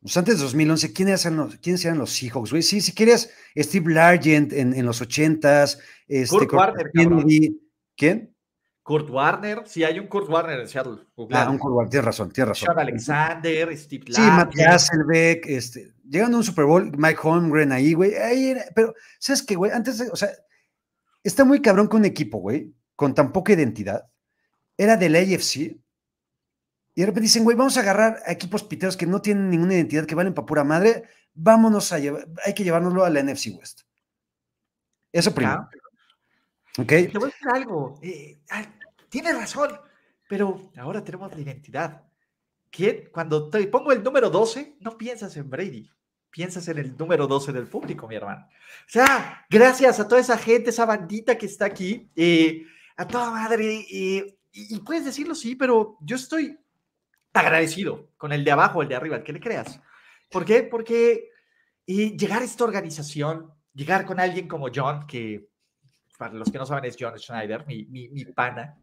Pues 0.00 0.16
antes 0.16 0.38
de 0.38 0.42
2011, 0.44 0.94
¿quiénes 0.94 1.24
eran 1.26 1.36
los, 1.36 1.56
quiénes 1.58 1.84
eran 1.84 1.98
los 1.98 2.10
Seahawks, 2.12 2.50
güey? 2.50 2.62
Sí, 2.62 2.80
si 2.80 2.92
quieres, 2.92 3.30
Steve 3.54 3.92
Largent 3.92 4.54
en, 4.54 4.72
en 4.72 4.86
los 4.86 5.02
80s. 5.02 5.78
Este, 6.08 6.34
Kurt 6.34 6.52
Warner, 6.54 6.90
Kennedy. 6.94 7.60
¿Quién? 7.94 8.31
Kurt 8.82 9.08
Warner. 9.10 9.62
Sí, 9.66 9.84
hay 9.84 9.98
un 9.98 10.08
Kurt 10.08 10.28
Warner 10.28 10.60
en 10.60 10.68
Seattle. 10.68 10.98
Ah, 11.30 11.48
un 11.50 11.58
Kurt 11.58 11.74
Warner, 11.74 11.90
tienes 11.90 12.04
razón, 12.06 12.30
tienes 12.32 12.48
razón. 12.48 12.66
Sean 12.66 12.78
Alexander, 12.78 13.76
Steve 13.78 14.04
Sí, 14.08 14.20
Matt. 14.20 14.52
Hasselbeck, 14.58 15.46
este, 15.46 15.92
llegando 16.08 16.36
a 16.36 16.40
un 16.40 16.44
Super 16.44 16.64
Bowl, 16.64 16.92
Mike 16.96 17.20
Holmgren 17.22 17.70
ahí, 17.72 17.92
güey, 17.94 18.14
ahí 18.16 18.50
era- 18.50 18.64
pero, 18.74 18.94
¿sabes 19.18 19.42
qué, 19.42 19.54
güey? 19.54 19.70
Antes 19.70 19.98
de, 19.98 20.10
o 20.10 20.16
sea, 20.16 20.30
está 21.22 21.44
muy 21.44 21.62
cabrón 21.62 21.88
que 21.88 21.96
un 21.96 22.04
equipo, 22.04 22.38
güey, 22.38 22.74
con 22.96 23.14
tan 23.14 23.32
poca 23.32 23.52
identidad, 23.52 24.08
era 24.76 24.96
del 24.96 25.14
AFC, 25.14 25.56
y 26.94 27.00
de 27.00 27.06
repente 27.06 27.22
dicen, 27.22 27.44
güey, 27.44 27.56
vamos 27.56 27.76
a 27.76 27.80
agarrar 27.80 28.18
a 28.26 28.32
equipos 28.32 28.64
piteros 28.64 28.96
que 28.96 29.06
no 29.06 29.22
tienen 29.22 29.48
ninguna 29.48 29.74
identidad, 29.74 30.04
que 30.06 30.14
valen 30.14 30.34
para 30.34 30.46
pura 30.46 30.64
madre, 30.64 31.04
vámonos 31.34 31.92
a 31.92 31.98
llevar, 32.00 32.26
hay 32.44 32.52
que 32.52 32.64
llevárnoslo 32.64 33.04
a 33.04 33.10
la 33.10 33.20
NFC 33.22 33.50
West. 33.56 33.82
Eso 35.12 35.34
primero. 35.34 35.60
Ah, 35.60 35.70
¿Ok? 36.78 36.88
Te 36.88 37.18
voy 37.18 37.24
a 37.24 37.32
decir 37.32 37.48
algo. 37.52 37.98
eh, 38.02 38.38
ay, 38.48 38.66
tienes 39.08 39.36
razón, 39.36 39.70
pero 40.28 40.70
ahora 40.76 41.04
tenemos 41.04 41.32
la 41.34 41.40
identidad. 41.40 42.02
¿Quién? 42.70 43.10
Cuando 43.12 43.50
te 43.50 43.66
pongo 43.66 43.92
el 43.92 44.02
número 44.02 44.30
12, 44.30 44.76
no 44.80 44.96
piensas 44.96 45.36
en 45.36 45.50
Brady, 45.50 45.90
piensas 46.30 46.66
en 46.68 46.78
el 46.78 46.96
número 46.96 47.26
12 47.26 47.52
del 47.52 47.66
público, 47.66 48.08
mi 48.08 48.14
hermano. 48.14 48.46
O 48.48 48.88
sea, 48.90 49.44
gracias 49.50 50.00
a 50.00 50.08
toda 50.08 50.20
esa 50.20 50.38
gente, 50.38 50.70
esa 50.70 50.86
bandita 50.86 51.36
que 51.36 51.46
está 51.46 51.66
aquí, 51.66 52.10
eh, 52.16 52.64
a 52.96 53.06
toda 53.06 53.30
madre, 53.30 53.86
eh, 53.90 54.38
y, 54.52 54.76
y 54.76 54.80
puedes 54.80 55.04
decirlo 55.04 55.34
sí, 55.34 55.54
pero 55.54 55.98
yo 56.00 56.16
estoy 56.16 56.58
agradecido 57.34 58.08
con 58.16 58.32
el 58.32 58.44
de 58.44 58.50
abajo, 58.52 58.80
el 58.82 58.88
de 58.88 58.96
arriba, 58.96 59.16
el 59.16 59.22
que 59.22 59.32
le 59.34 59.40
creas. 59.40 59.80
¿Por 60.30 60.46
qué? 60.46 60.62
Porque 60.62 61.28
eh, 61.86 62.16
llegar 62.16 62.40
a 62.40 62.46
esta 62.46 62.64
organización, 62.64 63.52
llegar 63.74 64.06
con 64.06 64.18
alguien 64.18 64.48
como 64.48 64.68
John, 64.74 65.06
que 65.06 65.48
para 66.18 66.34
los 66.34 66.50
que 66.50 66.58
no 66.58 66.66
saben 66.66 66.84
es 66.84 66.96
John 66.98 67.18
Schneider, 67.18 67.66
mi, 67.66 67.84
mi, 67.86 68.08
mi 68.08 68.24
pana, 68.26 68.76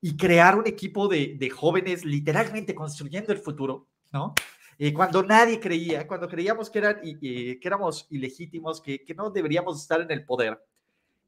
y 0.00 0.16
crear 0.16 0.56
un 0.58 0.66
equipo 0.66 1.08
de, 1.08 1.36
de 1.38 1.50
jóvenes 1.50 2.04
literalmente 2.04 2.74
construyendo 2.74 3.32
el 3.32 3.38
futuro, 3.38 3.88
¿no? 4.12 4.34
Eh, 4.78 4.94
cuando 4.94 5.22
nadie 5.22 5.60
creía, 5.60 6.06
cuando 6.06 6.26
creíamos 6.26 6.70
que, 6.70 6.78
eran, 6.78 7.00
y- 7.02 7.18
que 7.58 7.68
éramos 7.68 8.06
ilegítimos, 8.10 8.80
que, 8.80 9.04
que 9.04 9.14
no 9.14 9.30
deberíamos 9.30 9.80
estar 9.80 10.00
en 10.00 10.10
el 10.10 10.24
poder, 10.24 10.58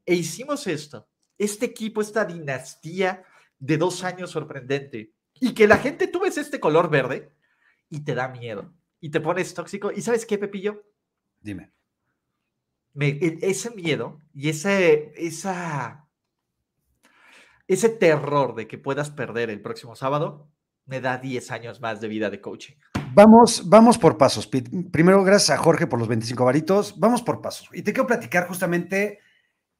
e 0.06 0.14
hicimos 0.14 0.66
esto, 0.66 1.06
este 1.36 1.66
equipo, 1.66 2.00
esta 2.00 2.24
dinastía 2.24 3.22
de 3.58 3.76
dos 3.76 4.04
años 4.04 4.30
sorprendente, 4.30 5.12
y 5.38 5.52
que 5.52 5.66
la 5.68 5.76
gente, 5.76 6.06
tú 6.08 6.20
ves 6.20 6.38
este 6.38 6.58
color 6.60 6.88
verde 6.88 7.32
y 7.90 8.00
te 8.00 8.14
da 8.14 8.28
miedo, 8.28 8.72
y 9.00 9.10
te 9.10 9.20
pones 9.20 9.52
tóxico, 9.52 9.92
y 9.92 10.00
¿sabes 10.00 10.24
qué, 10.24 10.38
Pepillo? 10.38 10.82
Dime. 11.40 11.72
Me- 12.94 13.08
e- 13.08 13.38
ese 13.42 13.70
miedo 13.70 14.20
y 14.34 14.48
ese, 14.48 15.12
esa, 15.16 16.08
ese 17.68 17.88
terror 17.88 18.54
de 18.54 18.66
que 18.66 18.78
puedas 18.78 19.10
perder 19.10 19.50
el 19.50 19.60
próximo 19.60 19.94
sábado 19.96 20.48
me 20.86 21.00
da 21.00 21.18
10 21.18 21.50
años 21.52 21.80
más 21.80 22.00
de 22.00 22.08
vida 22.08 22.28
de 22.30 22.40
coaching. 22.40 22.74
Vamos, 23.14 23.68
vamos 23.68 23.98
por 23.98 24.16
pasos, 24.18 24.46
Pete. 24.46 24.70
Primero, 24.90 25.22
gracias 25.22 25.58
a 25.58 25.62
Jorge 25.62 25.86
por 25.86 25.98
los 25.98 26.08
25 26.08 26.44
varitos. 26.44 26.98
Vamos 26.98 27.22
por 27.22 27.40
pasos. 27.42 27.68
Y 27.72 27.82
te 27.82 27.92
quiero 27.92 28.06
platicar 28.06 28.48
justamente 28.48 29.20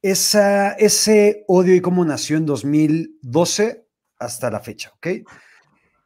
esa, 0.03 0.73
ese 0.73 1.45
odio 1.49 1.75
y 1.75 1.81
cómo 1.81 2.05
nació 2.05 2.37
en 2.37 2.47
2012 2.47 3.87
hasta 4.19 4.51
la 4.51 4.61
fecha, 4.61 4.93
¿ok? 4.97 5.07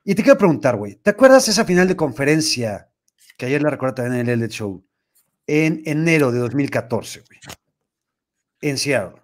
Y 0.04 0.14
te 0.14 0.22
quiero 0.22 0.38
preguntar, 0.38 0.76
güey, 0.76 0.94
¿te 0.96 1.10
acuerdas 1.10 1.48
esa 1.48 1.64
final 1.64 1.88
de 1.88 1.96
conferencia 1.96 2.90
que 3.36 3.46
ayer 3.46 3.60
la 3.60 3.70
recuerdo 3.70 3.96
también 3.96 4.20
en 4.20 4.28
el 4.28 4.40
LD 4.40 4.48
Show? 4.50 4.85
En 5.46 5.82
enero 5.84 6.32
de 6.32 6.38
2014, 6.40 7.20
güey. 7.20 7.40
En 8.60 8.78
Seattle. 8.78 9.22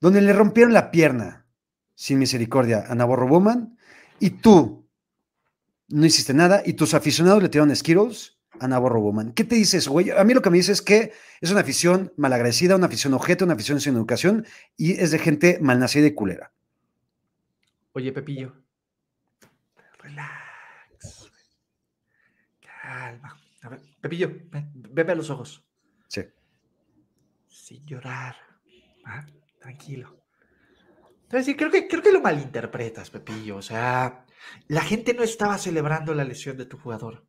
Donde 0.00 0.20
le 0.20 0.32
rompieron 0.32 0.72
la 0.72 0.90
pierna 0.90 1.46
sin 1.94 2.18
misericordia 2.18 2.84
a 2.88 2.94
Navarro 2.94 3.26
Bowman 3.26 3.76
y 4.20 4.30
tú 4.30 4.86
no 5.88 6.06
hiciste 6.06 6.34
nada 6.34 6.62
y 6.64 6.74
tus 6.74 6.94
aficionados 6.94 7.42
le 7.42 7.48
tiraron 7.48 7.74
Skittles 7.74 8.36
a 8.60 8.68
Navarro 8.68 9.00
Bowman. 9.00 9.32
¿Qué 9.32 9.44
te 9.44 9.54
dices, 9.54 9.88
güey? 9.88 10.10
A 10.10 10.24
mí 10.24 10.34
lo 10.34 10.42
que 10.42 10.50
me 10.50 10.56
dice 10.56 10.72
es 10.72 10.82
que 10.82 11.12
es 11.40 11.50
una 11.50 11.60
afición 11.60 12.12
malagradecida, 12.16 12.76
una 12.76 12.86
afición 12.86 13.14
ojete, 13.14 13.44
una 13.44 13.54
afición 13.54 13.80
sin 13.80 13.94
educación 13.94 14.46
y 14.76 14.92
es 14.92 15.10
de 15.10 15.18
gente 15.18 15.58
malnacida 15.60 16.06
y 16.06 16.14
culera. 16.14 16.52
Oye, 17.92 18.12
Pepillo, 18.12 18.52
relax. 19.98 21.30
Calma. 22.82 23.40
A 23.62 23.68
ver, 23.68 23.80
Pepillo, 24.06 24.30
ven, 24.52 24.70
veme 24.72 25.12
a 25.12 25.16
los 25.16 25.30
ojos. 25.30 25.64
Sí. 26.06 26.22
Sin 27.48 27.84
llorar. 27.84 28.36
¿ah? 29.04 29.26
Tranquilo. 29.58 30.22
Entonces, 31.24 31.56
creo 31.58 31.72
que, 31.72 31.88
creo 31.88 32.02
que 32.02 32.12
lo 32.12 32.20
malinterpretas, 32.20 33.10
Pepillo. 33.10 33.56
O 33.56 33.62
sea, 33.62 34.24
la 34.68 34.80
gente 34.82 35.12
no 35.12 35.24
estaba 35.24 35.58
celebrando 35.58 36.14
la 36.14 36.22
lesión 36.22 36.56
de 36.56 36.66
tu 36.66 36.78
jugador. 36.78 37.26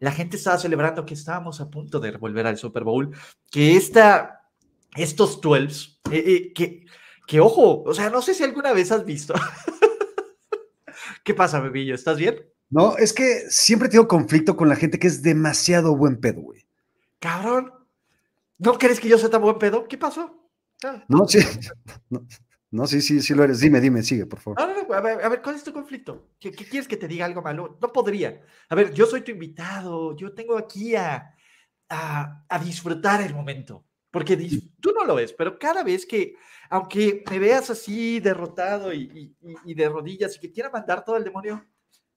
La 0.00 0.12
gente 0.12 0.36
estaba 0.36 0.58
celebrando 0.58 1.06
que 1.06 1.14
estábamos 1.14 1.62
a 1.62 1.70
punto 1.70 1.98
de 1.98 2.10
volver 2.18 2.46
al 2.46 2.58
Super 2.58 2.84
Bowl, 2.84 3.16
que 3.50 3.74
esta, 3.74 4.42
estos 4.96 5.40
12, 5.40 6.00
eh, 6.12 6.24
eh, 6.26 6.52
que, 6.52 6.84
que 7.26 7.40
ojo, 7.40 7.84
o 7.84 7.94
sea, 7.94 8.10
no 8.10 8.20
sé 8.20 8.34
si 8.34 8.44
alguna 8.44 8.74
vez 8.74 8.92
has 8.92 9.06
visto. 9.06 9.32
¿Qué 11.24 11.32
pasa, 11.32 11.62
Pepillo? 11.62 11.94
¿Estás 11.94 12.18
bien? 12.18 12.36
No, 12.70 12.96
es 12.96 13.12
que 13.12 13.46
siempre 13.48 13.88
tengo 13.88 14.06
conflicto 14.08 14.56
con 14.56 14.68
la 14.68 14.76
gente 14.76 14.98
que 14.98 15.06
es 15.06 15.22
demasiado 15.22 15.96
buen 15.96 16.20
pedo, 16.20 16.42
güey. 16.42 16.66
Cabrón, 17.18 17.72
¿no 18.58 18.78
crees 18.78 19.00
que 19.00 19.08
yo 19.08 19.18
sea 19.18 19.30
tan 19.30 19.42
buen 19.42 19.58
pedo? 19.58 19.88
¿Qué 19.88 19.96
pasó? 19.98 20.50
Ah, 20.84 21.04
No, 21.08 21.26
sí. 21.26 21.38
No, 22.10 22.26
no, 22.70 22.86
sí, 22.86 23.00
sí, 23.00 23.22
sí 23.22 23.34
lo 23.34 23.44
eres. 23.44 23.60
Dime, 23.60 23.80
dime, 23.80 24.02
sigue, 24.02 24.26
por 24.26 24.38
favor. 24.40 24.60
No, 24.60 24.66
no, 24.66 24.82
no, 24.88 24.94
a 24.94 25.00
ver, 25.00 25.24
a 25.24 25.28
ver, 25.30 25.40
¿cuál 25.42 25.56
es 25.56 25.64
tu 25.64 25.72
conflicto? 25.72 26.28
¿Qué, 26.38 26.52
qué 26.52 26.66
quieres 26.66 26.86
que 26.88 26.96
te 26.98 27.08
diga 27.08 27.24
algo 27.24 27.40
malo? 27.42 27.78
No 27.80 27.92
podría. 27.92 28.42
A 28.68 28.74
ver, 28.74 28.92
yo 28.92 29.06
soy 29.06 29.22
tu 29.22 29.30
invitado, 29.30 30.14
yo 30.16 30.34
tengo 30.34 30.56
aquí 30.58 30.94
a, 30.94 31.34
a, 31.88 32.44
a 32.48 32.58
disfrutar 32.58 33.22
el 33.22 33.34
momento, 33.34 33.86
porque 34.10 34.36
tú 34.80 34.92
no 34.92 35.04
lo 35.04 35.14
ves, 35.14 35.32
pero 35.32 35.58
cada 35.58 35.82
vez 35.82 36.04
que, 36.04 36.34
aunque 36.68 37.24
me 37.30 37.38
veas 37.38 37.70
así 37.70 38.20
derrotado 38.20 38.92
y- 38.92 39.34
y- 39.42 39.56
y 39.64 39.74
de 39.74 39.88
rodillas 39.88 40.36
y 40.36 40.40
que 40.40 40.52
quiera 40.52 40.68
mandar 40.70 41.04
todo 41.04 41.16
el 41.16 41.24
demonio, 41.24 41.64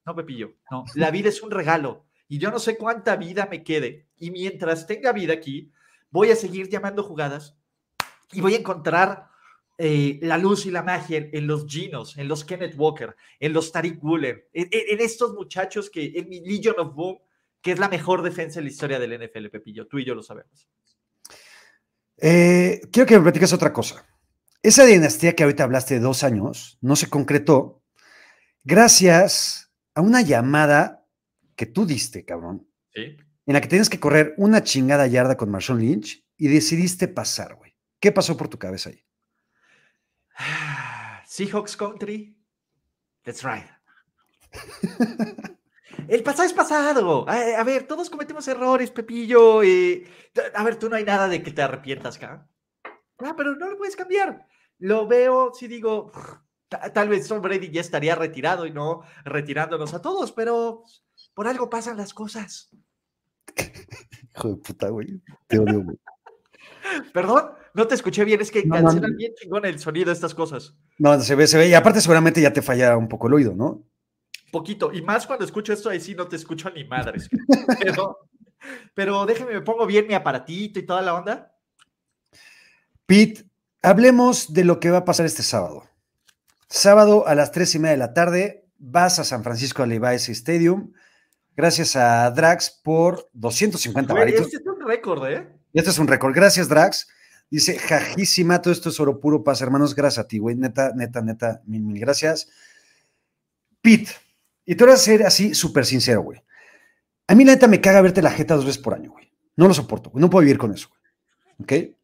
no, 0.06 0.16
Pepillo, 0.16 0.56
no, 0.70 0.86
la 0.96 1.12
vida 1.12 1.30
es 1.30 1.42
un 1.42 1.52
regalo 1.52 2.06
y 2.28 2.38
yo 2.40 2.50
no 2.52 2.60
sé 2.60 2.78
cuánta 2.78 3.16
vida 3.16 3.48
me 3.50 3.64
quede 3.64 4.08
y 4.18 4.32
mientras 4.32 4.88
tenga 4.88 5.12
vida 5.12 5.34
aquí, 5.34 5.72
voy 6.10 6.32
a 6.32 6.36
seguir 6.36 6.70
llamando 6.70 7.04
jugadas 7.04 7.58
y 8.32 8.42
voy 8.42 8.56
a 8.56 8.60
encontrar 8.60 9.28
eh, 9.78 10.20
la 10.22 10.38
luz 10.38 10.66
y 10.66 10.72
la 10.72 10.84
magia 10.84 11.18
en, 11.18 11.30
en 11.34 11.48
los 11.48 11.66
Ginos, 11.66 12.18
en 12.18 12.28
los 12.28 12.44
Kenneth 12.46 12.76
Walker, 12.78 13.16
en 13.40 13.52
los 13.54 13.72
Tariq 13.72 14.04
Woolen, 14.04 14.44
en, 14.54 14.70
en- 14.72 15.00
en 15.00 15.02
estos 15.02 15.34
muchachos 15.34 15.90
que, 15.90 16.12
en 16.16 16.30
mi 16.30 16.40
Legion 16.42 16.76
of 16.80 16.94
Boom, 16.94 17.18
que 17.62 17.72
es 17.72 17.80
la 17.80 17.90
mejor 17.90 18.22
defensa 18.22 18.60
en 18.60 18.66
la 18.66 18.72
historia 18.72 19.00
del 19.00 19.14
NFL, 19.20 19.48
Pepillo. 19.50 19.88
Tú 19.88 19.98
y 20.00 20.06
yo 20.06 20.14
lo 20.16 20.22
sabemos. 20.24 20.70
Eh, 22.18 22.82
quiero 22.92 23.08
que 23.08 23.16
me 23.18 23.24
platiques 23.24 23.54
otra 23.54 23.74
cosa. 23.74 24.06
Esa 24.62 24.86
dinastía 24.86 25.36
que 25.36 25.44
ahorita 25.44 25.64
hablaste 25.64 25.96
de 25.96 26.00
dos 26.02 26.24
años 26.24 26.78
no 26.82 26.96
se 26.96 27.10
concretó 27.10 27.82
gracias 28.64 29.71
a 29.96 30.02
una 30.02 30.22
llamada 30.22 31.06
que 31.56 31.66
tú 31.66 31.86
diste, 31.86 32.26
cabrón, 32.26 32.68
Sí. 32.94 33.18
en 33.46 33.54
la 33.54 33.62
que 33.62 33.68
tienes 33.68 33.90
que 33.90 34.00
correr 34.00 34.34
una 34.38 34.64
chingada 34.64 35.08
yarda 35.08 35.38
con 35.38 35.50
Marshawn 35.52 35.80
Lynch 35.80 36.26
y 36.38 36.48
decidiste 36.48 37.08
pasar, 37.08 37.56
güey. 37.56 37.76
¿Qué 38.00 38.12
pasó 38.12 38.36
por 38.38 38.48
tu 38.48 38.58
cabeza 38.58 38.90
ahí? 38.90 39.06
Seahawks 41.26 41.76
Country. 41.78 42.36
That's 43.24 43.44
right. 43.44 43.66
El 46.08 46.24
pasado 46.24 46.44
es 46.48 46.54
pasado. 46.54 47.28
A, 47.30 47.36
a 47.60 47.64
ver, 47.64 47.84
todos 47.84 48.10
cometemos 48.10 48.48
errores, 48.48 48.92
Pepillo. 48.92 49.62
eh, 49.64 50.04
a 50.56 50.64
ver, 50.64 50.76
tú 50.78 50.90
no 50.90 50.96
hay 50.96 51.04
nada 51.04 51.28
de 51.28 51.42
que 51.44 51.52
te 51.52 51.62
arrepientas, 51.62 52.18
acá. 52.18 52.50
Ah, 53.20 53.34
pero 53.38 53.56
no 53.56 53.70
lo 53.70 53.78
puedes 53.78 53.96
cambiar. 53.96 54.48
Lo 54.80 55.08
veo, 55.08 55.54
si 55.54 55.68
digo, 55.68 56.12
tal 56.94 57.10
vez 57.10 57.28
Tom 57.28 57.42
Brady 57.42 57.70
ya 57.70 57.82
estaría 57.82 58.16
retirado 58.16 58.66
y 58.66 58.72
no 58.72 59.02
retirándonos 59.26 59.94
a 59.94 60.02
todos, 60.02 60.32
pero 60.32 60.84
por 61.34 61.48
algo 61.48 61.70
pasan 61.70 61.98
las 61.98 62.14
cosas. 62.14 62.70
Hijo 64.36 64.50
de 64.50 64.56
puta, 64.58 64.90
güey. 64.90 65.22
Te 65.48 65.60
odio, 65.60 65.84
güey. 65.84 65.98
Perdón, 67.14 67.52
no 67.74 67.88
te 67.88 67.96
escuché 67.96 68.24
bien, 68.26 68.42
es 68.42 68.52
que 68.52 68.64
No, 68.66 68.76
cancelan 68.76 69.12
no. 69.12 69.18
bien 69.18 69.34
chingón 69.36 69.66
el 69.66 69.80
sonido 69.80 70.08
de 70.08 70.14
estas 70.14 70.34
cosas. 70.34 70.76
No, 70.98 71.20
se 71.20 71.36
ve, 71.36 71.48
se 71.48 71.58
ve. 71.58 71.68
Y 71.68 71.74
aparte 71.74 72.02
seguramente 72.02 72.42
ya 72.42 72.54
te 72.54 72.62
falla 72.62 72.96
un 72.98 73.08
poco 73.08 73.28
el 73.28 73.34
oído, 73.34 73.54
¿no? 73.56 73.84
Poquito. 74.52 74.92
Y 74.94 75.02
más 75.02 75.28
cuando 75.28 75.46
escucho 75.46 75.74
esto, 75.74 75.90
ahí 75.90 76.00
sí 76.00 76.16
no 76.16 76.28
te 76.28 76.36
escucho 76.36 76.70
ni 76.70 76.84
madres. 76.86 77.30
Pero, 77.80 78.18
pero 78.94 79.26
déjeme, 79.26 79.54
me 79.54 79.62
pongo 79.62 79.88
bien 79.88 80.06
mi 80.08 80.14
aparatito 80.14 80.78
y 80.80 80.86
toda 80.86 81.02
la 81.02 81.16
onda. 81.16 81.56
Pete, 83.06 83.46
hablemos 83.82 84.54
de 84.54 84.64
lo 84.66 84.80
que 84.80 84.92
va 84.92 85.00
a 85.00 85.06
pasar 85.06 85.26
este 85.26 85.42
sábado. 85.42 85.84
Sábado 86.74 87.28
a 87.28 87.36
las 87.36 87.52
tres 87.52 87.76
y 87.76 87.80
media 87.80 87.92
de 87.92 87.98
la 87.98 88.14
tarde 88.14 88.66
vas 88.78 89.20
a 89.20 89.26
San 89.26 89.44
Francisco 89.44 89.86
Levi's 89.86 90.30
Stadium. 90.30 90.94
Gracias 91.54 91.98
a 91.98 92.32
Drax 92.32 92.80
por 92.82 93.30
250 93.34 94.14
Güey, 94.14 94.22
varitos. 94.24 94.46
este 94.46 94.56
es 94.56 94.66
un 94.66 94.88
récord, 94.88 95.28
¿eh? 95.28 95.60
Este 95.74 95.90
es 95.90 96.00
un 96.00 96.08
récord. 96.08 96.34
Gracias, 96.34 96.70
Drax. 96.70 97.10
Dice, 97.50 97.78
jajísima, 97.78 98.62
todo 98.62 98.72
esto 98.72 98.88
es 98.88 98.98
oro 99.02 99.20
puro, 99.20 99.44
paz, 99.44 99.62
hermanos. 99.62 99.94
Gracias 99.94 100.24
a 100.24 100.28
ti, 100.30 100.38
güey. 100.40 100.56
Neta, 100.56 100.94
neta, 100.96 101.22
neta, 101.22 101.62
mil, 101.66 101.82
mil 101.82 102.00
gracias. 102.00 102.48
Pete, 103.82 104.12
y 104.66 104.76
tú 104.76 104.86
vas 104.86 104.94
a 104.94 105.04
ser 105.04 105.24
así 105.24 105.54
súper 105.54 105.86
sincero, 105.86 106.22
güey. 106.22 106.42
A 107.28 107.36
mí, 107.36 107.44
la 107.44 107.52
neta, 107.52 107.68
me 107.68 107.82
caga 107.82 108.00
verte 108.02 108.22
la 108.22 108.32
jeta 108.32 108.56
dos 108.56 108.64
veces 108.66 108.82
por 108.82 108.94
año, 108.94 109.12
güey. 109.12 109.30
No 109.58 109.68
lo 109.68 109.74
soporto, 109.74 110.10
güey. 110.10 110.22
No 110.22 110.30
puedo 110.30 110.46
vivir 110.46 110.58
con 110.58 110.74
eso, 110.74 110.88
güey. 110.88 111.90
¿Ok? 111.92 111.98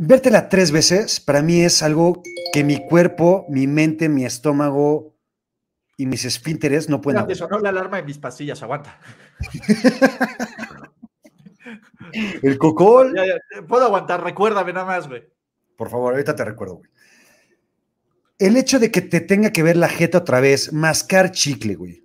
Vértela 0.00 0.48
tres 0.48 0.70
veces, 0.70 1.18
para 1.18 1.42
mí 1.42 1.60
es 1.60 1.82
algo 1.82 2.22
que 2.52 2.62
mi 2.62 2.86
cuerpo, 2.86 3.46
mi 3.48 3.66
mente, 3.66 4.08
mi 4.08 4.24
estómago 4.24 5.16
y 5.96 6.06
mis 6.06 6.24
esfínteres 6.24 6.88
no 6.88 7.00
pueden 7.00 7.18
aguantar. 7.18 7.36
sonó 7.36 7.58
la 7.58 7.70
alarma 7.70 7.96
de 7.96 8.04
mis 8.04 8.18
pastillas, 8.18 8.62
aguanta. 8.62 9.00
El 12.42 12.58
cocol. 12.58 13.12
Ya, 13.16 13.26
ya, 13.26 13.66
puedo 13.66 13.86
aguantar, 13.86 14.22
recuérdame 14.22 14.72
nada 14.72 14.86
más, 14.86 15.08
güey. 15.08 15.24
Por 15.76 15.90
favor, 15.90 16.12
ahorita 16.12 16.36
te 16.36 16.44
recuerdo, 16.44 16.76
güey. 16.76 16.88
El 18.38 18.56
hecho 18.56 18.78
de 18.78 18.92
que 18.92 19.02
te 19.02 19.20
tenga 19.20 19.50
que 19.50 19.64
ver 19.64 19.76
la 19.76 19.88
jeta 19.88 20.18
otra 20.18 20.38
vez, 20.38 20.72
mascar 20.72 21.32
chicle, 21.32 21.74
güey. 21.74 22.04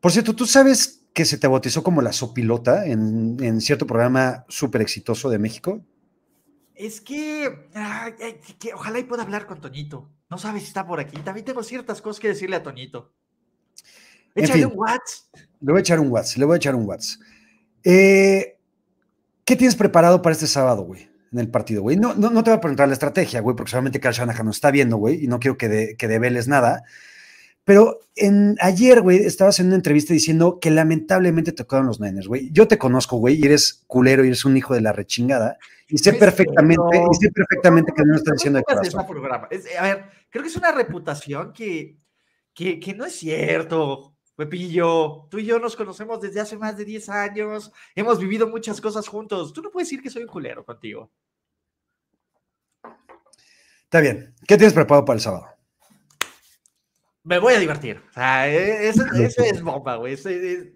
Por 0.00 0.12
cierto, 0.12 0.36
¿tú 0.36 0.46
sabes 0.46 1.08
que 1.12 1.24
se 1.24 1.38
te 1.38 1.48
bautizó 1.48 1.82
como 1.82 2.02
la 2.02 2.12
sopilota 2.12 2.86
en, 2.86 3.36
en 3.42 3.60
cierto 3.60 3.84
programa 3.84 4.44
súper 4.48 4.80
exitoso 4.80 5.28
de 5.28 5.40
México? 5.40 5.84
Es 6.74 7.00
que, 7.00 7.68
ay, 7.74 8.12
ay, 8.20 8.40
que 8.58 8.74
ojalá 8.74 8.98
y 8.98 9.04
pueda 9.04 9.22
hablar 9.22 9.46
con 9.46 9.60
Toñito. 9.60 10.10
No 10.28 10.38
sabes 10.38 10.62
si 10.62 10.68
está 10.68 10.86
por 10.86 10.98
aquí. 10.98 11.16
También 11.18 11.44
tengo 11.44 11.62
ciertas 11.62 12.02
cosas 12.02 12.20
que 12.20 12.28
decirle 12.28 12.56
a 12.56 12.62
Toñito. 12.62 13.12
En 14.34 14.44
Échale 14.44 14.62
fin. 14.62 14.72
un 14.72 14.78
WhatsApp. 14.78 15.34
Le 15.60 15.72
voy 15.72 15.78
a 15.78 15.80
echar 15.80 16.00
un 16.00 16.10
WhatsApp, 16.10 16.38
le 16.38 16.44
voy 16.44 16.54
a 16.54 16.56
echar 16.56 16.74
un 16.74 16.86
WhatsApp. 16.86 17.20
Eh, 17.84 18.56
¿Qué 19.44 19.56
tienes 19.56 19.76
preparado 19.76 20.22
para 20.22 20.32
este 20.32 20.46
sábado, 20.46 20.82
güey? 20.82 21.08
En 21.32 21.38
el 21.38 21.48
partido, 21.48 21.82
güey. 21.82 21.96
No, 21.96 22.14
no, 22.14 22.30
no 22.30 22.42
te 22.42 22.50
voy 22.50 22.58
a 22.58 22.60
preguntar 22.60 22.88
la 22.88 22.94
estrategia, 22.94 23.40
güey, 23.40 23.54
porque 23.54 23.70
solamente 23.70 24.00
Carl 24.00 24.14
Shanahan 24.14 24.46
nos 24.46 24.56
está 24.56 24.70
viendo, 24.70 24.96
güey, 24.96 25.24
y 25.24 25.28
no 25.28 25.38
quiero 25.38 25.56
que, 25.56 25.68
de, 25.68 25.96
que 25.96 26.08
develes 26.08 26.48
nada. 26.48 26.84
Pero 27.64 28.00
en, 28.14 28.56
ayer, 28.60 29.00
güey, 29.00 29.18
estabas 29.18 29.58
en 29.58 29.66
una 29.66 29.76
entrevista 29.76 30.12
diciendo 30.12 30.58
que 30.60 30.70
lamentablemente 30.70 31.52
te 31.52 31.58
tocaron 31.58 31.86
los 31.86 32.00
Niners, 32.00 32.26
güey. 32.26 32.50
Yo 32.52 32.68
te 32.68 32.78
conozco, 32.78 33.16
güey, 33.16 33.36
y 33.36 33.46
eres 33.46 33.84
culero 33.86 34.24
y 34.24 34.28
eres 34.28 34.44
un 34.44 34.56
hijo 34.56 34.74
de 34.74 34.80
la 34.80 34.92
rechingada. 34.92 35.58
Y 35.88 35.98
sé 35.98 36.10
No 36.10 36.14
es 36.16 36.20
perfectamente, 36.20 36.82
y 37.10 37.14
sé 37.16 37.30
perfectamente 37.30 37.92
que 37.94 38.02
no 38.04 38.12
lo 38.12 38.16
estás 38.16 38.34
diciendo 38.34 38.58
de 38.58 38.64
ese 38.66 38.90
corazón. 38.92 39.06
programa. 39.06 39.48
Es- 39.50 39.66
a 39.78 39.82
ver, 39.82 40.04
creo 40.30 40.42
que 40.42 40.48
es 40.48 40.56
una 40.56 40.72
reputación 40.72 41.52
que, 41.52 41.96
que, 42.54 42.80
que 42.80 42.94
no 42.94 43.04
es 43.04 43.14
cierto. 43.14 44.10
Pepillo, 44.36 45.28
tú 45.30 45.38
y 45.38 45.44
yo 45.44 45.60
nos 45.60 45.76
conocemos 45.76 46.20
desde 46.20 46.40
hace 46.40 46.56
más 46.56 46.76
de 46.76 46.84
10 46.84 47.08
años, 47.08 47.70
hemos 47.94 48.18
vivido 48.18 48.48
muchas 48.48 48.80
cosas 48.80 49.06
juntos. 49.06 49.52
Tú 49.52 49.62
no 49.62 49.70
puedes 49.70 49.88
decir 49.88 50.02
que 50.02 50.10
soy 50.10 50.22
un 50.22 50.28
culero 50.28 50.64
contigo. 50.64 51.12
Está 53.84 54.00
bien. 54.00 54.34
¿Qué 54.48 54.56
tienes 54.56 54.72
preparado 54.74 55.04
para 55.04 55.14
el 55.16 55.20
sábado? 55.20 55.46
Me 57.22 57.38
voy 57.38 57.54
a 57.54 57.58
divertir. 57.60 58.02
O 58.10 58.12
sea, 58.12 58.48
e- 58.48 58.88
eso, 58.88 59.04
eso 59.14 59.42
es 59.44 59.62
bomba, 59.62 59.96
güey. 59.96 60.14
Ese- 60.14 60.52
es- 60.52 60.66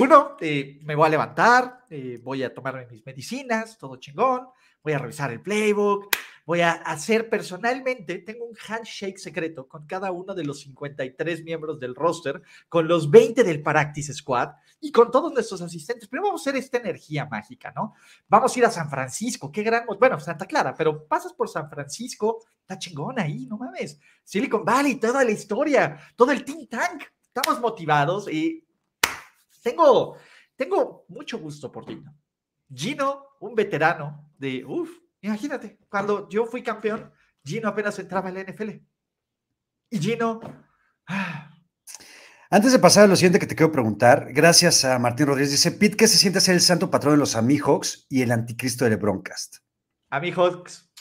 Uno, 0.00 0.36
eh, 0.40 0.78
me 0.82 0.94
voy 0.94 1.06
a 1.06 1.10
levantar, 1.10 1.84
eh, 1.90 2.20
voy 2.22 2.42
a 2.42 2.52
tomarme 2.52 2.86
mis 2.86 3.04
medicinas, 3.04 3.78
todo 3.78 3.96
chingón, 3.96 4.48
voy 4.82 4.92
a 4.92 4.98
revisar 4.98 5.30
el 5.30 5.40
playbook, 5.40 6.08
voy 6.44 6.60
a 6.60 6.72
hacer 6.72 7.28
personalmente, 7.28 8.18
tengo 8.18 8.44
un 8.44 8.56
handshake 8.68 9.18
secreto 9.18 9.68
con 9.68 9.86
cada 9.86 10.10
uno 10.10 10.34
de 10.34 10.44
los 10.44 10.60
53 10.60 11.44
miembros 11.44 11.78
del 11.78 11.94
roster, 11.94 12.42
con 12.68 12.88
los 12.88 13.10
20 13.10 13.44
del 13.44 13.62
Practice 13.62 14.12
Squad 14.12 14.50
y 14.80 14.90
con 14.90 15.10
todos 15.10 15.32
nuestros 15.32 15.62
asistentes. 15.62 16.08
Pero 16.08 16.24
vamos 16.24 16.40
a 16.40 16.50
hacer 16.50 16.56
esta 16.60 16.78
energía 16.78 17.26
mágica, 17.26 17.72
¿no? 17.74 17.94
Vamos 18.28 18.54
a 18.54 18.58
ir 18.58 18.64
a 18.64 18.70
San 18.70 18.90
Francisco, 18.90 19.52
qué 19.52 19.62
gran, 19.62 19.86
bueno, 19.98 20.18
Santa 20.18 20.46
Clara, 20.46 20.74
pero 20.74 21.06
pasas 21.06 21.32
por 21.32 21.48
San 21.48 21.70
Francisco, 21.70 22.44
está 22.60 22.78
chingón 22.78 23.18
ahí, 23.18 23.46
no 23.46 23.56
mames. 23.56 23.98
Silicon 24.24 24.64
Valley, 24.64 24.96
toda 24.96 25.24
la 25.24 25.30
historia, 25.30 25.98
todo 26.16 26.32
el 26.32 26.44
Think 26.44 26.68
Tank, 26.70 27.04
estamos 27.22 27.60
motivados 27.60 28.30
y 28.30 28.64
tengo, 29.62 30.16
tengo 30.56 31.04
mucho 31.08 31.38
gusto 31.38 31.70
por 31.70 31.86
Gino. 31.86 32.14
Gino, 32.72 33.36
un 33.40 33.54
veterano 33.54 34.30
de, 34.38 34.64
uff, 34.64 34.90
imagínate, 35.20 35.78
cuando 35.88 36.28
yo 36.28 36.46
fui 36.46 36.62
campeón, 36.62 37.12
Gino 37.44 37.68
apenas 37.68 37.98
entraba 37.98 38.28
en 38.28 38.34
la 38.34 38.44
NFL. 38.44 38.70
Y 39.90 39.98
Gino, 39.98 40.40
ah, 41.08 41.48
Antes 42.50 42.72
de 42.72 42.78
pasar 42.78 43.04
a 43.04 43.06
lo 43.06 43.16
siguiente 43.16 43.38
que 43.38 43.46
te 43.46 43.56
quiero 43.56 43.72
preguntar, 43.72 44.30
gracias 44.32 44.84
a 44.84 44.98
Martín 44.98 45.26
Rodríguez, 45.26 45.52
dice, 45.52 45.72
Pete, 45.72 45.96
¿qué 45.96 46.06
se 46.06 46.18
siente 46.18 46.40
ser 46.40 46.54
el 46.54 46.60
santo 46.60 46.90
patrón 46.90 47.14
de 47.14 47.18
los 47.18 47.34
Amihawks 47.34 48.06
y 48.10 48.20
el 48.20 48.30
anticristo 48.30 48.84
del 48.84 48.98
Broncast? 48.98 49.56
a 50.12 50.20
mi 50.20 50.30
Hawks, 50.30 50.92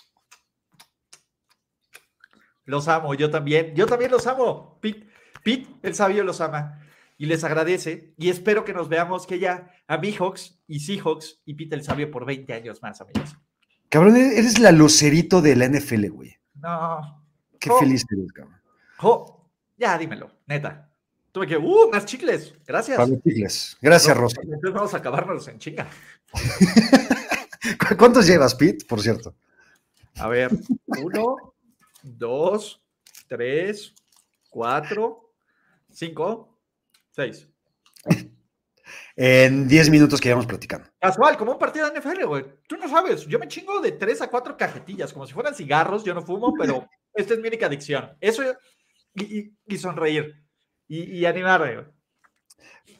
los 2.64 2.88
amo, 2.88 3.14
yo 3.14 3.30
también, 3.30 3.76
yo 3.76 3.86
también 3.86 4.10
los 4.10 4.26
amo. 4.26 4.80
Pete, 4.80 5.10
Pete, 5.44 5.68
el 5.84 5.94
sabio, 5.94 6.24
los 6.24 6.40
ama 6.40 6.80
y 7.22 7.28
les 7.28 7.44
agradece 7.44 8.16
y 8.18 8.32
espero 8.32 8.66
que 8.66 8.74
nos 8.74 8.90
veamos 8.90 9.28
que 9.28 9.38
ya 9.38 9.72
a 9.88 9.98
mi 10.00 10.12
Hawks 10.12 10.60
y 10.66 10.80
Seahawks 10.80 11.40
y 11.46 11.54
Pete 11.54 11.76
el 11.76 11.84
sabio 11.84 12.10
por 12.10 12.26
20 12.26 12.52
años 12.52 12.82
más, 12.82 13.00
amigos. 13.00 13.38
Cabrón, 13.90 14.16
eres 14.18 14.58
la 14.58 14.72
lucerito 14.72 15.40
de 15.40 15.56
la 15.56 15.68
NFL, 15.68 16.08
güey. 16.10 16.36
No, 16.56 17.24
Qué 17.60 17.70
feliz 17.80 18.04
eres, 18.12 18.32
cabrón. 18.32 18.60
Jo, 18.98 19.52
ya 19.78 20.00
dímelo, 20.00 20.32
neta. 20.48 20.90
Tuve 21.32 21.46
que, 21.46 21.58
uh, 21.58 21.92
más 21.92 22.06
chicles, 22.08 22.56
gracias. 22.66 22.98
Pablo 22.98 23.20
Tigles. 23.24 23.78
Gracias, 23.80 24.16
No, 24.16 24.22
Rosa. 24.24 24.42
Entonces 24.42 24.74
vamos 24.74 24.94
a 24.96 24.98
acabárnoslos 24.98 25.48
en 25.50 25.60
chinga. 25.60 25.88
¿Cu- 26.32 26.40
¿Cuántos 28.00 28.26
llevas, 28.26 28.56
Pete, 28.56 28.84
por 28.86 29.00
cierto? 29.00 29.36
A 30.16 30.28
ver, 30.28 30.50
uno, 30.88 31.36
dos, 32.02 32.82
tres, 33.28 33.94
cuatro, 34.50 35.32
cinco, 35.92 36.51
seis. 37.12 37.48
En 39.16 39.68
10 39.68 39.90
minutos 39.90 40.20
que 40.20 40.30
llevamos 40.30 40.48
platicando. 40.48 40.88
Casual, 41.00 41.38
como 41.38 41.52
un 41.54 41.60
partido 41.60 41.90
de 41.90 42.00
NFL, 42.00 42.24
güey. 42.26 42.46
Tú 42.68 42.78
no 42.78 42.88
sabes, 42.90 43.26
yo 43.28 43.38
me 43.40 43.48
chingo 43.48 43.80
de 43.82 43.92
tres 43.92 44.22
a 44.22 44.28
cuatro 44.30 44.58
cajetillas, 44.58 45.14
como 45.14 45.28
si 45.28 45.34
fueran 45.34 45.54
cigarros, 45.54 46.04
yo 46.04 46.14
no 46.14 46.22
fumo, 46.24 46.54
pero 46.58 46.88
esta 47.14 47.34
es 47.34 47.40
mi 47.40 47.48
única 47.48 47.68
adicción. 47.68 48.10
Eso 48.20 48.44
y, 49.14 49.24
y- 49.40 49.54
y 49.68 49.78
sonreír 49.78 50.34
y, 50.88 51.04
y 51.20 51.26
animarme, 51.26 51.76
güey. 51.76 51.86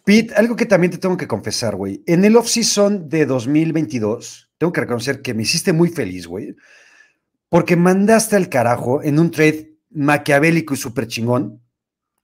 Pete, 0.04 0.34
algo 0.36 0.56
que 0.56 0.66
también 0.66 0.92
te 0.92 0.98
tengo 0.98 1.16
que 1.18 1.28
confesar, 1.28 1.76
güey. 1.76 2.04
En 2.06 2.26
el 2.26 2.36
off-season 2.36 3.08
de 3.08 3.26
2022, 3.26 4.52
tengo 4.58 4.74
que 4.74 4.82
reconocer 4.82 5.22
que 5.22 5.34
me 5.34 5.44
hiciste 5.44 5.74
muy 5.74 5.90
feliz, 5.90 6.28
güey. 6.28 6.56
Porque 7.50 7.76
mandaste 7.76 8.36
al 8.36 8.50
carajo 8.50 9.04
en 9.04 9.20
un 9.20 9.30
trade 9.32 9.78
maquiavélico 9.90 10.74
y 10.74 10.78
súper 10.78 11.08
chingón 11.08 11.61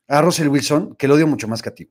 a 0.07 0.21
Russell 0.21 0.47
Wilson, 0.47 0.95
que 0.95 1.07
lo 1.07 1.15
odio 1.15 1.27
mucho 1.27 1.47
más 1.47 1.61
que 1.61 1.69
a 1.69 1.75
ti. 1.75 1.89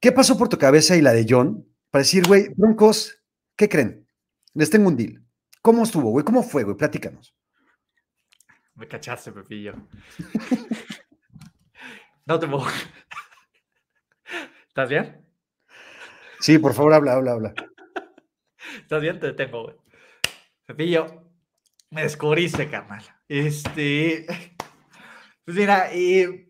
¿Qué 0.00 0.12
pasó 0.12 0.38
por 0.38 0.48
tu 0.48 0.58
cabeza 0.58 0.96
y 0.96 1.00
la 1.00 1.12
de 1.12 1.26
John 1.28 1.66
para 1.90 2.02
decir, 2.02 2.26
güey, 2.26 2.48
Broncos, 2.56 3.20
¿qué 3.56 3.68
creen? 3.68 4.06
Les 4.54 4.70
tengo 4.70 4.88
un 4.88 4.96
deal. 4.96 5.22
¿Cómo 5.62 5.82
estuvo, 5.82 6.10
güey? 6.10 6.24
¿Cómo 6.24 6.42
fue, 6.42 6.64
güey? 6.64 6.76
Platícanos. 6.76 7.34
Me 8.74 8.86
cachaste, 8.86 9.32
Pepillo. 9.32 9.74
no 12.26 12.38
te 12.38 12.46
puedo. 12.46 12.64
¿Estás 14.68 14.88
bien? 14.88 15.24
Sí, 16.40 16.58
por 16.58 16.74
favor, 16.74 16.94
habla, 16.94 17.14
habla, 17.14 17.32
habla. 17.32 17.54
¿Estás 18.80 19.02
bien? 19.02 19.18
Te 19.18 19.28
detengo, 19.28 19.64
güey. 19.64 19.76
Pepillo, 20.64 21.32
me 21.90 22.02
descubriste, 22.02 22.70
carnal. 22.70 23.04
Este. 23.26 24.26
Pues 25.44 25.56
mira, 25.56 25.90
eh, 25.92 26.47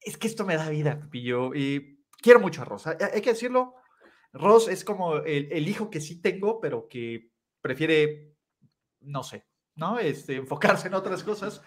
es 0.00 0.16
que 0.16 0.26
esto 0.26 0.44
me 0.44 0.56
da 0.56 0.68
vida, 0.68 0.98
Pepillo. 0.98 1.54
Y 1.54 2.04
quiero 2.20 2.40
mucho 2.40 2.62
a 2.62 2.64
Ross. 2.64 2.86
Hay 2.86 3.20
que 3.20 3.32
decirlo. 3.32 3.74
Ross 4.32 4.68
es 4.68 4.84
como 4.84 5.16
el, 5.16 5.68
hijo 5.68 5.90
que 5.90 6.00
sí 6.00 6.20
tengo, 6.20 6.60
pero 6.60 6.88
que 6.88 7.30
prefiere, 7.60 8.34
no 9.00 9.22
sé, 9.22 9.46
¿no? 9.74 9.98
Este, 9.98 10.36
enfocarse 10.36 10.88
en 10.88 10.94
otras 10.94 11.22
cosas. 11.22 11.62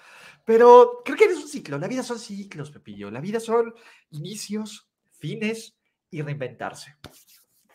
Pero 0.45 1.01
creo 1.03 1.17
que 1.17 1.25
es 1.25 1.37
un 1.37 1.47
ciclo. 1.47 1.77
La 1.77 1.87
vida 1.87 2.03
son 2.03 2.19
ciclos, 2.19 2.71
Pepillo. 2.71 3.11
La 3.11 3.21
vida 3.21 3.39
son 3.39 3.73
inicios, 4.11 4.89
fines 5.11 5.77
y 6.09 6.21
reinventarse. 6.21 6.95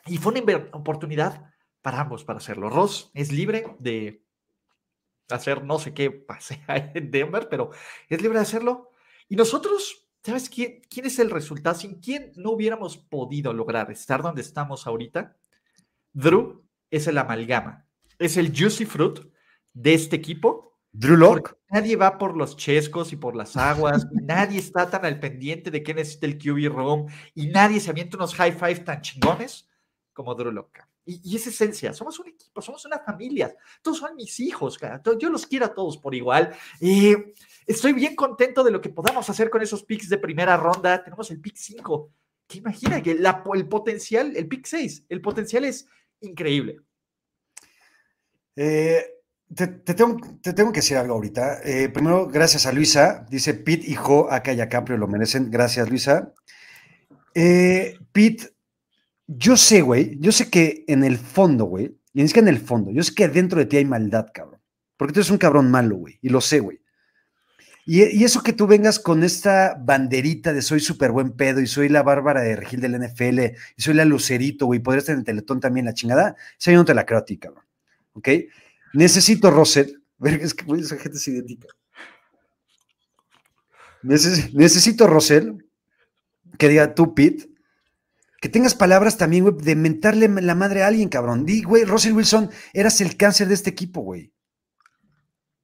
Y 0.07 0.19
fue 0.19 0.33
una 0.33 0.71
oportunidad 0.73 1.53
para 1.83 2.01
ambos 2.01 2.25
para 2.25 2.39
hacerlo. 2.39 2.71
Ross 2.71 3.11
es 3.15 3.33
libre 3.33 3.77
de 3.79 4.25
hacer 5.31 5.65
no 5.65 5.79
sé 5.79 5.95
qué 5.95 6.11
pase 6.11 6.63
en 6.95 7.11
Denver, 7.11 7.49
pero 7.49 7.71
es 8.09 8.23
libre 8.23 8.39
de 8.39 8.43
hacerlo. 8.43 8.91
Y 9.29 9.37
nosotros, 9.37 10.09
¿sabes 10.23 10.49
quién, 10.49 10.83
quién 10.89 11.07
es 11.07 11.19
el 11.19 11.31
resultado? 11.31 11.79
Sin 11.79 12.01
quién 12.01 12.33
no 12.37 12.51
hubiéramos 12.51 12.97
podido 12.97 13.53
lograr 13.53 13.91
estar 13.91 14.23
donde 14.23 14.43
estamos 14.43 14.87
ahorita. 14.87 15.37
Drew 16.13 16.65
es 16.91 17.07
el 17.07 17.19
amalgama, 17.19 17.87
es 18.19 18.37
el 18.37 18.57
juicy 18.57 18.85
fruit 18.85 19.21
de 19.73 19.95
este 19.95 20.17
equipo. 20.17 20.79
Drew 20.93 21.17
Lock. 21.17 21.57
Nadie 21.71 21.97
va 21.97 22.19
por 22.19 22.37
los 22.37 22.57
chescos 22.57 23.13
y 23.13 23.17
por 23.17 23.35
las 23.35 23.57
aguas, 23.57 24.07
nadie 24.13 24.61
está 24.61 24.89
tan 24.89 25.05
al 25.05 25.19
pendiente 25.19 25.73
de 25.73 25.83
qué 25.83 25.93
necesita 25.93 26.27
el 26.27 26.39
QB 26.39 26.73
room 26.73 27.07
y 27.35 27.49
nadie 27.49 27.81
se 27.81 27.91
avienta 27.91 28.17
unos 28.17 28.35
high 28.37 28.53
five 28.53 28.81
tan 28.81 29.01
chingones 29.01 29.69
como 30.13 30.37
Drew 30.37 30.53
Lock. 30.53 30.79
Y, 31.07 31.37
es 31.37 31.47
esencia, 31.47 31.93
somos 31.93 32.19
un 32.19 32.29
equipo, 32.29 32.63
somos 32.63 32.85
una 32.87 32.99
familia, 32.99 33.55
todos 33.83 33.99
son 33.99 34.17
mis 34.17 34.41
hijos, 34.41 34.79
yo 35.21 35.29
los 35.29 35.47
quiero 35.47 35.67
a 35.67 35.75
todos 35.75 35.99
por 35.99 36.15
igual. 36.15 36.55
Estoy 37.67 37.93
bien 37.93 38.17
contento 38.17 38.65
de 38.65 38.71
lo 38.71 38.81
que 38.81 38.89
podamos 38.89 39.29
hacer 39.29 39.51
con 39.51 39.61
esos 39.61 39.85
picks 39.85 40.09
de 40.09 40.19
primera 40.19 40.57
ronda. 40.57 41.03
Tenemos 41.05 41.31
el 41.31 41.41
pick 41.41 41.57
5, 41.57 42.11
que 42.47 42.59
imagina 42.59 43.03
que 43.03 43.13
el 43.13 43.69
potencial, 43.69 44.35
el 44.37 44.49
pick 44.49 44.67
6, 44.67 45.05
el 45.09 45.21
potencial 45.21 45.65
es 45.65 45.87
increíble. 46.21 46.81
Eh, 48.57 49.05
te, 49.55 49.67
te, 49.67 49.95
tengo, 49.95 50.17
te, 50.41 50.53
tengo, 50.53 50.73
que 50.73 50.81
decir 50.81 50.97
algo 50.97 51.15
ahorita. 51.15 51.61
Eh, 51.65 51.89
primero, 51.89 52.27
gracias 52.29 52.67
a 52.67 52.73
Luisa. 52.73 53.27
Dice 53.29 53.55
Pete 53.55 53.87
y 53.87 53.95
Jo, 53.95 54.31
acá 54.31 54.53
y 54.53 54.61
acá, 54.61 54.85
pero 54.85 54.99
lo 54.99 55.07
merecen. 55.07 55.51
Gracias, 55.51 55.89
Luisa. 55.89 56.33
Eh, 57.35 57.99
yo 59.27 59.57
sé, 59.57 59.83
güey, 59.83 60.19
yo 60.21 60.33
sé 60.33 60.51
que 60.51 60.85
en 60.87 61.05
el 61.05 61.19
fondo, 61.19 61.65
güey, 61.65 61.97
y 62.13 62.23
es 62.23 62.33
que 62.33 62.41
en 62.41 62.49
el 62.49 62.59
fondo, 62.59 62.91
yo 62.91 63.03
sé 63.03 63.15
que 63.15 63.29
dentro 63.29 63.59
de 63.59 63.67
ti 63.67 63.79
hay 63.79 63.85
maldad, 63.85 64.27
cabrón. 64.33 64.61
Porque 64.97 65.13
tú 65.13 65.21
eres 65.21 65.31
un 65.31 65.39
cabrón 65.39 65.71
malo, 65.71 65.97
güey, 65.97 66.19
y 66.23 66.29
lo 66.29 66.41
sé, 66.41 66.61
güey. 66.61 66.81
Y, 67.87 68.25
eso 68.25 68.43
que 68.43 68.55
tú 68.55 68.67
vengas 68.67 68.99
con 68.99 69.25
esta 69.25 69.77
banderita 69.79 70.55
de 70.55 70.63
soy 70.63 70.81
súper 70.81 71.11
buen 71.11 71.33
pedo 71.33 71.61
y 71.61 71.67
soy 71.67 71.91
la 71.91 72.03
bárbara 72.03 72.41
de 72.41 72.57
Regil 72.57 72.81
del 72.81 72.99
NFL 72.99 73.41
y 73.77 73.83
soy 73.83 73.95
la 73.95 74.07
lucerito, 74.07 74.67
güey, 74.67 74.81
podrías 74.81 75.05
tener 75.05 75.17
en 75.17 75.21
el 75.21 75.27
teletón 75.27 75.61
también 75.61 75.85
la 75.85 75.93
chingada, 75.93 76.35
esa 76.59 76.73
yo 76.73 76.79
no 76.79 76.85
te 76.85 76.95
la 76.95 77.05
creo 77.05 77.19
a 77.19 77.25
ti, 77.25 77.37
cabrón. 77.37 77.65
¿Ok? 78.15 78.29
Necesito, 78.95 79.51
Roset, 79.51 79.93
es 80.25 80.55
que 80.55 80.65
esa 80.73 80.97
gente 80.97 81.19
es 81.19 81.29
idéntica. 81.29 81.69
Neces 84.05 84.53
necesito, 84.53 85.07
Rosel, 85.07 85.65
que 86.59 86.69
diga 86.69 86.95
tú, 86.95 87.15
Pete, 87.15 87.49
que 88.45 88.51
tengas 88.51 88.75
palabras 88.75 89.17
también, 89.17 89.43
güey, 89.45 89.57
de 89.57 89.75
mentarle 89.75 90.29
la 90.29 90.55
madre 90.55 90.83
a 90.83 90.89
alguien, 90.89 91.09
cabrón. 91.09 91.47
Di, 91.47 91.63
güey, 91.63 91.87
Russell 91.87 92.13
Wilson, 92.13 92.51
eras 92.75 93.01
el 93.01 93.17
cáncer 93.17 93.49
de 93.49 93.55
este 93.55 93.71
equipo, 93.71 94.03
güey. 94.03 94.35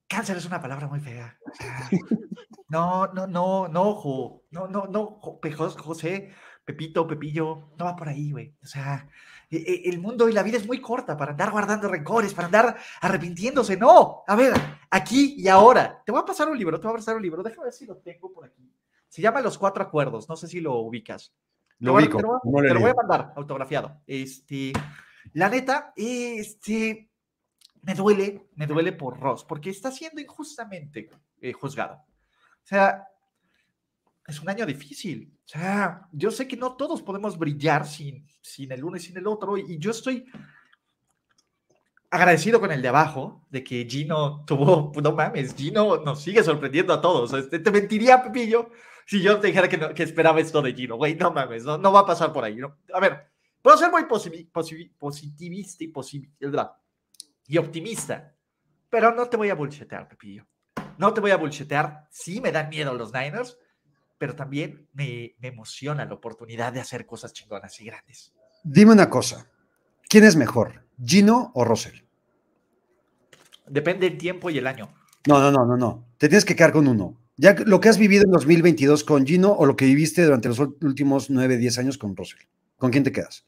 Cáncer 0.07 0.37
es 0.37 0.47
una 0.47 0.59
palabra 0.59 0.87
muy 0.87 0.99
fea. 0.99 1.37
No, 2.69 3.05
no, 3.07 3.27
no, 3.27 3.67
no, 3.67 3.95
jo, 3.95 4.45
no, 4.51 4.65
no, 4.65 4.87
no, 4.87 5.19
José, 5.19 6.31
Pepito, 6.63 7.05
Pepillo, 7.05 7.73
no 7.77 7.83
va 7.83 7.97
por 7.97 8.07
ahí, 8.07 8.31
güey. 8.31 8.55
O 8.63 8.65
sea, 8.65 9.09
el 9.49 9.99
mundo 9.99 10.29
y 10.29 10.31
la 10.31 10.41
vida 10.41 10.55
es 10.55 10.65
muy 10.65 10.79
corta 10.79 11.17
para 11.17 11.31
andar 11.31 11.51
guardando 11.51 11.89
rencores, 11.89 12.33
para 12.33 12.45
andar 12.45 12.77
arrepintiéndose. 13.01 13.75
No, 13.75 14.23
a 14.25 14.35
ver, 14.37 14.53
aquí 14.89 15.35
y 15.37 15.49
ahora. 15.49 16.01
Te 16.05 16.13
voy 16.13 16.21
a 16.21 16.25
pasar 16.25 16.49
un 16.49 16.57
libro, 16.57 16.79
te 16.79 16.87
voy 16.87 16.95
a 16.95 16.99
pasar 16.99 17.17
un 17.17 17.21
libro. 17.21 17.43
Déjame 17.43 17.65
ver 17.65 17.73
si 17.73 17.85
lo 17.85 17.97
tengo 17.97 18.31
por 18.31 18.45
aquí. 18.45 18.73
Se 19.09 19.21
llama 19.21 19.41
Los 19.41 19.57
Cuatro 19.57 19.83
Acuerdos. 19.83 20.29
No 20.29 20.37
sé 20.37 20.47
si 20.47 20.61
lo 20.61 20.75
ubicas. 20.77 21.33
Lo 21.81 21.95
ubico. 21.95 22.17
Te, 22.17 22.23
lo, 22.23 22.41
no 22.43 22.61
te 22.61 22.73
lo 22.73 22.79
voy 22.79 22.91
a 22.91 22.95
mandar 22.95 23.33
autografiado. 23.35 24.01
Este, 24.07 24.71
la 25.33 25.49
neta, 25.49 25.93
este, 25.95 27.09
me 27.81 27.95
duele, 27.95 28.49
me 28.55 28.67
duele 28.67 28.93
por 28.93 29.19
Ross, 29.19 29.43
porque 29.43 29.71
está 29.71 29.91
siendo 29.91 30.21
injustamente 30.21 31.09
eh, 31.41 31.53
juzgado. 31.53 31.95
O 31.95 32.65
sea, 32.65 33.07
es 34.27 34.39
un 34.39 34.49
año 34.49 34.65
difícil. 34.65 35.35
O 35.43 35.47
sea, 35.47 36.07
yo 36.11 36.31
sé 36.31 36.47
que 36.47 36.55
no 36.55 36.75
todos 36.75 37.01
podemos 37.01 37.37
brillar 37.37 37.87
sin, 37.87 38.25
sin 38.41 38.71
el 38.71 38.83
uno 38.83 38.97
y 38.97 38.99
sin 38.99 39.17
el 39.17 39.27
otro, 39.27 39.57
y 39.57 39.77
yo 39.79 39.91
estoy 39.91 40.25
agradecido 42.11 42.59
con 42.59 42.71
el 42.71 42.81
de 42.81 42.89
abajo, 42.89 43.47
de 43.49 43.63
que 43.63 43.87
Gino 43.89 44.43
tuvo, 44.45 44.91
no 45.01 45.13
mames, 45.13 45.55
Gino 45.55 45.97
nos 45.97 46.21
sigue 46.21 46.43
sorprendiendo 46.43 46.93
a 46.93 47.01
todos. 47.01 47.33
Este, 47.33 47.57
te 47.57 47.71
mentiría, 47.71 48.21
Pepillo, 48.21 48.69
si 49.05 49.21
yo 49.21 49.39
te 49.39 49.47
dijera 49.47 49.67
que, 49.67 49.77
no, 49.77 49.93
que 49.93 50.03
esperaba 50.03 50.39
esto 50.39 50.61
de 50.61 50.73
Gino, 50.73 50.97
güey, 50.97 51.15
no 51.15 51.31
mames, 51.31 51.63
no, 51.63 51.77
no 51.77 51.91
va 51.91 52.01
a 52.01 52.05
pasar 52.05 52.31
por 52.31 52.43
ahí. 52.43 52.55
¿no? 52.55 52.77
A 52.93 52.99
ver, 52.99 53.27
puedo 53.61 53.77
ser 53.77 53.91
muy 53.91 54.05
positivista 54.05 54.63
y, 55.83 55.87
positivista 55.87 56.79
y 57.47 57.57
optimista, 57.57 58.35
pero 58.89 59.13
no 59.13 59.27
te 59.27 59.37
voy 59.37 59.49
a 59.49 59.55
bullshetear, 59.55 60.07
Pepillo. 60.07 60.45
No 60.97 61.13
te 61.13 61.21
voy 61.21 61.31
a 61.31 61.37
bullshetear. 61.37 62.07
Sí 62.11 62.41
me 62.41 62.51
dan 62.51 62.69
miedo 62.69 62.93
los 62.93 63.13
Niners, 63.13 63.57
pero 64.17 64.35
también 64.35 64.87
me, 64.93 65.35
me 65.39 65.47
emociona 65.47 66.05
la 66.05 66.13
oportunidad 66.13 66.71
de 66.73 66.79
hacer 66.79 67.05
cosas 67.05 67.33
chingonas 67.33 67.79
y 67.81 67.85
grandes. 67.85 68.33
Dime 68.63 68.91
una 68.91 69.09
cosa. 69.09 69.49
¿Quién 70.07 70.25
es 70.25 70.35
mejor, 70.35 70.85
Gino 71.03 71.51
o 71.55 71.63
Russell? 71.63 72.01
Depende 73.65 74.09
del 74.09 74.17
tiempo 74.17 74.49
y 74.49 74.57
el 74.57 74.67
año. 74.67 74.93
No, 75.27 75.39
no, 75.39 75.51
no, 75.51 75.65
no, 75.65 75.77
no. 75.77 76.05
Te 76.17 76.27
tienes 76.27 76.45
que 76.45 76.55
quedar 76.55 76.73
con 76.73 76.87
uno. 76.87 77.20
Ya 77.41 77.55
lo 77.65 77.79
que 77.79 77.89
has 77.89 77.97
vivido 77.97 78.23
en 78.23 78.29
2022 78.29 79.03
con 79.03 79.25
Gino 79.25 79.51
o 79.51 79.65
lo 79.65 79.75
que 79.75 79.85
viviste 79.85 80.23
durante 80.23 80.47
los 80.47 80.59
últimos 80.59 81.31
9, 81.31 81.57
10 81.57 81.79
años 81.79 81.97
con 81.97 82.15
Russell. 82.15 82.41
¿Con 82.77 82.91
quién 82.91 83.03
te 83.03 83.11
quedas? 83.11 83.47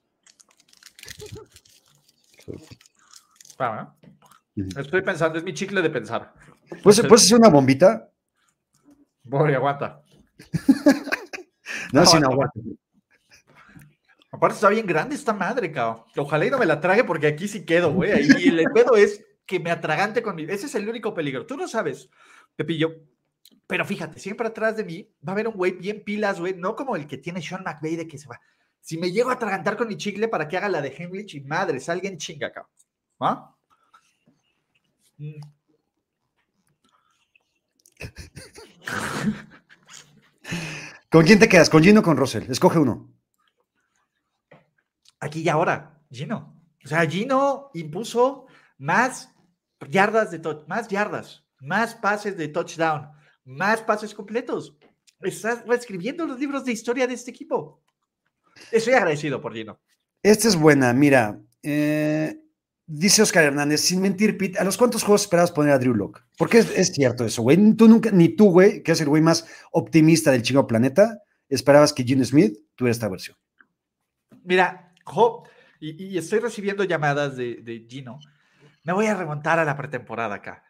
Ah, 3.60 3.94
Estoy 4.56 5.04
pensando, 5.04 5.38
es 5.38 5.44
mi 5.44 5.54
chicle 5.54 5.84
de 5.84 5.92
pensar. 5.92 6.34
¿Puedes, 6.82 7.02
¿puedes 7.08 7.26
hacer 7.26 7.38
una 7.38 7.50
bombita? 7.50 8.10
Voy, 9.26 9.54
aguanta. 9.54 10.02
no, 11.94 12.02
no, 12.02 12.06
sin 12.08 12.26
aguanta. 12.26 12.60
Aparte 14.32 14.56
está 14.56 14.70
bien 14.70 14.88
grande 14.88 15.14
esta 15.14 15.34
madre, 15.34 15.72
cabrón. 15.72 16.04
Ojalá 16.18 16.48
y 16.48 16.50
no 16.50 16.58
me 16.58 16.66
la 16.66 16.82
trague 16.82 17.04
porque 17.04 17.28
aquí 17.28 17.48
sí 17.48 17.64
quedo, 17.64 17.94
güey. 17.94 18.28
Y 18.40 18.48
el 18.48 18.72
pedo 18.74 18.96
es 18.96 19.24
que 19.46 19.60
me 19.60 19.70
atragante 19.70 20.24
con 20.24 20.36
mi... 20.36 20.46
Ese 20.46 20.66
es 20.66 20.74
el 20.74 20.90
único 20.90 21.14
peligro. 21.14 21.46
Tú 21.46 21.58
no 21.58 21.68
sabes, 21.68 22.10
Pepillo. 22.56 23.13
Pero 23.68 23.86
fíjate, 23.86 24.20
siempre 24.20 24.48
atrás 24.48 24.78
de 24.78 24.84
mí 24.84 25.10
va 25.28 25.32
a 25.32 25.34
haber 25.34 25.48
un 25.48 25.56
güey 25.56 25.74
bien 25.74 26.04
pilas, 26.04 26.40
güey. 26.40 26.56
No 26.56 26.76
como 26.76 26.96
el 26.96 27.08
que 27.08 27.18
tiene 27.18 27.42
Sean 27.42 27.64
McVay 27.64 27.96
de 27.96 28.08
que 28.08 28.18
se 28.18 28.28
va. 28.28 28.40
Si 28.82 28.98
me 28.98 29.12
llego 29.12 29.30
a 29.30 29.34
atragantar 29.34 29.78
con 29.78 29.88
mi 29.88 29.98
chicle 29.98 30.28
para 30.28 30.48
que 30.48 30.58
haga 30.58 30.70
la 30.70 30.82
de 30.82 30.94
Hemlich 30.96 31.36
y 31.36 31.42
madres, 31.42 31.90
alguien 31.90 32.18
chinga, 32.18 32.52
cabrón. 32.52 32.72
¿Ah? 33.20 33.56
Mm. 35.18 35.42
¿Con 41.10 41.26
quién 41.26 41.40
te 41.40 41.48
quedas? 41.48 41.70
¿Con 41.70 41.84
Gino 41.84 42.02
o 42.02 42.04
con 42.04 42.18
Russell? 42.18 42.50
Escoge 42.50 42.80
uno. 42.80 43.10
Aquí 45.20 45.42
y 45.42 45.50
ahora, 45.50 46.02
Gino. 46.12 46.60
O 46.84 46.88
sea, 46.88 47.08
Gino 47.10 47.70
impuso 47.74 48.48
más 48.78 49.34
yardas 49.90 50.32
de 50.32 50.40
touch, 50.40 50.68
más 50.68 50.88
yardas, 50.88 51.46
más 51.60 51.96
pases 51.96 52.36
de 52.36 52.50
touchdown, 52.50 53.12
más 53.46 53.82
pases 53.82 54.14
completos. 54.14 54.78
Estás 55.22 55.66
reescribiendo 55.66 56.26
los 56.26 56.40
libros 56.40 56.66
de 56.66 56.72
historia 56.72 57.08
de 57.08 57.14
este 57.14 57.32
equipo. 57.32 57.82
Estoy 58.72 58.94
agradecido 58.94 59.42
por 59.42 59.54
Gino. 59.54 59.80
Esta 60.22 60.48
es 60.48 60.56
buena, 60.56 60.94
mira. 60.94 61.40
Eh, 61.62 62.38
dice 62.86 63.22
Oscar 63.22 63.46
Hernández, 63.46 63.82
sin 63.82 64.02
mentir, 64.02 64.38
Pete, 64.38 64.60
¿a 64.60 64.64
los 64.64 64.78
cuántos 64.78 65.04
juegos 65.04 65.22
esperabas 65.22 65.52
poner 65.52 65.74
a 65.74 65.80
Drew 65.80 65.96
Locke? 65.96 66.22
Porque 66.38 66.60
es, 66.60 66.72
es, 66.76 66.94
cierto 66.94 67.26
eso, 67.26 67.42
güey. 67.42 67.76
Tú 67.76 67.88
nunca, 67.88 68.12
ni 68.12 68.30
tú, 68.30 68.52
güey, 68.52 68.84
que 68.84 68.92
es 68.92 69.02
el 69.02 69.10
güey 69.10 69.22
más 69.22 69.48
optimista 69.72 70.32
del 70.32 70.44
chingo 70.44 70.68
planeta, 70.68 71.22
esperabas 71.50 71.94
que 71.94 72.04
Gino 72.04 72.24
Smith 72.24 72.58
tuviera 72.76 72.92
esta 72.92 73.10
versión. 73.10 73.38
Mira, 74.44 74.94
Jo, 75.04 75.44
y, 75.80 76.02
y, 76.02 76.18
estoy 76.18 76.40
recibiendo 76.40 76.84
llamadas 76.84 77.36
de, 77.36 77.56
de, 77.62 77.86
Gino. 77.90 78.20
Me 78.84 78.94
voy 78.94 79.08
a 79.08 79.16
remontar 79.16 79.60
a 79.60 79.66
la 79.66 79.76
pretemporada 79.76 80.36
acá. 80.36 80.64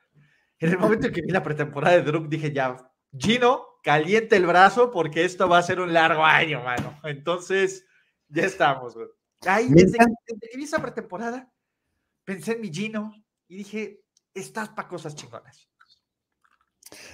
En 0.63 0.69
el 0.69 0.79
momento 0.79 1.07
en 1.07 1.13
que 1.13 1.21
vi 1.21 1.29
la 1.29 1.43
pretemporada 1.43 1.97
de 1.97 2.03
Druk, 2.03 2.29
dije 2.29 2.53
ya, 2.53 2.77
Gino, 3.11 3.65
caliente 3.83 4.37
el 4.37 4.45
brazo 4.45 4.91
porque 4.91 5.25
esto 5.25 5.49
va 5.49 5.57
a 5.57 5.61
ser 5.61 5.81
un 5.81 5.91
largo 5.91 6.23
año, 6.23 6.63
mano. 6.63 6.97
Entonces, 7.03 7.85
ya 8.29 8.43
estamos, 8.43 8.95
güey. 8.95 9.09
Ahí, 9.45 9.67
desde, 9.67 9.97
desde, 9.97 10.49
que 10.49 10.57
vi 10.57 10.63
esa 10.63 10.81
pretemporada, 10.81 11.51
pensé 12.23 12.53
en 12.53 12.61
mi 12.61 12.73
Gino 12.73 13.13
y 13.49 13.57
dije, 13.57 14.05
estás 14.33 14.69
para 14.69 14.87
cosas 14.87 15.15
chingonas. 15.15 15.69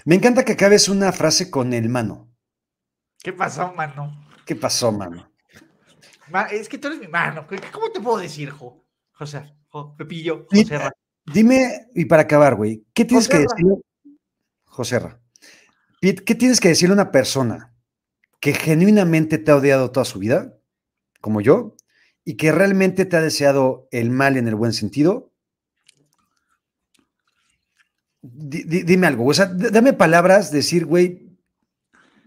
Me 0.06 0.14
encanta 0.14 0.46
que 0.46 0.52
acabes 0.52 0.88
una 0.88 1.12
frase 1.12 1.50
con 1.50 1.74
el 1.74 1.90
mano. 1.90 2.32
¿Qué 3.18 3.34
pasó, 3.34 3.74
mano? 3.74 4.30
¿Qué 4.46 4.56
pasó, 4.56 4.92
mano? 4.92 5.28
Es 6.52 6.70
que 6.70 6.78
tú 6.78 6.90
eres 6.90 7.00
mi 7.00 7.08
mano. 7.08 7.48
¿Cómo 7.74 7.92
te 7.92 8.00
puedo 8.00 8.20
decir, 8.20 8.52
Jo? 8.52 8.86
José, 9.12 9.56
jo, 9.70 9.96
Pepillo, 9.98 10.46
José 10.52 10.78
Dime, 11.34 11.88
y 11.96 12.06
para 12.06 12.24
acabar, 12.24 12.56
güey, 12.56 12.86
¿qué 12.94 13.06
tienes 13.06 13.28
Joserra. 13.28 13.46
que 13.46 13.64
decirle? 13.64 13.82
Joserra. 14.66 15.20
¿qué 16.02 16.36
tienes 16.36 16.60
que 16.62 16.70
decirle 16.70 16.94
a 16.94 17.02
una 17.02 17.12
persona 17.12 17.74
que 18.40 18.54
genuinamente 18.54 19.38
te 19.38 19.52
ha 19.52 19.58
odiado 19.58 19.92
toda 19.92 20.06
su 20.06 20.20
vida, 20.20 20.58
como 21.20 21.42
yo, 21.42 21.76
y 22.24 22.38
que 22.38 22.52
realmente 22.52 23.06
te 23.06 23.18
ha 23.18 23.22
deseado 23.22 23.88
el 23.92 24.10
mal 24.10 24.38
en 24.38 24.48
el 24.48 24.56
buen 24.56 24.72
sentido, 24.72 25.34
di- 28.22 28.64
di- 28.64 28.84
dime 28.84 29.08
algo, 29.08 29.26
o 29.26 29.34
sea, 29.34 29.46
dame 29.48 29.94
palabras, 29.94 30.52
decir, 30.52 30.86
güey, 30.86 31.38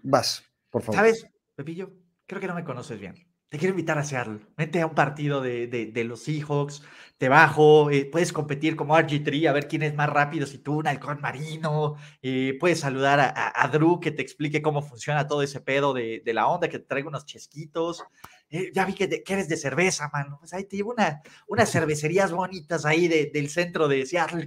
vas, 0.03 0.45
por 0.71 0.83
favor. 0.83 0.97
¿Sabes, 0.97 1.27
Pepillo? 1.55 1.93
Creo 2.27 2.41
que 2.41 2.47
no 2.47 2.55
me 2.55 2.65
conoces 2.65 3.01
bien. 3.01 3.15
Te 3.53 3.59
quiero 3.59 3.73
invitar 3.73 3.99
a 3.99 4.03
Seattle. 4.03 4.41
Vente 4.57 4.81
a 4.81 4.87
un 4.87 4.95
partido 4.95 5.43
de, 5.43 5.93
los 6.07 6.23
Seahawks. 6.23 6.83
Te 7.19 7.29
bajo. 7.29 7.91
eh, 7.91 8.07
puedes 8.11 8.33
competir 8.33 8.77
como 8.77 8.97
RG3 8.97 9.47
a 9.47 9.53
ver 9.53 9.69
quién 9.69 9.83
es 9.83 9.95
más 9.95 10.09
rápido. 10.09 10.47
Si 10.47 10.57
tú, 10.57 10.79
un 10.79 10.87
halcón 10.87 11.21
marino. 11.21 11.97
eh, 12.23 12.57
puedes 12.59 12.81
saludar 12.81 13.21
a, 13.21 13.69
Drew 13.69 14.01
que 14.01 14.11
te 14.11 14.23
explique 14.23 14.63
cómo 14.63 14.81
funciona 14.81 15.27
todo 15.27 15.43
ese 15.43 15.61
pedo 15.61 15.93
de, 15.93 16.23
la 16.33 16.47
onda, 16.47 16.71
que 16.71 16.79
te 16.79 16.87
traiga 16.87 17.09
unos 17.11 17.27
chesquitos. 17.27 18.03
Eh, 18.49 18.71
ya 18.75 18.87
vi 18.87 18.95
que, 18.95 19.23
eres 19.27 19.51
de 19.51 19.59
cerveza, 19.59 20.09
mano. 20.15 20.39
Pues 20.39 20.55
ahí 20.55 20.65
te 20.65 20.77
llevo 20.77 20.93
una, 20.93 21.21
unas 21.47 21.71
cervecerías 21.71 22.33
bonitas 22.33 22.87
ahí 22.87 23.07
de- 23.07 23.31
del 23.35 23.51
centro 23.51 23.87
de 23.87 24.07
Seattle. 24.07 24.47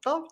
Todo. 0.00 0.28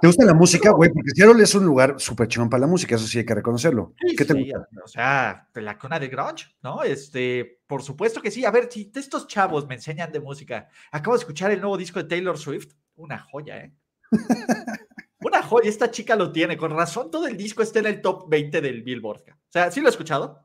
¿Te 0.00 0.06
gusta 0.06 0.24
la 0.24 0.34
música, 0.34 0.70
güey? 0.72 0.90
Porque 0.92 1.10
Seattle 1.14 1.42
es 1.42 1.54
un 1.54 1.64
lugar 1.64 1.94
súper 1.98 2.28
chingón 2.28 2.50
para 2.50 2.62
la 2.62 2.66
música, 2.66 2.94
eso 2.96 3.06
sí 3.06 3.18
hay 3.18 3.24
que 3.24 3.34
reconocerlo. 3.34 3.94
Sí, 4.00 4.16
¿Qué 4.16 4.24
te 4.24 4.34
sí, 4.34 4.50
gusta? 4.52 4.68
O 4.84 4.88
sea, 4.88 5.48
de 5.54 5.62
la 5.62 5.78
cuna 5.78 5.98
del 5.98 6.10
grunge, 6.10 6.46
¿no? 6.62 6.82
Este, 6.82 7.60
por 7.66 7.82
supuesto 7.82 8.20
que 8.20 8.30
sí. 8.30 8.44
A 8.44 8.50
ver, 8.50 8.68
si 8.70 8.90
estos 8.94 9.26
chavos 9.26 9.66
me 9.66 9.76
enseñan 9.76 10.12
de 10.12 10.20
música. 10.20 10.68
Acabo 10.92 11.16
de 11.16 11.20
escuchar 11.20 11.50
el 11.52 11.60
nuevo 11.60 11.76
disco 11.76 12.02
de 12.02 12.08
Taylor 12.08 12.36
Swift. 12.38 12.72
Una 12.96 13.18
joya, 13.18 13.58
¿eh? 13.58 13.72
Una 15.20 15.42
joya. 15.42 15.68
Esta 15.68 15.90
chica 15.90 16.16
lo 16.16 16.30
tiene. 16.32 16.56
Con 16.56 16.70
razón, 16.72 17.10
todo 17.10 17.26
el 17.26 17.36
disco 17.36 17.62
está 17.62 17.78
en 17.78 17.86
el 17.86 18.02
top 18.02 18.28
20 18.28 18.60
del 18.60 18.82
Billboard. 18.82 19.22
O 19.30 19.52
sea, 19.52 19.70
¿sí 19.70 19.80
lo 19.80 19.86
he 19.86 19.90
escuchado? 19.90 20.40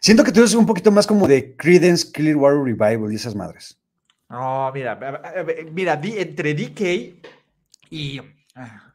Siento 0.00 0.24
que 0.24 0.32
tú 0.32 0.40
eres 0.40 0.54
un 0.54 0.66
poquito 0.66 0.90
más 0.90 1.06
como 1.06 1.28
de 1.28 1.54
Creedence 1.56 2.10
Clearwater 2.10 2.62
Revival 2.64 3.12
y 3.12 3.16
esas 3.16 3.34
madres. 3.34 3.78
No, 4.28 4.72
mira, 4.72 4.98
mira, 5.72 5.96
di- 5.96 6.18
entre 6.18 6.52
DK 6.54 7.35
y, 7.90 8.20
ah, 8.54 8.92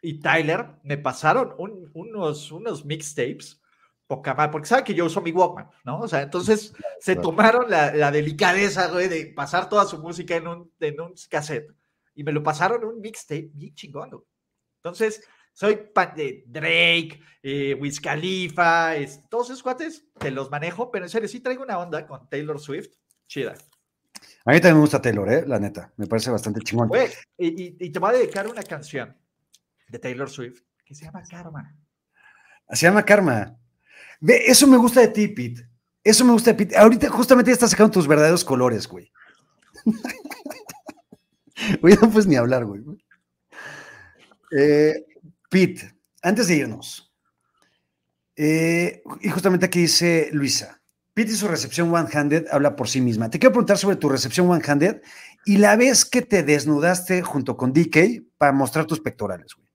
y 0.00 0.20
Tyler 0.20 0.66
me 0.84 0.98
pasaron 0.98 1.54
un- 1.58 1.90
unos, 1.94 2.52
unos 2.52 2.84
mixtapes, 2.84 3.60
poca 4.06 4.34
madre, 4.34 4.52
porque 4.52 4.68
saben 4.68 4.84
que 4.84 4.94
yo 4.94 5.04
uso 5.06 5.20
mi 5.20 5.32
Walkman, 5.32 5.68
¿no? 5.84 6.00
O 6.00 6.08
sea, 6.08 6.22
entonces 6.22 6.72
se 7.00 7.14
claro. 7.14 7.22
tomaron 7.28 7.70
la, 7.70 7.92
la 7.94 8.10
delicadeza, 8.12 8.88
güey, 8.88 9.08
de 9.08 9.26
pasar 9.34 9.68
toda 9.68 9.84
su 9.84 9.98
música 9.98 10.36
en 10.36 10.46
un, 10.46 10.72
en 10.80 11.00
un 11.00 11.14
cassette 11.28 11.72
y 12.14 12.22
me 12.22 12.32
lo 12.32 12.42
pasaron 12.42 12.84
un 12.84 13.00
mixtape 13.00 13.50
bien 13.52 13.74
chingón, 13.74 14.10
güey. 14.10 14.22
Entonces, 14.76 15.22
soy 15.52 15.80
fan 15.94 16.14
de 16.14 16.44
Drake, 16.46 17.20
eh, 17.42 17.74
Wiz 17.80 18.00
Khalifa, 18.00 18.94
es- 18.94 19.28
todos 19.28 19.48
esos 19.50 19.62
cuates, 19.62 20.06
te 20.18 20.30
los 20.30 20.50
manejo, 20.50 20.90
pero 20.90 21.04
en 21.06 21.08
serio, 21.10 21.28
sí 21.28 21.40
traigo 21.40 21.64
una 21.64 21.78
onda 21.78 22.06
con 22.06 22.28
Taylor 22.28 22.60
Swift, 22.60 22.94
chida. 23.26 23.54
A 24.46 24.52
mí 24.52 24.60
también 24.60 24.76
me 24.76 24.80
gusta 24.82 25.02
Taylor, 25.02 25.28
¿eh? 25.30 25.44
La 25.44 25.58
neta, 25.58 25.92
me 25.96 26.06
parece 26.06 26.30
bastante 26.30 26.60
chingón. 26.60 26.88
Y 27.36 27.90
te 27.90 27.98
voy 27.98 28.10
a 28.10 28.18
dedicar 28.18 28.46
una 28.46 28.62
canción 28.62 29.16
de 29.88 29.98
Taylor 29.98 30.30
Swift 30.30 30.62
que 30.84 30.94
se 30.94 31.04
llama 31.04 31.22
Karma. 31.28 31.76
Se 32.70 32.86
llama 32.86 33.04
Karma. 33.04 33.58
Ve, 34.20 34.44
eso 34.46 34.68
me 34.68 34.76
gusta 34.76 35.00
de 35.00 35.08
ti, 35.08 35.28
Pete. 35.28 35.68
Eso 36.02 36.24
me 36.24 36.30
gusta 36.32 36.52
de 36.52 36.56
Pete. 36.58 36.76
Ahorita 36.76 37.08
justamente 37.08 37.50
ya 37.50 37.54
estás 37.54 37.70
sacando 37.70 37.90
tus 37.90 38.06
verdaderos 38.06 38.44
colores, 38.44 38.88
güey. 38.88 39.10
Güey, 41.80 41.94
no 41.94 42.10
puedes 42.10 42.26
ni 42.26 42.36
hablar, 42.36 42.66
güey. 42.66 42.82
Eh, 44.56 45.06
Pete, 45.48 45.98
antes 46.22 46.48
de 46.48 46.56
irnos, 46.56 47.12
eh, 48.36 49.02
y 49.22 49.30
justamente 49.30 49.64
aquí 49.64 49.80
dice 49.80 50.28
Luisa, 50.32 50.75
Y 51.18 51.26
su 51.28 51.48
recepción 51.48 51.92
one-handed 51.94 52.44
habla 52.52 52.76
por 52.76 52.88
sí 52.88 53.00
misma. 53.00 53.30
Te 53.30 53.38
quiero 53.38 53.52
preguntar 53.54 53.78
sobre 53.78 53.96
tu 53.96 54.10
recepción 54.10 54.50
one-handed 54.50 55.00
y 55.46 55.56
la 55.56 55.74
vez 55.74 56.04
que 56.04 56.20
te 56.20 56.42
desnudaste 56.42 57.22
junto 57.22 57.56
con 57.56 57.72
DK 57.72 58.22
para 58.36 58.52
mostrar 58.52 58.84
tus 58.84 59.00
pectorales, 59.00 59.54
güey. 59.54 59.66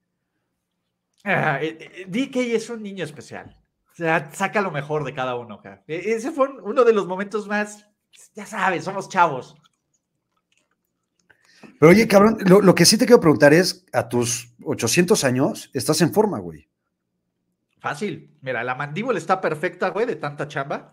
Ah, 1.24 1.58
eh, 1.60 1.76
eh, 1.80 2.06
DK 2.08 2.36
es 2.54 2.70
un 2.70 2.80
niño 2.80 3.04
especial. 3.04 3.56
O 3.90 3.94
sea, 3.94 4.30
saca 4.32 4.60
lo 4.60 4.70
mejor 4.70 5.02
de 5.04 5.14
cada 5.14 5.34
uno. 5.34 5.60
cara. 5.60 5.82
E- 5.88 6.12
Ese 6.14 6.30
fue 6.30 6.48
un- 6.48 6.60
uno 6.62 6.84
de 6.84 6.92
los 6.92 7.08
momentos 7.08 7.48
más, 7.48 7.88
ya 8.34 8.46
sabes, 8.46 8.84
somos 8.84 9.08
chavos. 9.08 9.56
Pero 11.80 11.90
oye, 11.90 12.06
cabrón, 12.06 12.38
lo, 12.46 12.60
lo 12.60 12.74
que 12.76 12.84
sí 12.84 12.96
te 12.96 13.04
quiero 13.06 13.20
preguntar 13.20 13.52
es, 13.52 13.84
a 13.92 14.08
tus 14.08 14.54
800 14.64 15.24
años, 15.24 15.70
estás 15.74 16.00
en 16.02 16.12
forma, 16.12 16.38
güey. 16.38 16.68
Fácil. 17.80 18.36
Mira, 18.42 18.62
la 18.62 18.76
mandíbula 18.76 19.18
está 19.18 19.40
perfecta, 19.40 19.88
güey, 19.88 20.06
de 20.06 20.14
tanta 20.16 20.46
chamba. 20.46 20.92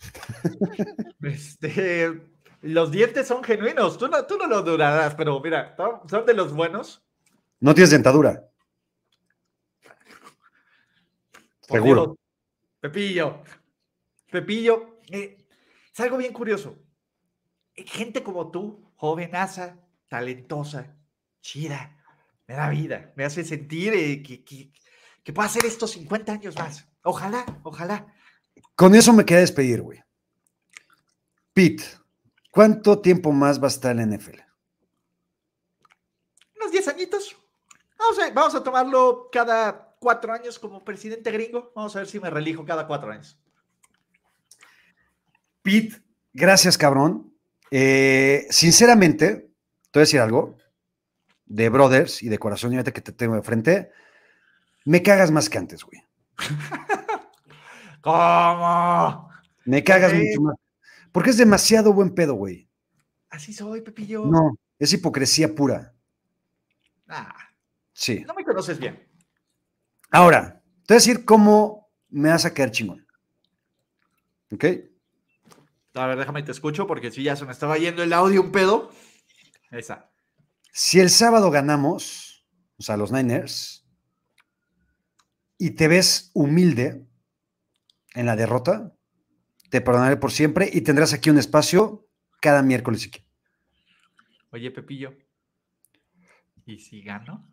Este, 1.22 2.22
los 2.62 2.90
dientes 2.90 3.26
son 3.26 3.42
genuinos. 3.42 3.98
Tú 3.98 4.08
no, 4.08 4.24
tú 4.26 4.36
no 4.38 4.46
lo 4.46 4.62
durarás, 4.62 5.14
pero 5.14 5.40
mira, 5.40 5.74
son- 6.08 6.26
de 6.26 6.34
los 6.34 6.52
buenos. 6.52 7.02
No 7.60 7.74
tienes 7.74 7.90
dentadura. 7.90 8.48
Por 11.68 11.80
Seguro. 11.80 12.04
Dios. 12.06 12.16
Pepillo. 12.80 13.42
Pepillo. 14.30 15.00
eh, 15.10 15.46
es 15.92 16.00
algo 16.00 16.16
bien 16.18 16.32
curioso. 16.32 16.78
Gente 17.74 18.22
como 18.22 18.50
tú, 18.50 18.92
jovenaza, 18.96 19.78
talentosa, 20.08 20.94
chida, 21.40 21.96
me 22.46 22.54
da 22.54 22.68
vida, 22.70 23.12
me 23.16 23.24
hace 23.24 23.44
sentir 23.44 23.92
eh, 23.94 24.22
que, 24.22 24.44
que, 24.44 24.72
que 25.22 25.32
puedo 25.32 25.46
hacer 25.46 25.64
estos 25.64 25.90
50 25.92 26.32
años 26.32 26.54
más. 26.56 26.86
Ojalá, 27.02 27.44
ojalá. 27.62 28.14
Con 28.74 28.94
eso 28.94 29.12
me 29.12 29.24
queda 29.24 29.40
despedir, 29.40 29.82
güey. 29.82 30.02
Pete, 31.52 31.84
¿cuánto 32.50 33.00
tiempo 33.00 33.32
más 33.32 33.60
va 33.60 33.64
a 33.64 33.68
estar 33.68 33.98
en 33.98 34.10
la 34.10 34.16
NFL? 34.16 34.40
Unos 36.56 36.70
10 36.70 36.88
añitos. 36.88 37.36
Vamos 37.98 38.18
a, 38.18 38.30
vamos 38.30 38.54
a 38.54 38.62
tomarlo 38.62 39.28
cada 39.32 39.94
cuatro 39.98 40.32
años 40.32 40.58
como 40.58 40.84
presidente 40.84 41.30
gringo. 41.30 41.72
Vamos 41.74 41.96
a 41.96 42.00
ver 42.00 42.08
si 42.08 42.20
me 42.20 42.30
relijo 42.30 42.64
cada 42.64 42.86
cuatro 42.86 43.10
años. 43.10 43.38
Pete, 45.62 46.02
gracias, 46.32 46.76
cabrón. 46.76 47.34
Eh, 47.70 48.46
sinceramente, 48.50 49.50
te 49.90 49.98
voy 49.98 50.00
a 50.00 50.06
decir 50.06 50.20
algo 50.20 50.56
de 51.46 51.68
Brothers 51.68 52.22
y 52.22 52.28
de 52.28 52.38
corazón, 52.38 52.72
y 52.72 52.76
ahorita 52.76 52.92
que 52.92 53.00
te 53.00 53.12
tengo 53.12 53.34
de 53.34 53.42
frente, 53.42 53.90
me 54.84 55.02
cagas 55.02 55.30
más 55.30 55.48
que 55.48 55.58
antes, 55.58 55.82
güey. 55.84 56.02
¿Cómo? 58.06 59.28
Me 59.64 59.82
cagas 59.82 60.14
mucho 60.14 60.40
más. 60.42 60.54
Porque 61.10 61.30
es 61.30 61.36
demasiado 61.36 61.92
buen 61.92 62.14
pedo, 62.14 62.34
güey. 62.34 62.68
Así 63.30 63.52
soy, 63.52 63.80
Pepillo. 63.80 64.24
No, 64.26 64.56
es 64.78 64.92
hipocresía 64.92 65.52
pura. 65.54 65.92
Ah, 67.08 67.34
Sí. 67.92 68.22
no 68.26 68.34
me 68.34 68.44
conoces 68.44 68.78
bien. 68.78 69.08
Ahora, 70.12 70.62
te 70.86 70.94
voy 70.94 70.96
a 70.96 71.00
decir 71.00 71.24
cómo 71.24 71.90
me 72.10 72.28
vas 72.28 72.44
a 72.44 72.54
quedar 72.54 72.70
chingón. 72.70 73.04
¿Ok? 74.52 74.64
A 75.94 76.06
ver, 76.06 76.18
déjame 76.18 76.44
te 76.44 76.52
escucho 76.52 76.86
porque 76.86 77.10
si 77.10 77.24
ya 77.24 77.34
se 77.34 77.44
me 77.44 77.50
estaba 77.52 77.76
yendo 77.78 78.04
el 78.04 78.12
audio 78.12 78.40
un 78.42 78.52
pedo. 78.52 78.92
Esa. 79.72 80.10
Si 80.70 81.00
el 81.00 81.10
sábado 81.10 81.50
ganamos, 81.50 82.46
o 82.78 82.82
sea, 82.82 82.96
los 82.96 83.10
Niners, 83.10 83.84
y 85.58 85.70
te 85.70 85.88
ves 85.88 86.30
humilde 86.34 87.05
en 88.16 88.26
la 88.26 88.34
derrota, 88.34 88.92
te 89.70 89.80
perdonaré 89.80 90.16
por 90.16 90.32
siempre 90.32 90.68
y 90.72 90.80
tendrás 90.80 91.12
aquí 91.12 91.30
un 91.30 91.38
espacio 91.38 92.08
cada 92.40 92.62
miércoles. 92.62 93.06
y- 93.06 93.10
Oye, 94.50 94.70
Pepillo. 94.70 95.14
¿Y 96.64 96.78
si 96.78 97.02
gano? 97.02 97.48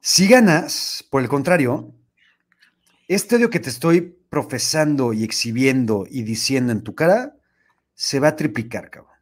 Si 0.00 0.26
ganas, 0.28 1.04
por 1.10 1.22
el 1.22 1.28
contrario, 1.28 1.94
este 3.08 3.36
odio 3.36 3.50
que 3.50 3.60
te 3.60 3.68
estoy 3.70 4.00
profesando 4.30 5.12
y 5.12 5.24
exhibiendo 5.24 6.04
y 6.08 6.22
diciendo 6.22 6.72
en 6.72 6.82
tu 6.82 6.94
cara 6.94 7.36
se 7.94 8.20
va 8.20 8.28
a 8.28 8.36
triplicar, 8.36 8.90
cabrón. 8.90 9.14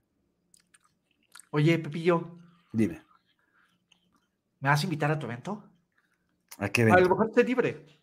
Oye, 1.51 1.79
Pepillo, 1.79 2.39
Dime, 2.73 3.03
¿me 4.61 4.69
vas 4.69 4.81
a 4.83 4.85
invitar 4.85 5.11
a 5.11 5.19
tu 5.19 5.27
evento? 5.27 5.65
¿a 6.59 6.69
qué 6.69 6.83
A 6.83 6.85
lo 6.85 6.93
evento? 6.93 7.11
mejor 7.11 7.29
esté 7.29 7.45
libre. 7.45 7.96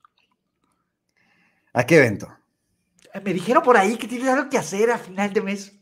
¿A 1.73 1.85
qué 1.85 1.97
evento? 1.97 2.35
Eh, 3.13 3.19
Me 3.21 3.33
dijeron 3.33 3.63
por 3.63 3.77
ahí 3.77 3.97
que 3.97 4.07
tienes 4.07 4.27
algo 4.29 4.49
que 4.49 4.57
hacer 4.57 4.91
a 4.91 4.97
final 4.97 5.33
de 5.33 5.41
mes. 5.41 5.73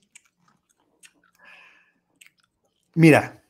Mira, 2.95 3.41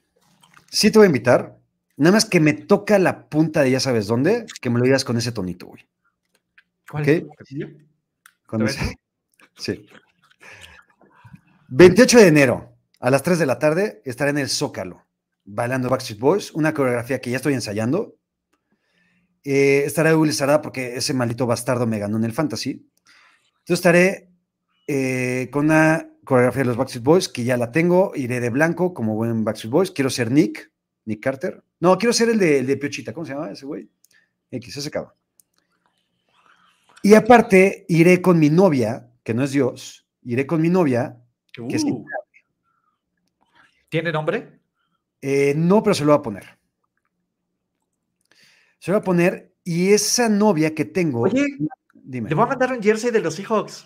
sí 0.69 0.91
te 0.91 0.99
voy 0.99 1.05
a 1.05 1.07
invitar, 1.07 1.57
nada 1.97 2.13
más 2.13 2.25
que 2.25 2.39
me 2.39 2.53
toca 2.53 2.99
la 2.99 3.27
punta 3.27 3.61
de 3.63 3.71
ya 3.71 3.79
sabes 3.79 4.07
dónde, 4.07 4.45
que 4.61 4.69
me 4.69 4.77
lo 4.79 4.85
digas 4.85 5.03
con 5.03 5.17
ese 5.17 5.31
tonito, 5.31 5.67
güey. 5.67 5.87
¿Cuál 6.89 7.03
Ok. 7.03 7.07
es, 7.09 7.23
Pepillo? 7.37 7.67
Con 8.45 8.59
¿Te 8.65 8.71
ese-? 8.71 8.95
Sí. 9.57 9.85
28 11.69 12.17
de 12.19 12.27
enero, 12.27 12.75
a 12.99 13.09
las 13.09 13.23
3 13.23 13.39
de 13.39 13.45
la 13.45 13.57
tarde, 13.57 14.01
estaré 14.05 14.31
en 14.31 14.37
el 14.39 14.49
Zócalo, 14.49 15.07
bailando 15.43 15.89
Backstreet 15.89 16.19
Boys, 16.19 16.51
una 16.51 16.73
coreografía 16.73 17.19
que 17.21 17.31
ya 17.31 17.37
estoy 17.37 17.53
ensayando. 17.53 18.15
Eh, 19.43 19.83
estará 19.85 20.15
Will 20.15 20.33
Sarada 20.33 20.61
porque 20.61 20.95
ese 20.95 21.13
maldito 21.13 21.47
bastardo 21.47 21.87
me 21.87 21.99
ganó 21.99 22.17
en 22.17 22.23
el 22.23 22.33
Fantasy. 22.33 22.87
Entonces 23.59 23.79
estaré 23.79 24.29
eh, 24.87 25.49
con 25.51 25.65
una 25.65 26.09
coreografía 26.23 26.61
de 26.61 26.67
los 26.67 26.77
Backstreet 26.77 27.03
Boys, 27.03 27.29
que 27.29 27.43
ya 27.43 27.57
la 27.57 27.71
tengo, 27.71 28.11
iré 28.15 28.39
de 28.39 28.49
blanco 28.49 28.93
como 28.93 29.15
buen 29.15 29.43
Backstreet 29.43 29.71
Boys. 29.71 29.91
Quiero 29.91 30.09
ser 30.09 30.31
Nick, 30.31 30.71
Nick 31.05 31.21
Carter. 31.21 31.63
No, 31.79 31.97
quiero 31.97 32.13
ser 32.13 32.29
el 32.29 32.37
de, 32.37 32.59
el 32.59 32.67
de 32.67 32.77
Piochita. 32.77 33.13
¿Cómo 33.13 33.25
se 33.25 33.33
llama 33.33 33.51
ese 33.51 33.65
güey? 33.65 33.89
X, 34.51 34.77
ese 34.77 34.91
cabrón. 34.91 35.13
Y 37.03 37.15
aparte, 37.15 37.85
iré 37.89 38.21
con 38.21 38.37
mi 38.37 38.49
novia, 38.49 39.09
que 39.23 39.33
no 39.33 39.43
es 39.43 39.51
Dios, 39.51 40.05
iré 40.23 40.45
con 40.45 40.61
mi 40.61 40.69
novia, 40.69 41.17
que 41.51 41.75
es 41.75 41.83
Uh. 41.83 42.05
¿Tiene 43.89 44.11
nombre? 44.11 44.59
Eh, 45.21 45.53
no, 45.55 45.83
pero 45.83 45.93
se 45.93 46.05
lo 46.05 46.11
voy 46.11 46.19
a 46.19 46.21
poner. 46.21 46.60
Se 48.81 48.89
lo 48.89 48.97
voy 48.97 49.01
a 49.01 49.03
poner. 49.03 49.53
Y 49.63 49.93
esa 49.93 50.27
novia 50.27 50.73
que 50.73 50.85
tengo. 50.85 51.21
Oye, 51.21 51.45
dime. 51.93 52.29
Le 52.29 52.35
voy 52.35 52.45
a 52.45 52.47
mandar 52.47 52.73
un 52.73 52.81
jersey 52.81 53.11
de 53.11 53.19
los 53.19 53.35
Seahawks. 53.35 53.85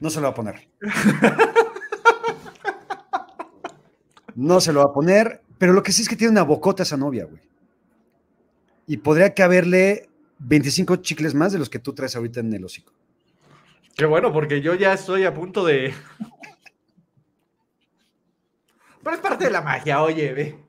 No 0.00 0.10
se 0.10 0.20
lo 0.20 0.26
voy 0.26 0.32
a 0.32 0.34
poner. 0.34 0.68
No 4.36 4.60
se 4.60 4.72
lo 4.72 4.80
va 4.80 4.90
a 4.90 4.92
poner. 4.92 5.42
Pero 5.58 5.72
lo 5.72 5.84
que 5.84 5.92
sí 5.92 6.02
es 6.02 6.08
que 6.08 6.16
tiene 6.16 6.32
una 6.32 6.42
bocota 6.42 6.82
esa 6.82 6.96
novia, 6.96 7.24
güey. 7.24 7.40
Y 8.88 8.96
podría 8.96 9.32
caberle 9.32 10.08
25 10.40 10.96
chicles 10.96 11.34
más 11.34 11.52
de 11.52 11.60
los 11.60 11.70
que 11.70 11.78
tú 11.78 11.94
traes 11.94 12.16
ahorita 12.16 12.40
en 12.40 12.52
el 12.52 12.64
hocico. 12.64 12.92
Qué 13.96 14.06
bueno, 14.06 14.32
porque 14.32 14.60
yo 14.60 14.74
ya 14.74 14.92
estoy 14.92 15.24
a 15.24 15.32
punto 15.32 15.64
de. 15.64 15.94
Pero 19.04 19.14
es 19.14 19.22
parte 19.22 19.44
de 19.44 19.52
la 19.52 19.62
magia, 19.62 20.02
oye, 20.02 20.32
ve. 20.32 20.63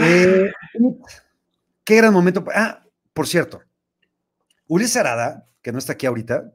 Eh, 0.00 0.52
qué 1.84 1.96
gran 1.96 2.12
momento. 2.12 2.44
Ah, 2.54 2.84
por 3.12 3.26
cierto, 3.26 3.62
Ulises 4.66 4.96
Arada, 4.96 5.48
que 5.62 5.72
no 5.72 5.78
está 5.78 5.94
aquí 5.94 6.06
ahorita, 6.06 6.52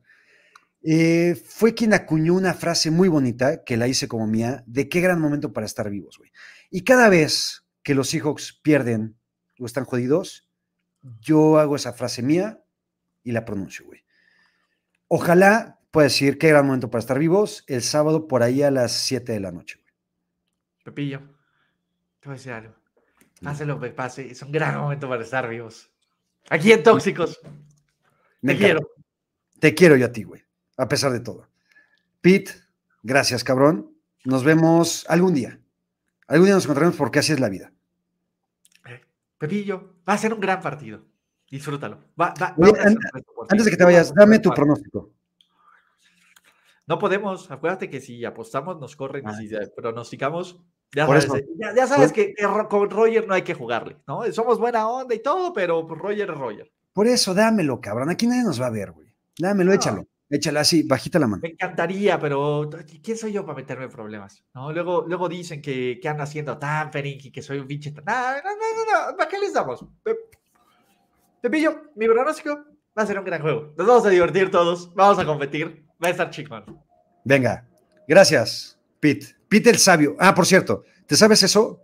eh, 0.88 1.36
fue 1.36 1.74
quien 1.74 1.94
acuñó 1.94 2.34
una 2.36 2.54
frase 2.54 2.92
muy 2.92 3.08
bonita 3.08 3.64
que 3.64 3.76
la 3.76 3.88
hice 3.88 4.08
como 4.08 4.28
mía, 4.28 4.64
de 4.68 4.88
qué 4.88 5.02
gran 5.02 5.20
momento 5.20 5.52
para 5.52 5.66
estar 5.66 5.90
vivos, 5.90 6.18
güey. 6.18 6.32
Y 6.70 6.84
cada 6.84 7.10
vez 7.10 7.66
que 7.84 7.96
los 7.96 8.10
Seahawks 8.10 8.54
pierden 8.62 9.18
o 9.60 9.66
están 9.66 9.86
jodidos, 9.86 10.50
yo 11.20 11.60
hago 11.60 11.76
esa 11.76 11.94
frase 11.94 12.22
mía 12.22 12.64
y 13.24 13.32
la 13.32 13.46
pronuncio, 13.46 13.86
güey. 13.86 14.04
Ojalá 15.08 15.80
pueda 15.92 16.06
decir 16.06 16.38
qué 16.38 16.50
gran 16.50 16.66
momento 16.66 16.90
para 16.90 17.00
estar 17.00 17.20
vivos 17.20 17.64
el 17.68 17.82
sábado 17.82 18.28
por 18.28 18.44
ahí 18.44 18.62
a 18.62 18.72
las 18.72 18.92
7 18.92 19.32
de 19.32 19.40
la 19.40 19.52
noche, 19.52 19.80
güey. 19.82 19.94
Pepillo, 20.84 21.20
te 22.20 22.30
voy 22.30 22.36
a 22.36 22.38
decir 22.38 22.52
algo. 22.54 22.76
Pase 23.42 23.66
lo 23.66 23.80
que 23.80 23.90
pase, 23.90 24.32
es 24.32 24.42
un 24.42 24.52
gran 24.52 24.78
momento 24.80 25.08
para 25.10 25.24
estar 25.24 25.48
vivos. 25.50 25.90
Aquí 26.50 26.72
en 26.72 26.84
Tóxicos. 26.84 27.40
Me 28.42 28.54
Te 28.54 28.60
quiero. 28.60 28.92
Te 29.60 29.74
quiero 29.74 29.96
yo 29.96 30.06
a 30.08 30.12
ti, 30.12 30.24
güey, 30.24 30.44
a 30.78 30.88
pesar 30.88 31.12
de 31.12 31.20
todo. 31.20 31.48
Pete, 32.22 32.52
gracias, 33.04 33.44
cabrón. 33.44 33.92
Nos 34.24 34.44
vemos 34.44 35.06
algún 35.10 35.34
día. 35.34 35.60
Algún 36.28 36.46
día 36.48 36.56
nos 36.56 36.66
encontraremos 36.66 36.98
porque 36.98 37.20
así 37.20 37.34
es 37.34 37.40
la 37.40 37.50
vida. 37.50 37.72
Pepillo, 39.38 39.96
va 40.08 40.14
a 40.14 40.18
ser 40.18 40.34
un 40.34 40.40
gran 40.40 40.62
partido. 40.62 41.02
Disfrútalo. 41.50 42.00
Va- 42.20 42.34
va- 42.42 42.56
Oye. 42.58 42.74
Antes 43.50 43.66
de 43.66 43.72
que 43.72 43.78
te 43.78 43.84
vayas, 43.84 44.14
dame 44.14 44.40
tu 44.40 44.50
pronóstico. 44.54 45.12
No 46.88 47.00
podemos, 47.00 47.50
acuérdate 47.50 47.90
que 47.90 48.00
si 48.00 48.24
apostamos 48.26 48.80
nos 48.80 48.96
corren 48.96 49.26
y 49.26 49.28
Ah. 49.28 49.36
si 49.64 49.72
pronosticamos, 49.76 50.62
ya 50.96 51.08
sabes, 51.08 51.26
eh, 51.34 51.48
ya, 51.60 51.74
ya 51.76 51.88
sabes 51.88 52.12
que, 52.14 52.34
con 52.70 52.90
Roger 52.90 53.28
no 53.28 53.34
hay 53.34 53.42
que 53.42 53.56
jugarle, 53.56 53.98
¿no? 54.08 54.24
Somos 54.32 54.60
buena 54.60 54.88
onda 54.88 55.16
y 55.16 55.20
todo, 55.22 55.52
pero 55.54 55.86
pues, 55.88 56.00
Roger 56.00 56.30
es 56.30 56.38
Roger. 56.38 56.72
Por 56.94 57.08
eso, 57.08 57.34
dámelo, 57.34 57.82
cabrón. 57.82 58.10
Aquí 58.10 58.28
nadie 58.28 58.44
nos 58.44 58.62
va 58.62 58.68
a 58.68 58.72
ver, 58.72 58.92
güey. 58.92 59.08
Dámelo, 59.38 59.72
No. 59.72 59.76
échalo. 59.76 60.06
Échalo 60.30 60.60
así, 60.60 60.82
bajita 60.84 61.20
la 61.20 61.28
mano. 61.28 61.42
Me 61.44 61.50
encantaría, 61.50 62.20
pero 62.20 62.68
¿quién 63.04 63.16
soy 63.18 63.32
yo 63.32 63.46
para 63.46 63.58
meterme 63.58 63.86
en 63.86 63.92
problemas? 63.92 64.44
¿No? 64.56 64.72
Luego, 64.72 65.06
luego 65.08 65.30
dicen 65.30 65.62
que, 65.62 66.00
que 66.02 66.08
ando 66.10 66.24
haciendo 66.24 66.58
tampering 66.58 67.20
y 67.24 67.32
que 67.32 67.42
soy 67.44 67.60
un 67.60 67.68
pinche... 67.68 67.92
tan- 67.92 68.06
No, 68.06 68.14
no, 68.14 68.42
no, 68.42 69.12
no, 69.12 69.18
¿para 69.18 69.30
qué 69.30 69.38
les 69.38 69.54
damos? 69.54 69.86
Pe- 70.04 70.16
Pepillo, 71.42 71.92
mi 71.96 72.08
pronóstico 72.08 72.56
va 72.98 73.04
a 73.04 73.06
ser 73.06 73.20
un 73.20 73.26
gran 73.26 73.42
juego. 73.42 73.74
Nos 73.78 73.86
vamos 73.88 74.06
a 74.06 74.10
divertir 74.10 74.50
todos, 74.50 74.94
vamos 74.96 75.20
a 75.20 75.26
competir, 75.26 75.85
va 76.04 76.08
a 76.08 76.12
estar 76.12 76.30
chingón. 76.30 76.82
Venga. 77.24 77.68
Gracias, 78.08 78.80
Pete. 79.00 79.36
Pete 79.48 79.70
el 79.70 79.78
sabio. 79.80 80.16
Ah, 80.20 80.34
por 80.36 80.46
cierto, 80.46 80.84
¿te 81.08 81.16
sabes 81.16 81.42
eso? 81.44 81.82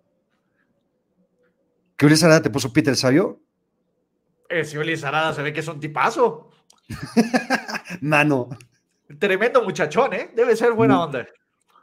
¿Que 1.98 2.06
Ulises 2.06 2.24
Arada 2.24 2.42
te 2.42 2.50
puso 2.50 2.72
Pete 2.74 2.90
el 2.90 2.96
sabio? 2.98 3.42
Eh, 4.50 4.66
si 4.66 4.78
Ulises 4.78 5.04
Arada 5.06 5.34
se 5.34 5.42
ve 5.42 5.54
que 5.54 5.60
es 5.62 5.68
un 5.68 5.80
tipazo. 5.80 6.52
Mano, 8.02 8.50
Tremendo 9.20 9.62
muchachón, 9.64 10.14
¿eh? 10.14 10.32
Debe 10.36 10.56
ser 10.56 10.72
buena 10.74 11.04
onda. 11.04 11.28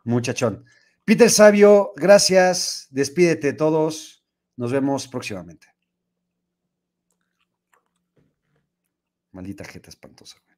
muchachón. 0.04 0.64
Pete 1.04 1.24
el 1.24 1.30
sabio, 1.30 1.92
gracias. 1.96 2.86
Despídete 2.90 3.52
todos. 3.52 4.24
Nos 4.56 4.72
vemos 4.72 5.06
próximamente. 5.08 5.66
Maldita 9.32 9.64
jeta 9.64 9.90
espantosa. 9.90 10.36
güey. 10.44 10.56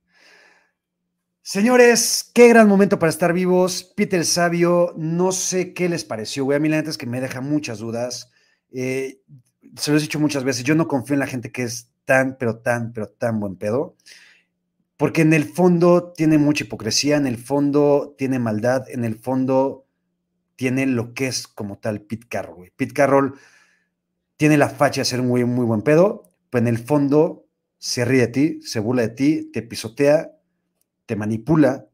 Señores, 1.43 2.31
qué 2.35 2.49
gran 2.49 2.69
momento 2.69 2.99
para 2.99 3.09
estar 3.09 3.33
vivos. 3.33 3.93
Peter 3.97 4.25
Sabio, 4.27 4.93
no 4.97 5.33
sé 5.33 5.73
qué 5.73 5.89
les 5.89 6.05
pareció, 6.05 6.45
güey. 6.45 6.57
A 6.57 6.61
mí 6.61 6.69
la 6.69 6.77
neta 6.77 6.91
es 6.91 6.99
que 6.99 7.07
me 7.07 7.21
deja 7.21 7.41
muchas 7.41 7.79
dudas. 7.79 8.31
Eh, 8.73 9.23
se 9.77 9.91
lo 9.91 9.97
he 9.97 10.01
dicho 10.01 10.21
muchas 10.21 10.45
veces, 10.45 10.65
yo 10.65 10.75
no 10.75 10.87
confío 10.87 11.15
en 11.15 11.21
la 11.21 11.27
gente 11.27 11.51
que 11.51 11.63
es 11.63 11.91
tan, 12.05 12.37
pero 12.39 12.59
tan, 12.59 12.93
pero 12.93 13.09
tan 13.09 13.41
buen 13.41 13.57
pedo. 13.57 13.97
Porque 14.99 15.23
en 15.23 15.33
el 15.33 15.45
fondo 15.45 16.13
tiene 16.13 16.37
mucha 16.37 16.65
hipocresía, 16.65 17.17
en 17.17 17.27
el 17.27 17.39
fondo 17.39 18.15
tiene 18.19 18.39
maldad, 18.39 18.85
en 18.91 19.05
el 19.05 19.17
fondo 19.17 19.87
tiene 20.57 20.85
lo 20.85 21.15
que 21.15 21.27
es 21.27 21.49
como 21.49 21.79
tal 21.79 22.03
Pete 22.03 22.27
Carroll, 22.29 22.57
güey. 22.57 22.71
Pete 22.77 22.93
Carroll 22.93 23.39
tiene 24.37 24.59
la 24.59 24.69
facha 24.69 25.01
de 25.01 25.07
ser 25.07 25.21
un 25.21 25.29
muy 25.29 25.65
buen 25.65 25.81
pedo, 25.81 26.31
pero 26.51 26.67
en 26.67 26.69
el 26.69 26.79
fondo 26.79 27.47
se 27.79 28.05
ríe 28.05 28.21
de 28.21 28.29
ti, 28.29 28.61
se 28.63 28.79
burla 28.79 29.03
de 29.03 29.09
ti, 29.09 29.51
te 29.51 29.63
pisotea, 29.63 30.33
te 31.11 31.17
manipula 31.17 31.89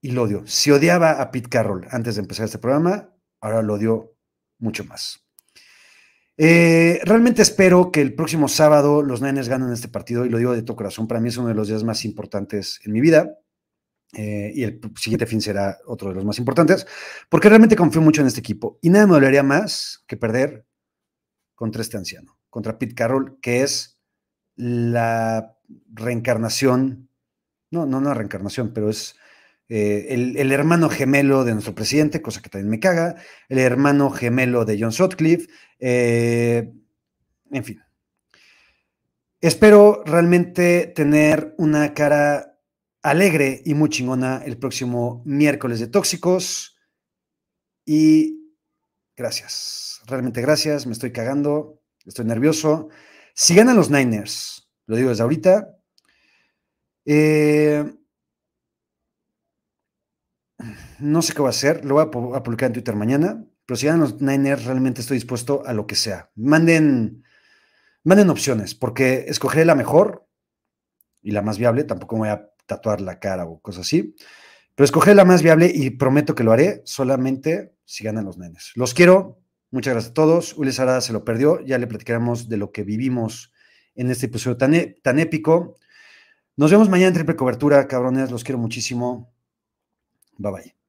y 0.00 0.12
lo 0.12 0.22
odio. 0.22 0.46
Si 0.46 0.70
odiaba 0.70 1.20
a 1.20 1.30
Pete 1.30 1.50
Carroll 1.50 1.86
antes 1.90 2.14
de 2.14 2.22
empezar 2.22 2.46
este 2.46 2.56
programa, 2.56 3.14
ahora 3.42 3.60
lo 3.60 3.74
odio 3.74 4.14
mucho 4.58 4.86
más. 4.86 5.22
Eh, 6.38 6.98
realmente 7.04 7.42
espero 7.42 7.92
que 7.92 8.00
el 8.00 8.14
próximo 8.14 8.48
sábado 8.48 9.02
los 9.02 9.20
Niners 9.20 9.50
ganen 9.50 9.70
este 9.70 9.88
partido 9.88 10.24
y 10.24 10.30
lo 10.30 10.38
digo 10.38 10.54
de 10.54 10.62
todo 10.62 10.78
corazón. 10.78 11.06
Para 11.06 11.20
mí 11.20 11.28
es 11.28 11.36
uno 11.36 11.48
de 11.48 11.54
los 11.54 11.68
días 11.68 11.84
más 11.84 12.06
importantes 12.06 12.80
en 12.86 12.92
mi 12.92 13.02
vida. 13.02 13.36
eh, 14.14 14.50
y 14.54 14.62
el 14.62 14.80
siguiente 14.96 15.26
fin 15.26 15.42
será 15.42 15.76
otro 15.86 16.08
de 16.08 16.14
los 16.14 16.24
más 16.24 16.38
importantes, 16.38 16.86
porque 17.28 17.50
realmente 17.50 17.76
confío 17.76 18.00
mucho 18.00 18.22
en 18.22 18.28
este 18.28 18.40
equipo. 18.40 18.78
Y 18.80 18.88
nada 18.88 19.06
me 19.06 19.12
dolería 19.12 19.42
más 19.42 20.04
que 20.06 20.16
perder 20.16 20.64
contra 21.54 21.82
este 21.82 21.98
anciano, 21.98 22.38
contra 22.48 22.78
Pete 22.78 22.94
Carroll, 22.94 23.38
que 23.42 23.62
es 23.62 24.00
la 24.56 25.54
reencarnación, 25.92 27.09
no, 27.70 27.86
no 27.86 27.98
una 27.98 28.14
reencarnación, 28.14 28.72
pero 28.72 28.90
es 28.90 29.16
eh, 29.68 30.08
el, 30.10 30.50
hermano 30.50 30.88
gemelo 30.88 31.44
de 31.44 31.52
nuestro 31.52 31.76
presidente, 31.76 32.20
cosa 32.20 32.42
que 32.42 32.50
también 32.50 32.70
me 32.70 32.80
caga, 32.80 33.14
el 33.48 33.58
hermano 33.58 34.10
gemelo 34.10 34.64
de 34.64 34.76
John 34.80 34.90
Sutcliffe, 34.90 35.48
eh, 35.78 36.72
en 37.52 37.64
fin. 37.64 37.80
Espero 39.40 40.02
realmente 40.04 40.88
tener 40.88 41.54
una 41.56 41.94
cara 41.94 42.58
alegre 43.02 43.62
y 43.64 43.74
muy 43.74 43.88
chingona 43.88 44.42
el 44.44 44.58
próximo 44.58 45.22
miércoles 45.24 45.78
de 45.78 45.86
Tóxicos. 45.86 46.76
Y 47.86 48.54
gracias, 49.16 50.02
realmente 50.06 50.42
gracias, 50.42 50.84
me 50.84 50.92
estoy 50.92 51.12
cagando, 51.12 51.80
estoy 52.04 52.24
nervioso. 52.24 52.88
Si 53.34 53.54
ganan 53.54 53.76
los 53.76 53.88
Niners, 53.88 54.68
lo 54.86 54.96
digo 54.96 55.10
desde 55.10 55.22
ahorita, 55.22 55.79
eh, 57.04 57.84
no 60.98 61.22
sé 61.22 61.32
qué 61.32 61.40
voy 61.40 61.48
a 61.48 61.50
hacer, 61.50 61.84
lo 61.84 61.94
voy 61.94 62.04
a, 62.04 62.10
pu- 62.10 62.36
a 62.36 62.42
publicar 62.42 62.66
en 62.68 62.72
Twitter 62.74 62.94
mañana, 62.94 63.44
pero 63.66 63.76
si 63.76 63.86
ganan 63.86 64.00
los 64.02 64.20
Niners, 64.20 64.64
realmente 64.64 65.00
estoy 65.00 65.16
dispuesto 65.16 65.62
a 65.66 65.72
lo 65.72 65.86
que 65.86 65.94
sea. 65.94 66.30
Manden, 66.34 67.24
manden 68.04 68.30
opciones, 68.30 68.74
porque 68.74 69.24
escogeré 69.28 69.64
la 69.64 69.74
mejor 69.74 70.26
y 71.22 71.32
la 71.32 71.42
más 71.42 71.58
viable, 71.58 71.84
tampoco 71.84 72.16
voy 72.16 72.28
a 72.28 72.50
tatuar 72.66 73.00
la 73.00 73.18
cara 73.18 73.46
o 73.46 73.60
cosas 73.60 73.82
así, 73.86 74.14
pero 74.74 74.84
escogeré 74.84 75.14
la 75.14 75.24
más 75.24 75.42
viable 75.42 75.70
y 75.74 75.90
prometo 75.90 76.34
que 76.34 76.44
lo 76.44 76.52
haré 76.52 76.82
solamente 76.84 77.74
si 77.84 78.04
ganan 78.04 78.24
los 78.24 78.38
Niners. 78.38 78.72
Los 78.76 78.94
quiero, 78.94 79.40
muchas 79.70 79.94
gracias 79.94 80.10
a 80.12 80.14
todos. 80.14 80.56
Ulises 80.56 80.80
Arada 80.80 81.00
se 81.00 81.12
lo 81.12 81.24
perdió, 81.24 81.60
ya 81.64 81.78
le 81.78 81.86
platicaremos 81.86 82.48
de 82.48 82.56
lo 82.56 82.72
que 82.72 82.84
vivimos 82.84 83.52
en 83.94 84.10
este 84.10 84.26
episodio 84.26 84.56
tan, 84.56 84.74
e- 84.74 84.98
tan 85.02 85.18
épico. 85.18 85.76
Nos 86.60 86.70
vemos 86.70 86.90
mañana 86.90 87.08
en 87.08 87.14
triple 87.14 87.36
cobertura, 87.36 87.88
cabrones, 87.88 88.30
los 88.30 88.44
quiero 88.44 88.58
muchísimo. 88.58 89.32
Bye 90.36 90.52
bye. 90.52 90.79